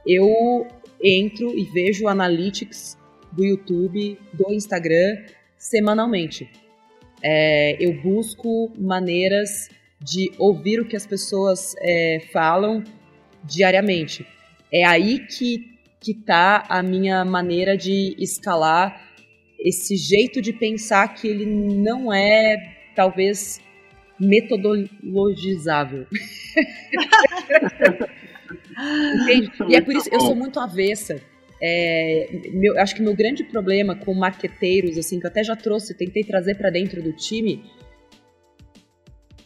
Eu 0.05 0.67
entro 1.03 1.57
e 1.57 1.63
vejo 1.65 2.07
analytics 2.07 2.97
do 3.31 3.43
YouTube, 3.43 4.17
do 4.33 4.53
Instagram, 4.53 5.25
semanalmente. 5.57 6.49
É, 7.21 7.77
eu 7.79 8.01
busco 8.01 8.71
maneiras 8.77 9.69
de 9.99 10.31
ouvir 10.37 10.79
o 10.79 10.85
que 10.85 10.95
as 10.95 11.07
pessoas 11.07 11.73
é, 11.79 12.21
falam 12.31 12.83
diariamente. 13.43 14.25
É 14.71 14.83
aí 14.83 15.19
que, 15.19 15.77
que 15.99 16.13
tá 16.13 16.65
a 16.67 16.83
minha 16.83 17.23
maneira 17.23 17.77
de 17.77 18.15
escalar 18.19 19.01
esse 19.57 19.95
jeito 19.95 20.41
de 20.41 20.51
pensar 20.51 21.07
que 21.13 21.27
ele 21.27 21.45
não 21.45 22.13
é, 22.13 22.57
talvez, 22.95 23.61
metodologizável. 24.19 26.05
Entende? 29.21 29.51
E 29.69 29.75
é 29.75 29.81
por 29.81 29.95
isso 29.95 30.09
eu 30.11 30.19
sou 30.19 30.35
muito 30.35 30.59
avessa. 30.59 31.21
É, 31.61 32.27
meu, 32.51 32.77
acho 32.79 32.93
que 32.95 33.01
meu 33.01 33.15
grande 33.15 33.43
problema 33.43 33.95
com 33.95 34.13
marqueteiros, 34.13 34.97
assim, 34.97 35.19
que 35.19 35.25
eu 35.25 35.29
até 35.29 35.43
já 35.43 35.55
trouxe, 35.55 35.93
tentei 35.93 36.23
trazer 36.23 36.55
para 36.55 36.69
dentro 36.69 37.01
do 37.01 37.13
time, 37.13 37.63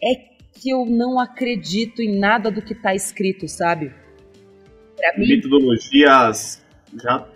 é 0.03 0.15
que 0.59 0.71
eu 0.71 0.85
não 0.85 1.19
acredito 1.19 2.01
em 2.01 2.17
nada 2.17 2.49
do 2.49 2.61
que 2.61 2.73
tá 2.73 2.95
escrito, 2.95 3.47
sabe? 3.47 3.93
Pra 4.95 5.15
mim, 5.15 5.27
Metodologias 5.27 6.65
já 7.03 7.27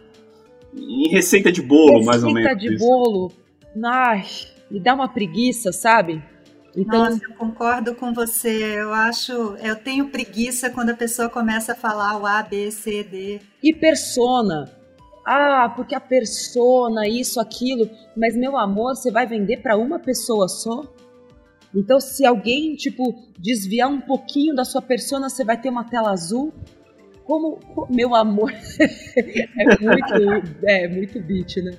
em 0.76 1.10
receita 1.10 1.52
de 1.52 1.62
bolo, 1.62 2.00
receita 2.00 2.06
mais 2.06 2.24
ou 2.24 2.34
menos. 2.34 2.50
Receita 2.50 2.70
de 2.70 2.76
isso. 2.76 2.86
bolo, 2.86 3.32
ai, 3.86 4.26
me 4.70 4.80
dá 4.80 4.96
uma 4.96 5.08
preguiça, 5.08 5.72
sabe? 5.72 6.24
Então, 6.76 7.06
Nossa, 7.06 7.24
eu 7.24 7.34
concordo 7.34 7.96
com 7.96 8.14
você. 8.14 8.80
Eu 8.80 8.94
acho, 8.94 9.32
eu 9.58 9.76
tenho 9.76 10.10
preguiça 10.10 10.70
quando 10.70 10.92
a 10.92 10.96
pessoa 10.96 11.30
começa 11.30 11.74
a 11.74 11.76
falar 11.76 12.18
o 12.18 12.26
A, 12.26 12.42
B, 12.42 12.72
C, 12.72 13.04
D. 13.04 13.42
E 13.62 13.74
persona. 13.74 14.72
Ah, 15.26 15.72
porque 15.76 15.94
a 15.94 16.00
persona, 16.00 17.08
isso, 17.08 17.40
aquilo. 17.40 17.90
Mas 18.16 18.36
meu 18.36 18.58
amor, 18.58 18.96
você 18.96 19.12
vai 19.12 19.28
vender 19.28 19.58
para 19.58 19.78
uma 19.78 20.00
pessoa 20.00 20.48
só? 20.48 20.84
Então, 21.74 22.00
se 22.00 22.26
alguém, 22.26 22.76
tipo, 22.76 23.16
desviar 23.38 23.90
um 23.90 24.02
pouquinho 24.02 24.54
da 24.56 24.66
sua 24.66 24.82
persona, 24.82 25.30
você 25.30 25.44
vai 25.44 25.60
ter 25.60 25.70
uma 25.70 25.84
tela 25.84 26.12
azul? 26.12 26.54
Como, 27.24 27.60
meu 27.90 28.14
amor, 28.16 28.52
é 29.16 29.80
muito, 29.80 30.66
é 30.66 30.88
muito 30.88 31.22
beat, 31.22 31.58
né? 31.58 31.72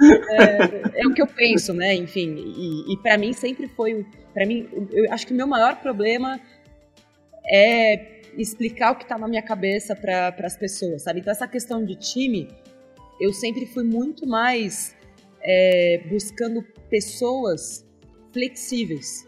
É, 0.00 1.02
é, 1.02 1.06
o 1.06 1.12
que 1.12 1.20
eu 1.20 1.26
penso, 1.26 1.72
né? 1.74 1.94
Enfim, 1.94 2.36
e, 2.36 2.92
e 2.92 2.96
para 2.98 3.18
mim 3.18 3.32
sempre 3.32 3.66
foi, 3.66 4.06
para 4.32 4.46
mim, 4.46 4.68
eu 4.92 5.12
acho 5.12 5.26
que 5.26 5.32
o 5.32 5.36
meu 5.36 5.46
maior 5.46 5.76
problema 5.80 6.40
é 7.50 8.20
explicar 8.36 8.92
o 8.92 8.96
que 8.96 9.06
tá 9.06 9.18
na 9.18 9.26
minha 9.26 9.42
cabeça 9.42 9.96
para 9.96 10.34
as 10.44 10.56
pessoas, 10.56 11.02
sabe? 11.02 11.20
Então 11.20 11.32
essa 11.32 11.48
questão 11.48 11.84
de 11.84 11.96
time, 11.96 12.48
eu 13.20 13.32
sempre 13.32 13.66
fui 13.66 13.82
muito 13.82 14.26
mais 14.26 14.94
é, 15.42 16.04
buscando 16.08 16.62
pessoas 16.88 17.84
flexíveis 18.32 19.26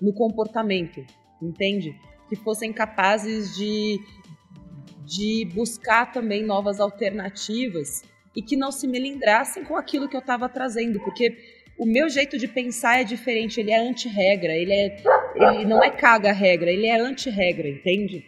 no 0.00 0.12
comportamento, 0.12 1.04
entende? 1.40 1.94
Que 2.28 2.36
fossem 2.36 2.72
capazes 2.72 3.56
de, 3.56 3.98
de 5.04 5.48
buscar 5.54 6.12
também 6.12 6.44
novas 6.44 6.80
alternativas 6.80 8.02
e 8.34 8.42
que 8.42 8.56
não 8.56 8.70
se 8.70 8.86
melindrassem 8.86 9.64
com 9.64 9.76
aquilo 9.76 10.08
que 10.08 10.16
eu 10.16 10.20
estava 10.20 10.48
trazendo, 10.48 11.00
porque 11.00 11.36
o 11.78 11.86
meu 11.86 12.08
jeito 12.08 12.36
de 12.36 12.46
pensar 12.46 13.00
é 13.00 13.04
diferente, 13.04 13.58
ele 13.58 13.70
é 13.70 13.78
anti-regra, 13.80 14.52
ele, 14.52 14.72
é, 14.72 14.96
ele 15.34 15.64
não 15.64 15.82
é 15.82 15.90
caga-regra, 15.90 16.70
ele 16.70 16.86
é 16.86 17.00
anti-regra, 17.00 17.68
entende? 17.68 18.24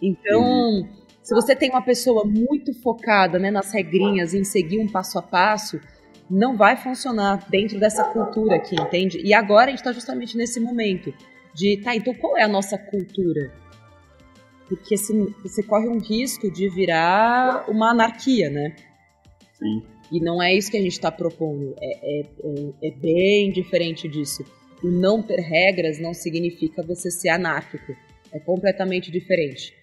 Então, 0.00 0.88
se 1.22 1.34
você 1.34 1.56
tem 1.56 1.70
uma 1.70 1.82
pessoa 1.82 2.24
muito 2.24 2.72
focada 2.72 3.38
né, 3.38 3.50
nas 3.50 3.72
regrinhas, 3.72 4.34
em 4.34 4.44
seguir 4.44 4.78
um 4.78 4.86
passo 4.86 5.18
a 5.18 5.22
passo, 5.22 5.80
não 6.30 6.56
vai 6.56 6.76
funcionar 6.76 7.44
dentro 7.48 7.78
dessa 7.78 8.04
cultura 8.04 8.56
aqui, 8.56 8.74
entende? 8.80 9.20
E 9.20 9.34
agora 9.34 9.66
a 9.66 9.70
gente 9.70 9.80
está 9.80 9.92
justamente 9.92 10.36
nesse 10.36 10.60
momento 10.60 11.12
de, 11.52 11.78
tá, 11.78 11.94
então 11.96 12.14
qual 12.14 12.36
é 12.36 12.42
a 12.42 12.48
nossa 12.48 12.78
cultura? 12.78 13.52
Porque 14.68 14.96
se, 14.96 15.12
você 15.42 15.62
corre 15.62 15.88
um 15.88 15.98
risco 15.98 16.50
de 16.50 16.68
virar 16.68 17.68
uma 17.68 17.90
anarquia, 17.90 18.50
né? 18.50 18.74
Sim. 19.58 19.82
E 20.10 20.20
não 20.20 20.42
é 20.42 20.54
isso 20.54 20.70
que 20.70 20.76
a 20.76 20.82
gente 20.82 20.92
está 20.92 21.10
propondo. 21.10 21.74
É, 21.80 22.20
é, 22.20 22.20
é, 22.20 22.88
é, 22.88 22.90
bem 22.90 23.50
diferente 23.50 24.08
disso. 24.08 24.44
O 24.82 24.88
não 24.88 25.22
ter 25.22 25.40
regras 25.40 25.98
não 25.98 26.14
significa 26.14 26.82
você 26.82 27.10
ser 27.10 27.30
anárquico. 27.30 27.96
É 28.32 28.38
completamente 28.38 29.10
diferente. 29.10 29.74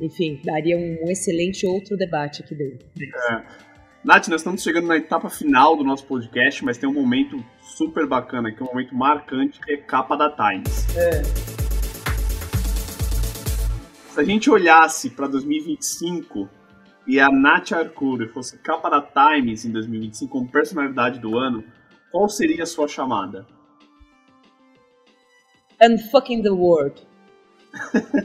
Enfim, 0.00 0.40
daria 0.44 0.76
um, 0.76 1.06
um 1.06 1.10
excelente 1.10 1.66
outro 1.66 1.96
debate 1.96 2.42
aqui 2.42 2.54
dentro. 2.54 2.86
É. 3.30 3.42
Nath, 4.04 4.26
nós 4.26 4.40
estamos 4.40 4.62
chegando 4.62 4.88
na 4.88 4.96
etapa 4.96 5.30
final 5.30 5.76
do 5.76 5.84
nosso 5.84 6.04
podcast, 6.06 6.64
mas 6.64 6.76
tem 6.76 6.88
um 6.88 6.92
momento 6.92 7.42
super 7.60 8.04
bacana, 8.04 8.50
que 8.50 8.60
é 8.60 8.64
um 8.64 8.68
momento 8.68 8.94
marcante, 8.96 9.60
que 9.60 9.72
é 9.72 9.76
capa 9.76 10.16
da 10.16 10.28
Times. 10.28 10.96
É. 10.96 11.22
Se 14.12 14.20
a 14.20 14.24
gente 14.24 14.50
olhasse 14.50 15.08
para 15.10 15.28
2025 15.28 16.48
e 17.06 17.18
a 17.18 17.28
Nath 17.28 17.72
Arcuri 17.72 18.28
fosse 18.28 18.58
capa 18.58 18.88
da 18.88 19.02
Times 19.02 19.64
em 19.64 19.72
2025 19.72 20.30
como 20.30 20.48
personalidade 20.48 21.18
do 21.18 21.36
ano, 21.38 21.64
qual 22.10 22.28
seria 22.28 22.62
a 22.62 22.66
sua 22.66 22.86
chamada? 22.86 23.46
Unfucking 25.82 26.42
the 26.42 26.50
world. 26.50 27.06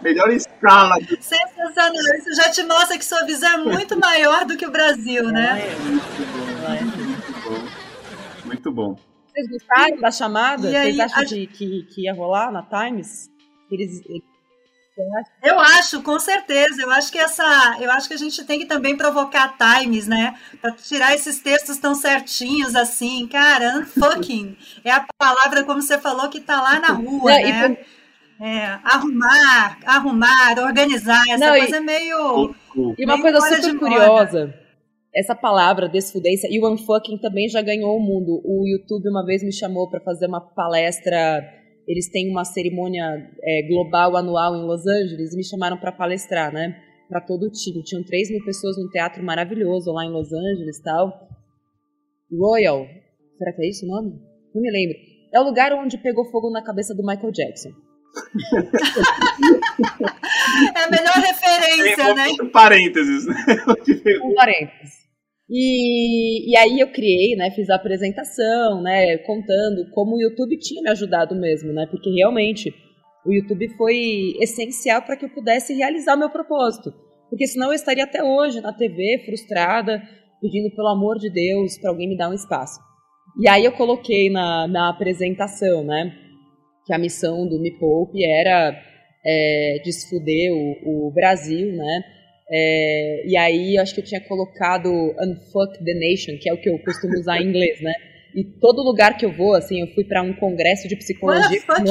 Melhor 0.00 0.30
escala. 0.30 0.96
Sensacional. 1.20 1.92
Isso 2.16 2.34
já 2.34 2.50
te 2.50 2.62
mostra 2.62 2.96
que 2.96 3.04
sua 3.04 3.24
visão 3.24 3.50
é 3.50 3.58
muito 3.58 3.98
maior 3.98 4.46
do 4.46 4.56
que 4.56 4.66
o 4.66 4.70
Brasil, 4.70 5.24
né? 5.30 5.60
É 5.60 5.74
muito 5.78 7.32
bom. 7.44 8.46
Muito 8.46 8.72
bom. 8.72 8.96
Vocês 9.28 9.46
gostaram 9.48 10.00
da 10.00 10.10
chamada? 10.10 10.68
E 10.68 10.72
Vocês 10.72 10.98
aí, 10.98 11.00
acham 11.00 11.22
a... 11.22 11.26
que, 11.26 11.46
que, 11.46 11.82
que, 11.82 12.02
ia 12.02 12.14
rolar 12.14 12.50
na 12.50 12.62
Times? 12.62 13.30
Eles, 13.70 14.00
eu 15.42 15.58
acho, 15.58 16.02
com 16.02 16.18
certeza. 16.18 16.82
Eu 16.82 16.90
acho 16.90 17.10
que 17.10 17.18
essa, 17.18 17.76
eu 17.80 17.90
acho 17.90 18.08
que 18.08 18.14
a 18.14 18.18
gente 18.18 18.44
tem 18.44 18.58
que 18.58 18.66
também 18.66 18.96
provocar 18.96 19.56
times, 19.56 20.06
né? 20.06 20.34
Para 20.60 20.72
tirar 20.72 21.14
esses 21.14 21.40
textos 21.40 21.78
tão 21.78 21.94
certinhos 21.94 22.74
assim, 22.74 23.26
cara, 23.26 23.78
unfucking 23.78 24.56
é 24.84 24.90
a 24.90 25.06
palavra 25.18 25.64
como 25.64 25.82
você 25.82 25.98
falou 25.98 26.28
que 26.28 26.38
está 26.38 26.60
lá 26.60 26.80
na 26.80 26.92
rua, 26.92 27.32
é, 27.32 27.68
né? 27.68 27.76
É, 28.40 28.64
arrumar, 28.84 29.78
arrumar, 29.84 30.58
organizar, 30.64 31.22
essa 31.28 31.46
Não, 31.46 31.58
coisa 31.58 31.76
e, 31.76 31.80
meio. 31.80 32.54
E 32.96 33.04
uma 33.04 33.20
coisa 33.20 33.40
super 33.40 33.78
curiosa. 33.78 34.54
Essa 35.14 35.34
palavra, 35.34 35.88
desfudência, 35.88 36.48
e 36.50 36.58
o 36.58 36.72
unfucking 36.72 37.18
também 37.18 37.48
já 37.48 37.60
ganhou 37.60 37.96
o 37.96 38.00
mundo. 38.00 38.40
O 38.44 38.66
YouTube 38.66 39.10
uma 39.10 39.24
vez 39.26 39.42
me 39.42 39.52
chamou 39.52 39.90
para 39.90 40.00
fazer 40.00 40.26
uma 40.26 40.40
palestra. 40.40 41.59
Eles 41.90 42.08
têm 42.08 42.30
uma 42.30 42.44
cerimônia 42.44 43.02
é, 43.42 43.66
global 43.66 44.16
anual 44.16 44.54
em 44.54 44.64
Los 44.64 44.86
Angeles 44.86 45.34
e 45.34 45.36
me 45.36 45.44
chamaram 45.44 45.76
para 45.76 45.90
palestrar, 45.90 46.52
né? 46.52 46.80
Para 47.08 47.20
todo 47.20 47.48
o 47.48 47.50
time. 47.50 47.82
Tinham 47.82 48.04
3 48.04 48.30
mil 48.30 48.44
pessoas 48.44 48.76
num 48.78 48.88
teatro 48.90 49.24
maravilhoso 49.24 49.90
lá 49.90 50.04
em 50.04 50.12
Los 50.12 50.32
Angeles 50.32 50.80
tal. 50.84 51.28
Royal. 52.32 52.86
Será 53.36 53.52
que 53.52 53.64
é 53.64 53.68
isso 53.68 53.84
o 53.84 53.88
nome? 53.88 54.12
Não 54.54 54.62
me 54.62 54.70
lembro. 54.70 54.96
É 55.34 55.40
o 55.40 55.42
lugar 55.42 55.72
onde 55.72 55.98
pegou 55.98 56.30
fogo 56.30 56.48
na 56.52 56.62
cabeça 56.62 56.94
do 56.94 57.04
Michael 57.04 57.32
Jackson. 57.32 57.70
é 60.76 60.84
a 60.84 60.90
melhor 60.90 61.14
referência, 61.14 61.96
Tem, 61.96 62.14
né? 62.14 62.28
Um 62.40 62.50
parênteses, 62.50 63.26
né? 63.26 63.34
Um 64.22 64.32
parênteses. 64.34 64.99
E, 65.50 66.52
e 66.52 66.56
aí 66.56 66.78
eu 66.78 66.92
criei, 66.92 67.34
né, 67.34 67.50
fiz 67.50 67.68
a 67.70 67.74
apresentação, 67.74 68.80
né, 68.82 69.18
contando 69.18 69.90
como 69.92 70.14
o 70.14 70.22
YouTube 70.22 70.56
tinha 70.58 70.80
me 70.80 70.90
ajudado 70.90 71.34
mesmo, 71.34 71.72
né, 71.72 71.88
porque 71.90 72.08
realmente 72.08 72.72
o 73.26 73.32
YouTube 73.32 73.68
foi 73.76 74.34
essencial 74.40 75.02
para 75.02 75.16
que 75.16 75.24
eu 75.24 75.30
pudesse 75.30 75.74
realizar 75.74 76.14
o 76.14 76.18
meu 76.18 76.30
propósito, 76.30 76.92
porque 77.28 77.48
senão 77.48 77.68
eu 77.68 77.74
estaria 77.74 78.04
até 78.04 78.22
hoje 78.22 78.60
na 78.60 78.72
TV 78.72 79.22
frustrada, 79.26 80.00
pedindo 80.40 80.74
pelo 80.74 80.88
amor 80.88 81.18
de 81.18 81.28
Deus 81.28 81.76
para 81.78 81.90
alguém 81.90 82.08
me 82.08 82.16
dar 82.16 82.30
um 82.30 82.34
espaço. 82.34 82.78
E 83.40 83.48
aí 83.48 83.64
eu 83.64 83.72
coloquei 83.72 84.30
na, 84.30 84.68
na 84.68 84.88
apresentação, 84.88 85.82
né, 85.82 86.12
que 86.86 86.94
a 86.94 86.98
missão 86.98 87.48
do 87.48 87.60
Me 87.60 87.76
Poupe 87.76 88.24
era 88.24 88.80
é, 89.26 89.82
desfuder 89.84 90.52
o, 90.52 91.08
o 91.08 91.12
Brasil, 91.12 91.72
né? 91.72 92.02
É, 92.52 93.22
e 93.26 93.36
aí 93.36 93.78
acho 93.78 93.94
que 93.94 94.00
eu 94.00 94.04
tinha 94.04 94.20
colocado 94.20 94.90
Unfuck 94.90 95.84
the 95.84 95.94
Nation, 95.94 96.36
que 96.40 96.48
é 96.48 96.52
o 96.52 96.60
que 96.60 96.68
eu 96.68 96.78
costumo 96.80 97.14
usar 97.18 97.40
em 97.40 97.48
inglês, 97.48 97.80
né? 97.80 97.92
E 98.34 98.44
todo 98.44 98.82
lugar 98.82 99.16
que 99.16 99.24
eu 99.24 99.32
vou, 99.32 99.54
assim, 99.54 99.80
eu 99.80 99.88
fui 99.88 100.04
para 100.04 100.22
um 100.22 100.32
congresso 100.32 100.88
de 100.88 100.96
psicologia. 100.96 101.62
What 101.68 101.82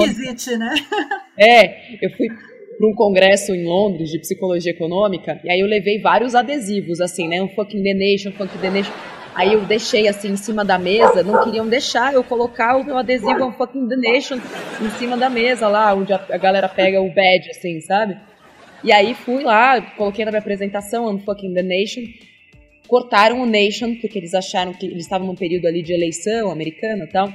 né? 0.57 0.74
É, 1.38 2.05
eu 2.05 2.10
fui 2.18 2.28
para 2.28 2.88
um 2.88 2.93
congresso 2.93 3.55
em 3.55 3.64
Londres 3.64 4.10
de 4.10 4.20
psicologia 4.20 4.74
econômica, 4.74 5.39
e 5.41 5.49
aí 5.49 5.62
eu 5.62 5.68
levei 5.68 6.01
vários 6.01 6.36
adesivos, 6.36 6.99
assim, 6.99 7.30
né? 7.30 7.41
Unfucking 7.41 7.82
the 7.82 7.93
Nation, 7.93 8.30
Unfuck 8.30 8.57
the 8.57 8.70
Nation. 8.70 8.91
Aí 9.36 9.53
eu 9.53 9.62
deixei 9.62 10.05
assim 10.07 10.32
em 10.32 10.36
cima 10.36 10.66
da 10.66 10.78
mesa, 10.78 11.24
não 11.24 11.41
queriam 11.45 11.66
deixar 11.66 12.14
eu 12.14 12.22
colocar 12.22 12.76
o 12.76 12.84
meu 12.84 12.97
adesivo 12.97 13.45
on 13.45 13.53
fucking 13.53 13.88
the 13.88 13.95
nation 13.95 14.38
em 14.82 14.89
cima 14.97 15.16
da 15.16 15.30
mesa 15.30 15.70
lá, 15.70 15.93
onde 15.93 16.12
a, 16.12 16.18
a 16.30 16.38
galera 16.38 16.68
pega 16.68 17.01
o 17.01 17.07
badge, 17.07 17.51
assim, 17.51 17.80
sabe? 17.80 18.18
E 18.84 18.91
aí 18.91 19.13
fui 19.13 19.43
lá, 19.43 19.82
coloquei 19.82 20.23
na 20.25 20.32
minha 20.32 20.39
apresentação 20.39 21.05
on 21.05 21.19
fucking 21.19 21.53
the 21.53 21.63
nation, 21.63 22.01
cortaram 22.88 23.41
o 23.41 23.45
nation, 23.45 23.95
porque 23.95 24.17
eles 24.17 24.34
acharam 24.34 24.73
que 24.73 24.86
eles 24.86 25.03
estavam 25.03 25.27
num 25.27 25.36
período 25.36 25.67
ali 25.67 25.82
de 25.82 25.93
eleição 25.93 26.49
americana 26.49 27.03
e 27.03 27.07
tal. 27.07 27.30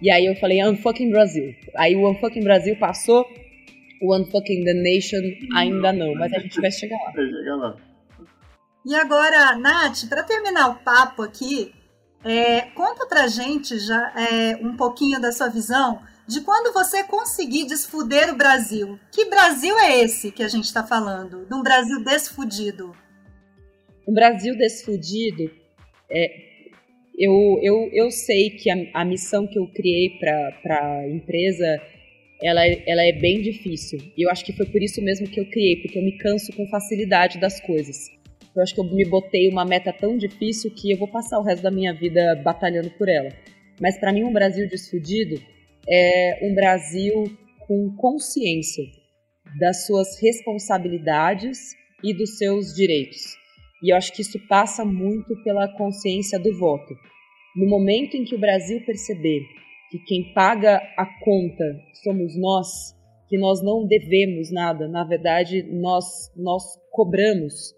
E 0.00 0.10
aí 0.10 0.26
eu 0.26 0.36
falei 0.36 0.64
Unfucking 0.64 1.10
Brasil. 1.10 1.54
Aí 1.76 1.96
o 1.96 2.08
Unfucking 2.08 2.42
Brasil 2.42 2.76
passou, 2.76 3.26
o 4.00 4.16
Unfucking 4.16 4.64
the 4.64 4.74
Nation 4.74 5.18
ainda 5.54 5.92
não, 5.92 6.14
mas 6.14 6.32
a 6.32 6.38
gente 6.38 6.60
vai 6.60 6.70
chegar 6.70 6.96
lá. 6.96 7.12
Vai 7.12 7.26
chegar 7.26 7.56
lá. 7.56 7.76
E 8.86 8.94
agora, 8.94 9.56
Nath, 9.56 10.08
para 10.08 10.22
terminar 10.22 10.68
o 10.68 10.76
papo 10.76 11.22
aqui, 11.22 11.72
é, 12.24 12.62
conta 12.74 13.06
pra 13.06 13.26
gente 13.26 13.78
já 13.78 14.14
é, 14.16 14.56
um 14.64 14.76
pouquinho 14.76 15.20
da 15.20 15.32
sua 15.32 15.48
visão 15.48 16.00
de 16.28 16.42
quando 16.42 16.74
você 16.74 17.02
conseguir 17.04 17.64
desfuder 17.64 18.28
o 18.30 18.36
Brasil. 18.36 19.00
Que 19.10 19.24
Brasil 19.24 19.78
é 19.78 19.98
esse 20.00 20.30
que 20.30 20.42
a 20.42 20.48
gente 20.48 20.64
está 20.64 20.86
falando? 20.86 21.46
De 21.46 21.54
um 21.54 21.62
Brasil 21.62 22.04
desfudido. 22.04 22.94
Um 24.06 24.12
Brasil 24.12 24.56
desfudido, 24.56 25.50
é, 26.10 26.48
eu, 27.18 27.32
eu, 27.62 27.90
eu 27.92 28.10
sei 28.10 28.50
que 28.50 28.70
a, 28.70 28.76
a 29.00 29.04
missão 29.06 29.46
que 29.46 29.58
eu 29.58 29.66
criei 29.68 30.18
para 30.18 30.80
a 30.80 31.08
empresa 31.08 31.80
ela, 32.42 32.64
ela 32.64 33.02
é 33.02 33.12
bem 33.12 33.40
difícil. 33.40 33.98
E 34.16 34.24
eu 34.24 34.30
acho 34.30 34.44
que 34.44 34.52
foi 34.52 34.66
por 34.66 34.82
isso 34.82 35.02
mesmo 35.02 35.26
que 35.26 35.40
eu 35.40 35.46
criei, 35.46 35.76
porque 35.76 35.98
eu 35.98 36.02
me 36.02 36.16
canso 36.18 36.52
com 36.52 36.68
facilidade 36.68 37.40
das 37.40 37.58
coisas. 37.60 38.10
Eu 38.54 38.62
acho 38.62 38.74
que 38.74 38.80
eu 38.80 38.84
me 38.84 39.04
botei 39.04 39.48
uma 39.48 39.64
meta 39.64 39.92
tão 39.92 40.16
difícil 40.16 40.70
que 40.70 40.92
eu 40.92 40.98
vou 40.98 41.08
passar 41.08 41.38
o 41.38 41.42
resto 41.42 41.62
da 41.62 41.70
minha 41.70 41.92
vida 41.92 42.36
batalhando 42.44 42.90
por 42.90 43.08
ela. 43.08 43.30
Mas 43.80 43.98
para 43.98 44.12
mim, 44.12 44.24
um 44.24 44.32
Brasil 44.32 44.68
desfudido 44.68 45.40
é 45.90 46.40
um 46.42 46.54
Brasil 46.54 47.24
com 47.66 47.94
consciência 47.96 48.84
das 49.58 49.86
suas 49.86 50.20
responsabilidades 50.20 51.58
e 52.04 52.14
dos 52.14 52.36
seus 52.36 52.74
direitos. 52.74 53.36
E 53.82 53.92
eu 53.92 53.96
acho 53.96 54.12
que 54.12 54.22
isso 54.22 54.38
passa 54.48 54.84
muito 54.84 55.34
pela 55.42 55.68
consciência 55.76 56.38
do 56.38 56.56
voto. 56.58 56.94
No 57.56 57.68
momento 57.68 58.16
em 58.16 58.24
que 58.24 58.34
o 58.34 58.40
Brasil 58.40 58.84
perceber 58.84 59.42
que 59.90 59.98
quem 60.00 60.32
paga 60.34 60.76
a 60.96 61.06
conta 61.24 61.64
somos 62.02 62.36
nós, 62.38 62.68
que 63.28 63.38
nós 63.38 63.62
não 63.62 63.86
devemos 63.86 64.52
nada, 64.52 64.86
na 64.88 65.04
verdade 65.04 65.62
nós 65.62 66.04
nós 66.36 66.62
cobramos 66.90 67.74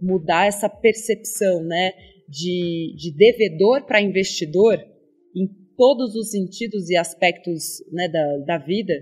mudar 0.00 0.46
essa 0.46 0.68
percepção, 0.68 1.62
né, 1.64 1.92
de, 2.28 2.94
de 2.96 3.16
devedor 3.16 3.86
para 3.86 4.00
investidor 4.00 4.78
todos 5.76 6.14
os 6.14 6.30
sentidos 6.30 6.88
e 6.90 6.96
aspectos 6.96 7.82
né, 7.92 8.08
da, 8.08 8.38
da 8.38 8.58
vida, 8.58 8.92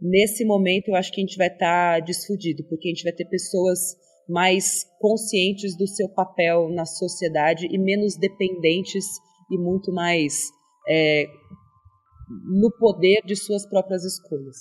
nesse 0.00 0.44
momento 0.44 0.88
eu 0.88 0.94
acho 0.94 1.12
que 1.12 1.20
a 1.20 1.24
gente 1.24 1.36
vai 1.36 1.48
estar 1.48 2.00
tá 2.00 2.04
desfudido, 2.04 2.64
porque 2.68 2.88
a 2.88 2.90
gente 2.90 3.04
vai 3.04 3.12
ter 3.12 3.24
pessoas 3.26 3.96
mais 4.28 4.84
conscientes 5.00 5.76
do 5.76 5.86
seu 5.86 6.08
papel 6.08 6.68
na 6.70 6.84
sociedade 6.84 7.66
e 7.66 7.78
menos 7.78 8.16
dependentes 8.16 9.04
e 9.50 9.58
muito 9.58 9.92
mais 9.92 10.50
é, 10.88 11.26
no 12.46 12.70
poder 12.78 13.22
de 13.24 13.34
suas 13.34 13.66
próprias 13.66 14.04
escolhas. 14.04 14.56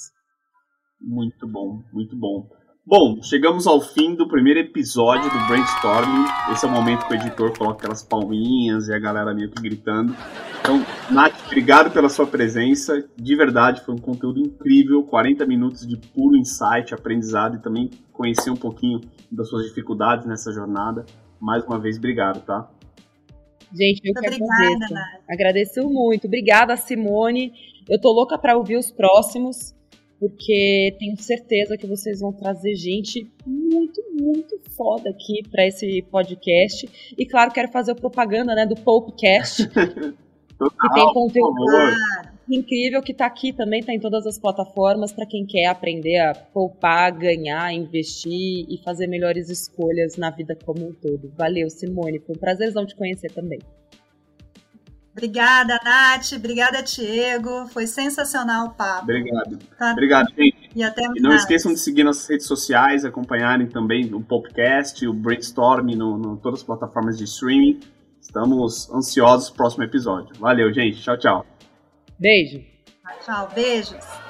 Muito 1.00 1.48
bom, 1.48 1.84
muito 1.94 2.18
bom. 2.18 2.50
Bom, 2.90 3.22
chegamos 3.22 3.68
ao 3.68 3.80
fim 3.80 4.16
do 4.16 4.28
primeiro 4.28 4.62
episódio 4.62 5.30
do 5.30 5.48
Brainstorming. 5.48 6.26
Esse 6.52 6.66
é 6.66 6.68
o 6.68 6.72
momento 6.72 7.06
que 7.06 7.14
o 7.14 7.18
editor 7.18 7.56
coloca 7.56 7.78
aquelas 7.78 8.02
palminhas 8.02 8.88
e 8.88 8.94
a 8.96 8.98
galera 8.98 9.32
meio 9.32 9.52
que 9.52 9.62
gritando. 9.62 10.16
Então, 10.60 10.84
Nath, 11.12 11.36
obrigado 11.46 11.94
pela 11.94 12.10
sua 12.10 12.26
presença. 12.26 13.08
De 13.16 13.36
verdade, 13.36 13.86
foi 13.86 13.94
um 13.94 14.00
conteúdo 14.00 14.40
incrível. 14.40 15.04
40 15.04 15.46
minutos 15.46 15.86
de 15.86 15.98
puro 15.98 16.36
insight, 16.36 16.92
aprendizado 16.92 17.58
e 17.58 17.62
também 17.62 17.92
conhecer 18.12 18.50
um 18.50 18.56
pouquinho 18.56 19.00
das 19.32 19.50
suas 19.50 19.68
dificuldades 19.68 20.26
nessa 20.26 20.52
jornada. 20.52 21.06
Mais 21.40 21.64
uma 21.66 21.78
vez, 21.78 21.96
obrigado, 21.96 22.44
tá? 22.44 22.72
Gente, 23.72 24.02
eu 24.04 24.14
que 24.14 24.26
agradeço. 24.26 24.94
Agradeço 25.30 25.88
muito. 25.88 26.26
Obrigada, 26.26 26.76
Simone. 26.76 27.54
Eu 27.88 28.02
tô 28.02 28.12
louca 28.12 28.36
para 28.36 28.58
ouvir 28.58 28.78
os 28.78 28.90
próximos 28.90 29.78
porque 30.20 30.96
tenho 31.00 31.18
certeza 31.22 31.78
que 31.78 31.88
vocês 31.88 32.20
vão 32.20 32.34
trazer 32.34 32.76
gente 32.76 33.26
muito, 33.46 34.02
muito 34.20 34.60
foda 34.76 35.10
aqui 35.10 35.42
para 35.50 35.66
esse 35.66 36.02
podcast. 36.12 36.90
E 37.18 37.26
claro, 37.26 37.52
quero 37.52 37.72
fazer 37.72 37.96
propaganda 37.96 38.54
né, 38.54 38.66
do 38.66 38.76
Popecast, 38.76 39.68
que 39.72 40.94
tem 40.94 41.14
conteúdo 41.14 41.64
incrível 42.50 43.02
que 43.02 43.12
está 43.12 43.26
aqui 43.26 43.54
também, 43.54 43.80
está 43.80 43.94
em 43.94 44.00
todas 44.00 44.26
as 44.26 44.38
plataformas 44.40 45.14
para 45.14 45.26
quem 45.26 45.46
quer 45.46 45.66
aprender 45.66 46.18
a 46.18 46.34
poupar, 46.34 47.12
ganhar, 47.12 47.72
investir 47.72 48.66
e 48.68 48.82
fazer 48.84 49.08
melhores 49.08 49.50
escolhas 49.50 50.18
na 50.18 50.32
vida 50.32 50.58
como 50.66 50.88
um 50.88 50.94
todo. 50.94 51.32
Valeu, 51.38 51.70
Simone, 51.70 52.20
foi 52.20 52.36
um 52.36 52.40
prazerzão 52.40 52.86
te 52.86 52.96
conhecer 52.96 53.32
também. 53.32 53.60
Obrigada, 55.12 55.80
Nath. 55.84 56.32
Obrigada, 56.36 56.82
Diego. 56.84 57.68
Foi 57.68 57.86
sensacional 57.88 58.68
o 58.68 58.70
papo. 58.72 59.04
Obrigado. 59.04 59.58
Tá? 59.78 59.92
Obrigado, 59.92 60.28
gente. 60.38 60.70
E 60.76 60.84
até 60.84 61.04
E 61.04 61.20
não 61.22 61.30
mais. 61.32 61.42
esqueçam 61.42 61.74
de 61.74 61.80
seguir 61.80 62.04
nossas 62.04 62.28
redes 62.28 62.46
sociais, 62.46 63.04
acompanharem 63.04 63.68
também 63.68 64.14
o 64.14 64.22
podcast, 64.22 65.06
o 65.08 65.14
Brainstorm 65.14 65.88
no, 65.96 66.18
no 66.18 66.38
todas 66.38 66.60
as 66.60 66.66
plataformas 66.66 67.18
de 67.18 67.24
streaming. 67.26 67.80
Estamos 68.22 68.90
ansiosos 68.92 69.50
pro 69.50 69.58
próximo 69.58 69.84
episódio. 69.84 70.36
Valeu, 70.40 70.72
gente. 70.74 71.02
Tchau, 71.02 71.18
tchau. 71.18 71.46
Beijo. 72.20 72.64
Tchau, 73.26 73.50
beijos. 73.54 74.29